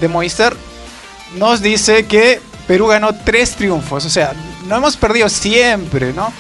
de 0.00 0.08
Movistar, 0.08 0.54
nos 1.36 1.60
dice 1.60 2.06
que 2.06 2.40
Perú 2.66 2.86
ganó 2.86 3.14
tres 3.14 3.52
triunfos. 3.56 4.04
O 4.04 4.10
sea, 4.10 4.34
no 4.66 4.76
hemos 4.76 4.96
perdido 4.96 5.28
siempre, 5.28 6.12
¿no? 6.12 6.32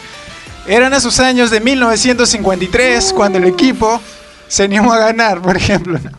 Eran 0.66 0.92
esos 0.92 1.18
años 1.20 1.50
de 1.50 1.60
1953 1.60 3.12
cuando 3.14 3.38
el 3.38 3.44
equipo 3.44 4.00
se 4.48 4.64
animó 4.64 4.92
a 4.92 4.98
ganar, 4.98 5.40
por 5.40 5.56
ejemplo. 5.56 5.98
¿no? 5.98 6.10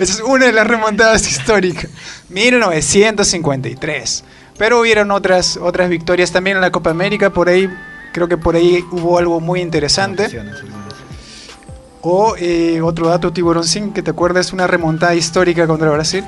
Esa 0.00 0.12
es 0.12 0.20
una 0.20 0.46
de 0.46 0.52
las 0.52 0.66
remontadas 0.66 1.26
históricas. 1.30 1.90
1953. 2.28 4.24
Pero 4.58 4.80
hubieron 4.80 5.10
otras, 5.10 5.56
otras 5.56 5.88
victorias 5.88 6.32
también 6.32 6.56
en 6.56 6.60
la 6.60 6.70
Copa 6.70 6.90
América. 6.90 7.30
Por 7.30 7.48
ahí, 7.48 7.70
creo 8.12 8.28
que 8.28 8.36
por 8.36 8.56
ahí 8.56 8.84
hubo 8.90 9.18
algo 9.18 9.40
muy 9.40 9.60
interesante. 9.60 10.28
O 12.08 12.36
eh, 12.38 12.80
otro 12.82 13.08
dato, 13.08 13.32
Tiburón 13.32 13.64
Sin, 13.64 13.92
que 13.92 14.00
te 14.00 14.12
acuerdas, 14.12 14.52
una 14.52 14.68
remontada 14.68 15.16
histórica 15.16 15.66
contra 15.66 15.90
Brasil. 15.90 16.24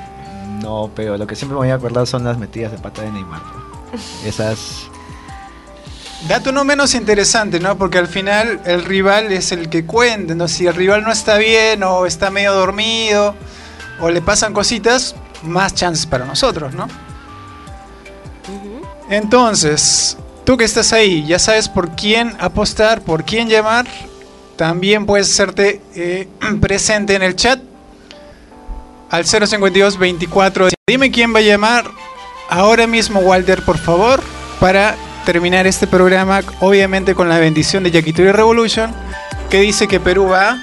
No, 0.61 0.91
pero 0.93 1.17
lo 1.17 1.25
que 1.25 1.37
siempre 1.37 1.53
me 1.53 1.59
voy 1.59 1.69
a 1.69 1.75
acordar 1.75 2.05
son 2.05 2.25
las 2.25 2.37
metidas 2.37 2.73
de 2.73 2.77
pata 2.79 3.01
de 3.01 3.13
Neymar. 3.13 3.41
¿no? 3.41 4.27
Esas. 4.27 4.89
Dato 6.27 6.51
no 6.51 6.65
menos 6.65 6.95
interesante, 6.95 7.61
¿no? 7.61 7.77
Porque 7.77 7.97
al 7.97 8.07
final 8.07 8.59
el 8.65 8.83
rival 8.83 9.31
es 9.31 9.53
el 9.53 9.69
que 9.69 9.85
cuenta, 9.85 10.35
¿no? 10.35 10.49
Si 10.49 10.67
el 10.67 10.75
rival 10.75 11.03
no 11.05 11.13
está 11.13 11.37
bien 11.37 11.81
o 11.83 12.05
está 12.05 12.29
medio 12.29 12.51
dormido 12.51 13.35
o 14.01 14.09
le 14.09 14.21
pasan 14.21 14.53
cositas, 14.53 15.15
más 15.43 15.75
chances 15.75 16.05
para 16.05 16.25
nosotros, 16.25 16.73
¿no? 16.73 16.89
Entonces, 19.09 20.17
tú 20.43 20.57
que 20.57 20.65
estás 20.65 20.91
ahí, 20.91 21.25
ya 21.25 21.39
sabes 21.39 21.69
por 21.69 21.91
quién 21.95 22.35
apostar, 22.37 22.99
por 23.01 23.23
quién 23.23 23.47
llamar. 23.47 23.87
También 24.59 25.05
puedes 25.05 25.31
hacerte 25.31 25.79
eh, 25.95 26.27
presente 26.61 27.15
en 27.15 27.23
el 27.23 27.33
chat 27.37 27.61
al 29.09 29.23
052 29.25 29.97
24. 29.97 30.67
Dime 30.85 31.11
quién 31.11 31.33
va 31.33 31.39
a 31.39 31.41
llamar 31.41 31.85
ahora 32.49 32.85
mismo, 32.85 33.21
Walter, 33.21 33.63
por 33.63 33.77
favor, 33.77 34.21
para 34.59 34.97
terminar 35.25 35.65
este 35.65 35.87
programa, 35.87 36.41
obviamente 36.59 37.15
con 37.15 37.29
la 37.29 37.39
bendición 37.39 37.83
de 37.83 37.91
Yakitori 37.91 38.33
Revolution, 38.33 38.93
que 39.49 39.61
dice 39.61 39.87
que 39.87 40.01
Perú 40.01 40.27
va. 40.27 40.61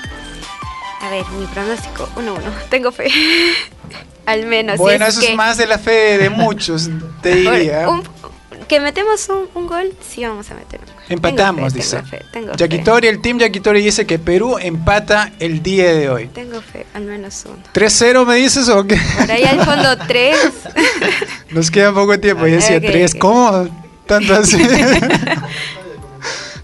A 1.01 1.11
ver, 1.11 1.25
mi 1.39 1.47
pronóstico 1.47 2.07
1-1. 2.17 2.37
Tengo 2.69 2.93
fe. 2.93 3.11
Al 4.27 4.45
menos. 4.45 4.75
si 4.77 4.79
bueno, 4.83 5.07
es 5.07 5.13
eso 5.13 5.21
que- 5.23 5.31
es 5.31 5.37
más 5.37 5.57
de 5.57 5.67
la 5.67 5.79
fe 5.79 6.19
de 6.19 6.29
muchos, 6.29 6.91
te 7.23 7.35
diría. 7.37 7.89
Un- 7.89 8.03
que 8.69 8.81
metemos 8.81 9.29
un, 9.29 9.49
un 9.55 9.67
gol, 9.67 9.93
sí 10.01 10.25
vamos 10.25 10.51
a 10.51 10.55
meter 10.55 10.81
un 10.81 10.87
gol. 10.87 10.95
Empatamos, 11.09 11.73
Tengo 11.73 11.75
fe, 11.75 11.77
dice. 11.79 11.97
Tengo 11.97 12.09
fe, 12.09 12.23
tengo 12.33 12.53
fe. 12.53 12.57
Yakitori, 12.59 13.09
el 13.09 13.21
team 13.23 13.39
Yakitori 13.39 13.83
dice 13.83 14.07
que 14.07 14.19
Perú 14.19 14.59
empata 14.61 15.33
el 15.39 15.63
día 15.63 15.93
de 15.95 16.11
hoy. 16.11 16.27
Tengo 16.29 16.61
fe, 16.61 16.85
al 16.95 17.03
menos 17.05 17.45
uno. 17.47 17.59
¿3-0 17.75 18.27
me 18.27 18.35
dices 18.37 18.69
o 18.69 18.85
qué? 18.87 18.99
Por 19.19 19.31
ahí 19.31 19.45
al 19.45 19.65
fondo 19.65 19.97
3. 20.09 20.37
Nos 21.51 21.71
queda 21.71 21.93
poco 21.93 22.19
tiempo. 22.19 22.47
Yo 22.47 22.57
decía 22.57 22.79
Ok, 22.79 22.85
3. 22.87 23.15
ok. 23.15 23.21
¿Cómo? 23.21 23.69
Tanto 24.07 24.35
así. 24.35 24.59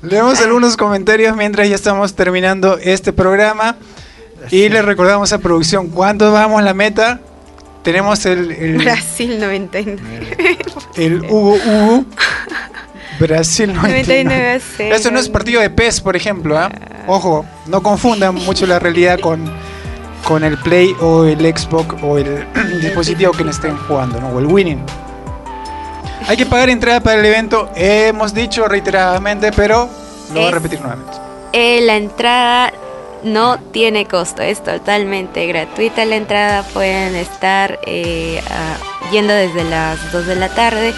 Leemos 0.02 0.40
algunos 0.40 0.76
comentarios 0.76 1.36
mientras 1.36 1.68
ya 1.68 1.76
estamos 1.76 2.14
terminando 2.14 2.78
este 2.78 3.12
programa. 3.12 3.76
Y 4.50 4.68
le 4.68 4.82
recordamos 4.82 5.32
a 5.32 5.38
producción 5.38 5.88
cuánto 5.88 6.32
vamos 6.32 6.62
la 6.64 6.74
meta. 6.74 7.20
Tenemos 7.82 8.24
el, 8.26 8.50
el, 8.52 8.78
Brasil 8.78 9.40
99. 9.40 10.58
el 10.96 11.22
Hugo 11.22 11.54
Hugo. 11.54 12.04
Brasil 13.18 13.72
99 13.72 14.24
99. 14.24 14.50
a 14.50 14.60
0. 14.60 14.94
Esto 14.94 15.10
no 15.10 15.18
es 15.18 15.28
partido 15.28 15.60
de 15.60 15.70
PES, 15.70 16.00
por 16.00 16.16
ejemplo. 16.16 16.56
¿ah? 16.58 16.70
Ojo, 17.06 17.44
no 17.66 17.82
confundan 17.82 18.34
mucho 18.36 18.66
la 18.66 18.78
realidad 18.78 19.18
con, 19.18 19.52
con 20.24 20.44
el 20.44 20.58
Play 20.58 20.94
o 21.00 21.24
el 21.24 21.40
Xbox 21.40 21.96
o 22.02 22.18
el 22.18 22.46
dispositivo 22.80 23.32
que 23.32 23.44
le 23.44 23.50
estén 23.50 23.76
jugando, 23.76 24.20
¿no? 24.20 24.28
o 24.28 24.38
el 24.38 24.46
Winning. 24.46 24.84
Hay 26.28 26.36
que 26.36 26.46
pagar 26.46 26.70
entrada 26.70 27.00
para 27.00 27.18
el 27.18 27.26
evento, 27.26 27.68
hemos 27.74 28.32
dicho 28.32 28.68
reiteradamente, 28.68 29.50
pero 29.50 29.90
lo 30.32 30.40
voy 30.40 30.48
a 30.48 30.50
repetir 30.52 30.80
nuevamente. 30.80 31.12
Eh, 31.52 31.80
la 31.82 31.96
entrada 31.96 32.72
no 33.24 33.58
tiene 33.58 34.06
costo, 34.06 34.42
es 34.42 34.62
totalmente 34.62 35.46
gratuita 35.46 36.04
la 36.04 36.16
entrada, 36.16 36.62
pueden 36.72 37.14
estar 37.14 37.78
eh, 37.86 38.40
ah, 38.50 38.76
yendo 39.10 39.32
desde 39.32 39.64
las 39.64 40.12
2 40.12 40.26
de 40.26 40.36
la 40.36 40.48
tarde. 40.54 40.94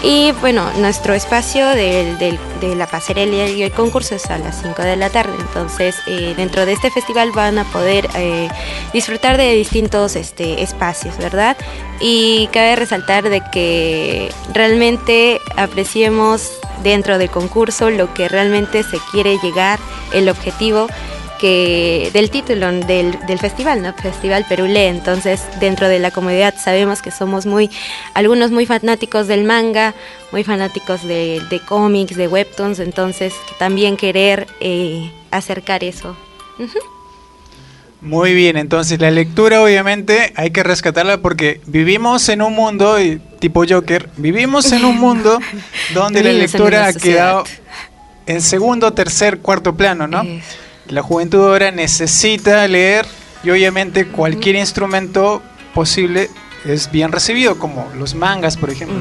Y 0.00 0.30
bueno, 0.40 0.70
nuestro 0.78 1.12
espacio 1.12 1.66
de 1.70 2.38
la 2.76 2.86
pasarela 2.86 3.48
y 3.48 3.62
el 3.64 3.72
concurso 3.72 4.14
es 4.14 4.26
a 4.26 4.38
las 4.38 4.62
5 4.62 4.80
de 4.82 4.94
la 4.96 5.10
tarde, 5.10 5.34
entonces 5.40 5.96
eh, 6.06 6.34
dentro 6.36 6.66
de 6.66 6.72
este 6.72 6.92
festival 6.92 7.32
van 7.32 7.58
a 7.58 7.64
poder 7.64 8.08
eh, 8.14 8.48
disfrutar 8.92 9.36
de 9.36 9.54
distintos 9.54 10.14
este, 10.14 10.62
espacios, 10.62 11.18
¿verdad? 11.18 11.56
Y 12.00 12.48
cabe 12.52 12.76
resaltar 12.76 13.28
de 13.28 13.42
que 13.50 14.30
realmente 14.52 15.40
apreciemos 15.56 16.52
dentro 16.84 17.18
del 17.18 17.30
concurso 17.30 17.90
lo 17.90 18.14
que 18.14 18.28
realmente 18.28 18.84
se 18.84 18.98
quiere 19.10 19.36
llegar, 19.42 19.80
el 20.12 20.28
objetivo 20.28 20.86
que 21.38 22.10
del 22.12 22.30
título 22.30 22.70
del, 22.72 23.18
del 23.26 23.38
festival, 23.38 23.82
¿no? 23.82 23.92
Festival 23.94 24.44
Perulé. 24.48 24.88
Entonces, 24.88 25.42
dentro 25.60 25.88
de 25.88 25.98
la 25.98 26.10
comunidad 26.10 26.54
sabemos 26.62 27.02
que 27.02 27.10
somos 27.10 27.46
muy, 27.46 27.70
algunos 28.14 28.50
muy 28.50 28.66
fanáticos 28.66 29.26
del 29.26 29.44
manga, 29.44 29.94
muy 30.32 30.44
fanáticos 30.44 31.06
de, 31.06 31.42
de 31.48 31.60
cómics, 31.60 32.16
de 32.16 32.28
webtoons, 32.28 32.78
entonces 32.80 33.34
también 33.58 33.96
querer 33.96 34.46
eh, 34.60 35.10
acercar 35.30 35.84
eso. 35.84 36.16
Muy 38.00 38.32
bien, 38.34 38.56
entonces 38.56 39.00
la 39.00 39.10
lectura 39.10 39.60
obviamente 39.62 40.32
hay 40.36 40.50
que 40.50 40.62
rescatarla 40.62 41.20
porque 41.20 41.60
vivimos 41.66 42.28
en 42.28 42.42
un 42.42 42.54
mundo, 42.54 43.00
y 43.00 43.20
tipo 43.40 43.64
Joker, 43.68 44.08
vivimos 44.16 44.70
en 44.72 44.84
un 44.84 44.98
mundo 44.98 45.40
donde 45.94 46.22
la 46.22 46.32
lectura 46.32 46.86
ha 46.86 46.92
quedado 46.92 47.44
en 48.26 48.40
segundo, 48.40 48.92
tercer, 48.92 49.38
cuarto 49.38 49.74
plano, 49.74 50.06
¿no? 50.06 50.22
La 50.88 51.02
juventud 51.02 51.40
ahora 51.44 51.70
necesita 51.70 52.66
leer 52.66 53.06
y 53.44 53.50
obviamente 53.50 54.08
cualquier 54.08 54.56
instrumento 54.56 55.42
posible 55.74 56.30
es 56.64 56.90
bien 56.90 57.12
recibido, 57.12 57.58
como 57.58 57.88
los 57.96 58.14
mangas, 58.14 58.56
por 58.56 58.70
ejemplo. 58.70 59.00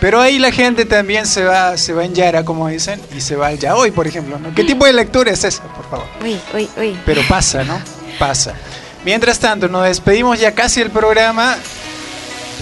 Pero 0.00 0.20
ahí 0.20 0.38
la 0.38 0.50
gente 0.50 0.86
también 0.86 1.26
se 1.26 1.44
va, 1.44 1.76
se 1.76 1.92
va 1.92 2.04
en 2.04 2.14
Yara, 2.14 2.44
como 2.44 2.68
dicen, 2.68 3.00
y 3.14 3.20
se 3.20 3.36
va 3.36 3.48
al 3.48 3.58
yaoi, 3.58 3.90
por 3.90 4.06
ejemplo. 4.06 4.38
¿no? 4.38 4.54
¿Qué 4.54 4.64
tipo 4.64 4.86
de 4.86 4.94
lectura 4.94 5.30
es 5.30 5.44
esa, 5.44 5.62
por 5.64 5.88
favor? 5.90 6.06
Uy, 6.22 6.40
uy, 6.54 6.68
uy. 6.78 6.98
Pero 7.04 7.20
pasa, 7.28 7.64
¿no? 7.64 7.78
Pasa. 8.18 8.54
Mientras 9.04 9.38
tanto, 9.38 9.68
nos 9.68 9.84
despedimos 9.84 10.40
ya 10.40 10.54
casi 10.54 10.80
del 10.80 10.90
programa 10.90 11.56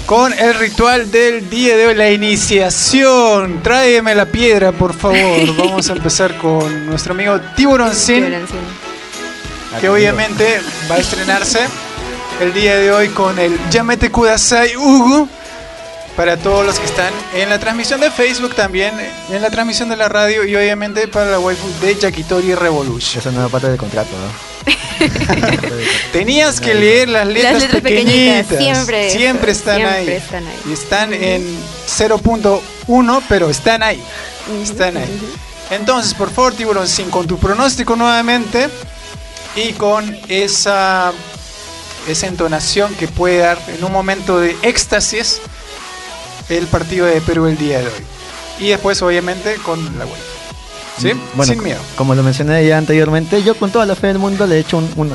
con 0.08 0.32
el 0.32 0.54
ritual 0.54 1.10
del 1.10 1.50
día 1.50 1.76
de 1.76 1.88
hoy, 1.88 1.94
la 1.94 2.10
iniciación. 2.10 3.62
Tráeme 3.62 4.14
la 4.14 4.24
piedra, 4.24 4.72
por 4.72 4.94
favor. 4.94 5.54
Vamos 5.58 5.90
a 5.90 5.92
empezar 5.92 6.38
con 6.38 6.86
nuestro 6.86 7.12
amigo 7.12 7.38
Tiburón 7.54 7.94
Sin, 7.94 8.24
que 9.78 9.88
obviamente 9.90 10.62
va 10.90 10.94
a 10.94 10.98
estrenarse 10.98 11.58
el 12.40 12.54
día 12.54 12.76
de 12.76 12.90
hoy 12.90 13.08
con 13.08 13.38
el 13.38 13.58
Yamete 13.68 14.10
Kudasai 14.10 14.78
Hugo. 14.78 15.28
Para 16.16 16.38
todos 16.38 16.64
los 16.64 16.78
que 16.78 16.86
están 16.86 17.12
en 17.34 17.50
la 17.50 17.58
transmisión 17.58 18.00
de 18.00 18.10
Facebook 18.10 18.54
también, 18.54 18.94
en 19.30 19.42
la 19.42 19.50
transmisión 19.50 19.90
de 19.90 19.96
la 19.96 20.08
radio 20.08 20.42
y 20.42 20.56
obviamente 20.56 21.06
para 21.06 21.30
la 21.30 21.38
waifu 21.38 21.68
de 21.82 21.94
Yakitori 21.96 22.54
Revolution. 22.54 23.20
Esa 23.20 23.30
nueva 23.30 23.50
parte 23.50 23.68
del 23.68 23.76
contrato, 23.76 24.12
¿no? 24.12 24.47
Tenías 26.12 26.60
que 26.60 26.74
leer 26.74 27.08
las 27.08 27.26
letras, 27.26 27.52
Las 27.54 27.62
letras 27.62 27.82
pequeñitas. 27.82 28.46
pequeñitas, 28.46 28.58
siempre, 28.58 29.10
Siempre 29.10 29.52
están 29.52 29.76
siempre 29.76 29.98
ahí. 29.98 30.08
están 30.08 30.46
ahí. 30.46 30.56
Y 30.68 30.72
están 30.72 31.12
en 31.14 31.58
0.1, 31.86 33.22
pero 33.28 33.50
están 33.50 33.82
ahí. 33.82 34.02
Están 34.62 34.96
ahí. 34.96 35.20
Entonces, 35.70 36.14
por 36.14 36.30
favor, 36.30 36.54
Tiburón, 36.54 36.88
sin 36.88 37.10
con 37.10 37.26
tu 37.26 37.38
pronóstico 37.38 37.94
nuevamente 37.96 38.68
y 39.56 39.72
con 39.72 40.16
esa, 40.28 41.12
esa 42.08 42.26
entonación 42.26 42.94
que 42.94 43.06
puede 43.08 43.38
dar 43.38 43.58
en 43.68 43.84
un 43.84 43.92
momento 43.92 44.40
de 44.40 44.56
éxtasis 44.62 45.40
el 46.48 46.66
partido 46.66 47.04
de 47.06 47.20
Perú 47.20 47.46
el 47.46 47.58
día 47.58 47.80
de 47.80 47.86
hoy. 47.86 48.04
Y 48.60 48.68
después, 48.68 49.00
obviamente, 49.02 49.56
con 49.56 49.78
la 49.98 50.06
web. 50.06 50.18
¿Sí? 50.98 51.12
Bueno, 51.34 51.52
Sin 51.52 51.62
miedo. 51.62 51.80
Como 51.96 52.14
lo 52.14 52.22
mencioné 52.22 52.66
ya 52.66 52.78
anteriormente, 52.78 53.42
yo 53.42 53.54
con 53.56 53.70
toda 53.70 53.86
la 53.86 53.94
fe 53.94 54.08
del 54.08 54.18
mundo 54.18 54.46
le 54.46 54.56
he 54.56 54.58
hecho 54.60 54.78
un 54.78 54.90
1-0. 54.94 55.14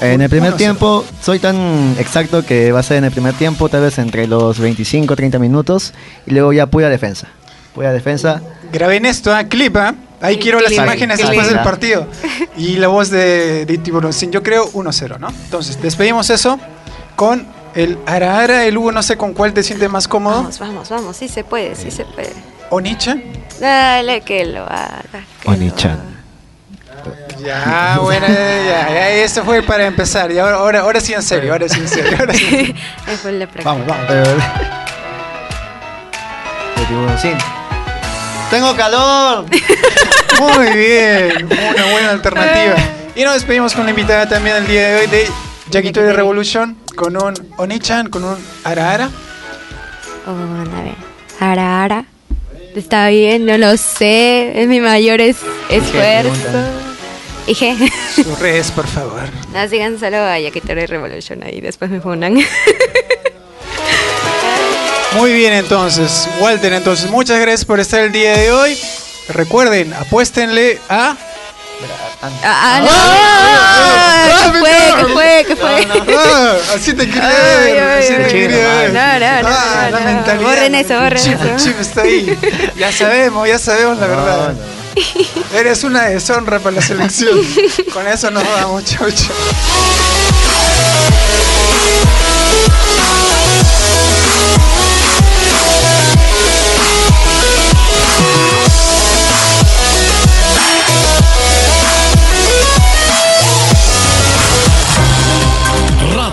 En 0.00 0.20
el 0.20 0.28
primer 0.28 0.54
1-0. 0.54 0.56
tiempo, 0.56 1.04
soy 1.20 1.38
tan 1.38 1.94
exacto 1.98 2.44
que 2.44 2.72
va 2.72 2.80
a 2.80 2.82
ser 2.82 2.98
en 2.98 3.04
el 3.04 3.12
primer 3.12 3.34
tiempo, 3.34 3.68
tal 3.68 3.82
vez 3.82 3.98
entre 3.98 4.26
los 4.26 4.60
25-30 4.60 5.38
minutos, 5.38 5.92
y 6.26 6.32
luego 6.32 6.52
ya 6.52 6.66
pura 6.66 6.88
defensa. 6.88 7.28
Pura 7.74 7.92
defensa. 7.92 8.42
Graben 8.72 9.06
esto, 9.06 9.32
¿ah? 9.34 9.44
clip, 9.44 9.76
¿ah? 9.76 9.94
Ahí 10.20 10.38
quiero 10.38 10.60
las 10.60 10.68
clip, 10.68 10.82
imágenes 10.82 11.18
clip. 11.18 11.28
después 11.28 11.48
del 11.48 11.60
partido. 11.60 12.06
Y 12.56 12.76
la 12.76 12.88
voz 12.88 13.10
de, 13.10 13.64
de 13.64 13.78
Tiburón 13.78 14.12
Sin, 14.12 14.30
yo 14.30 14.42
creo 14.42 14.70
1-0, 14.72 15.18
¿no? 15.18 15.28
Entonces, 15.28 15.80
despedimos 15.80 16.30
eso 16.30 16.58
con 17.16 17.46
el 17.74 17.98
Ara 18.06 18.40
Ara, 18.40 18.66
el 18.66 18.76
Hugo, 18.76 18.92
no 18.92 19.02
sé 19.02 19.16
con 19.16 19.32
cuál 19.32 19.52
te 19.52 19.62
sientes 19.62 19.88
más 19.90 20.08
cómodo. 20.08 20.36
Vamos, 20.36 20.58
vamos, 20.58 20.90
vamos. 20.90 21.16
Sí 21.16 21.28
se 21.28 21.44
puede, 21.44 21.74
sí 21.74 21.90
se 21.90 22.04
puede. 22.04 22.32
Onicha. 22.72 23.16
Dale 23.60 24.22
que 24.22 24.46
lo 24.46 24.62
haga. 24.62 25.04
que 25.42 25.48
lo 25.48 25.54
Onichan. 25.54 26.00
Ya, 27.44 27.98
bueno, 28.00 28.26
ya, 28.26 28.34
ya, 28.34 28.88
ya, 28.88 29.10
esto 29.10 29.44
fue 29.44 29.60
para 29.62 29.84
empezar. 29.84 30.32
Y 30.32 30.38
ahora, 30.38 30.56
ahora, 30.56 30.80
ahora 30.80 31.00
sí 31.00 31.12
en 31.12 31.22
serio, 31.22 31.52
ahora 31.52 31.68
sí 31.68 31.80
en 31.80 31.88
serio. 31.88 32.16
Ahora 32.18 32.32
sí 32.32 32.44
en 32.44 32.50
serio. 32.50 32.74
Ahí 33.06 33.16
fue 33.16 33.32
la 33.32 33.46
práctica. 33.46 33.70
Vamos, 33.70 33.86
vamos. 33.86 34.08
Sí. 37.20 37.32
¡Tengo 38.50 38.74
calor! 38.74 39.44
Muy 40.40 40.72
bien, 40.74 41.44
una 41.46 41.92
buena 41.92 42.10
alternativa. 42.10 42.76
Y 43.14 43.22
nos 43.24 43.34
despedimos 43.34 43.74
con 43.74 43.84
la 43.84 43.90
invitada 43.90 44.26
también 44.26 44.56
el 44.56 44.66
día 44.66 44.88
de 44.88 45.00
hoy 45.00 45.06
de 45.08 45.28
Yakitori 45.70 46.12
Revolution, 46.12 46.78
con 46.96 47.22
un 47.22 47.34
Onichan, 47.58 48.08
con 48.08 48.24
un 48.24 48.38
Ara 48.64 48.92
Ara. 48.92 49.10
Oh, 50.26 50.30
a 50.30 50.82
ver. 50.82 50.94
Ara, 51.38 51.84
ara. 51.84 52.11
Está 52.74 53.08
bien, 53.08 53.44
no 53.46 53.58
lo 53.58 53.76
sé. 53.76 54.60
Es 54.62 54.68
mi 54.68 54.80
mayor 54.80 55.20
es- 55.20 55.36
esfuerzo. 55.68 56.30
Dije. 57.46 57.76
Sus 58.14 58.38
redes, 58.38 58.70
por 58.70 58.86
favor. 58.86 59.22
No, 59.52 59.68
sigan 59.68 59.98
solo 59.98 60.16
a 60.18 60.38
Yakitori 60.38 60.86
Revolution 60.86 61.42
ahí, 61.42 61.60
después 61.60 61.90
me 61.90 62.00
funan. 62.00 62.38
Muy 65.16 65.32
bien, 65.34 65.52
entonces, 65.52 66.26
Walter, 66.40 66.72
entonces, 66.72 67.10
muchas 67.10 67.38
gracias 67.38 67.64
por 67.66 67.80
estar 67.80 68.00
el 68.00 68.12
día 68.12 68.36
de 68.36 68.50
hoy. 68.50 68.78
Recuerden, 69.28 69.92
apuéstenle 69.92 70.78
a. 70.88 71.16
Ah, 72.22 72.30
ah, 72.44 72.80
no. 72.80 74.52
¿Qué 74.52 74.58
fue? 74.58 74.78
¿Qué 74.96 75.06
fue? 75.12 75.44
¿Qué 75.48 75.56
fue? 75.56 76.16
Ah, 76.16 76.54
así 76.74 76.92
te 76.94 77.06
quería 77.08 77.28
ver, 77.28 77.82
así 77.98 78.14
te 78.14 78.26
quería 78.28 78.68
ver. 78.68 78.92
No, 78.92 79.18
no, 79.18 79.42
no, 79.42 79.48
Ah, 79.48 79.88
no, 79.90 79.98
la 79.98 80.04
mentalidad. 80.04 80.48
Borren 80.48 80.74
eso, 80.74 80.94
borren 81.00 81.22
chip, 81.22 81.40
el 81.40 81.48
eso. 81.48 81.64
chip 81.64 81.80
está 81.80 82.02
ahí. 82.02 82.38
Ya 82.76 82.92
sabemos, 82.92 83.48
ya 83.48 83.58
sabemos 83.58 83.98
la 83.98 84.06
verdad. 84.06 84.54
Eres 85.54 85.82
una 85.84 86.04
deshonra 86.04 86.58
para 86.60 86.76
la 86.76 86.82
selección. 86.82 87.38
Con 87.92 88.06
eso 88.06 88.30
nos 88.30 88.44
vamos, 88.44 88.84
chau, 88.84 89.10
chau. 89.10 89.34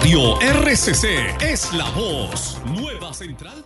Radio 0.10 0.40
RCC 0.42 1.40
es 1.40 1.72
la 1.72 1.88
voz. 1.92 2.60
Nueva 2.66 3.14
central. 3.14 3.64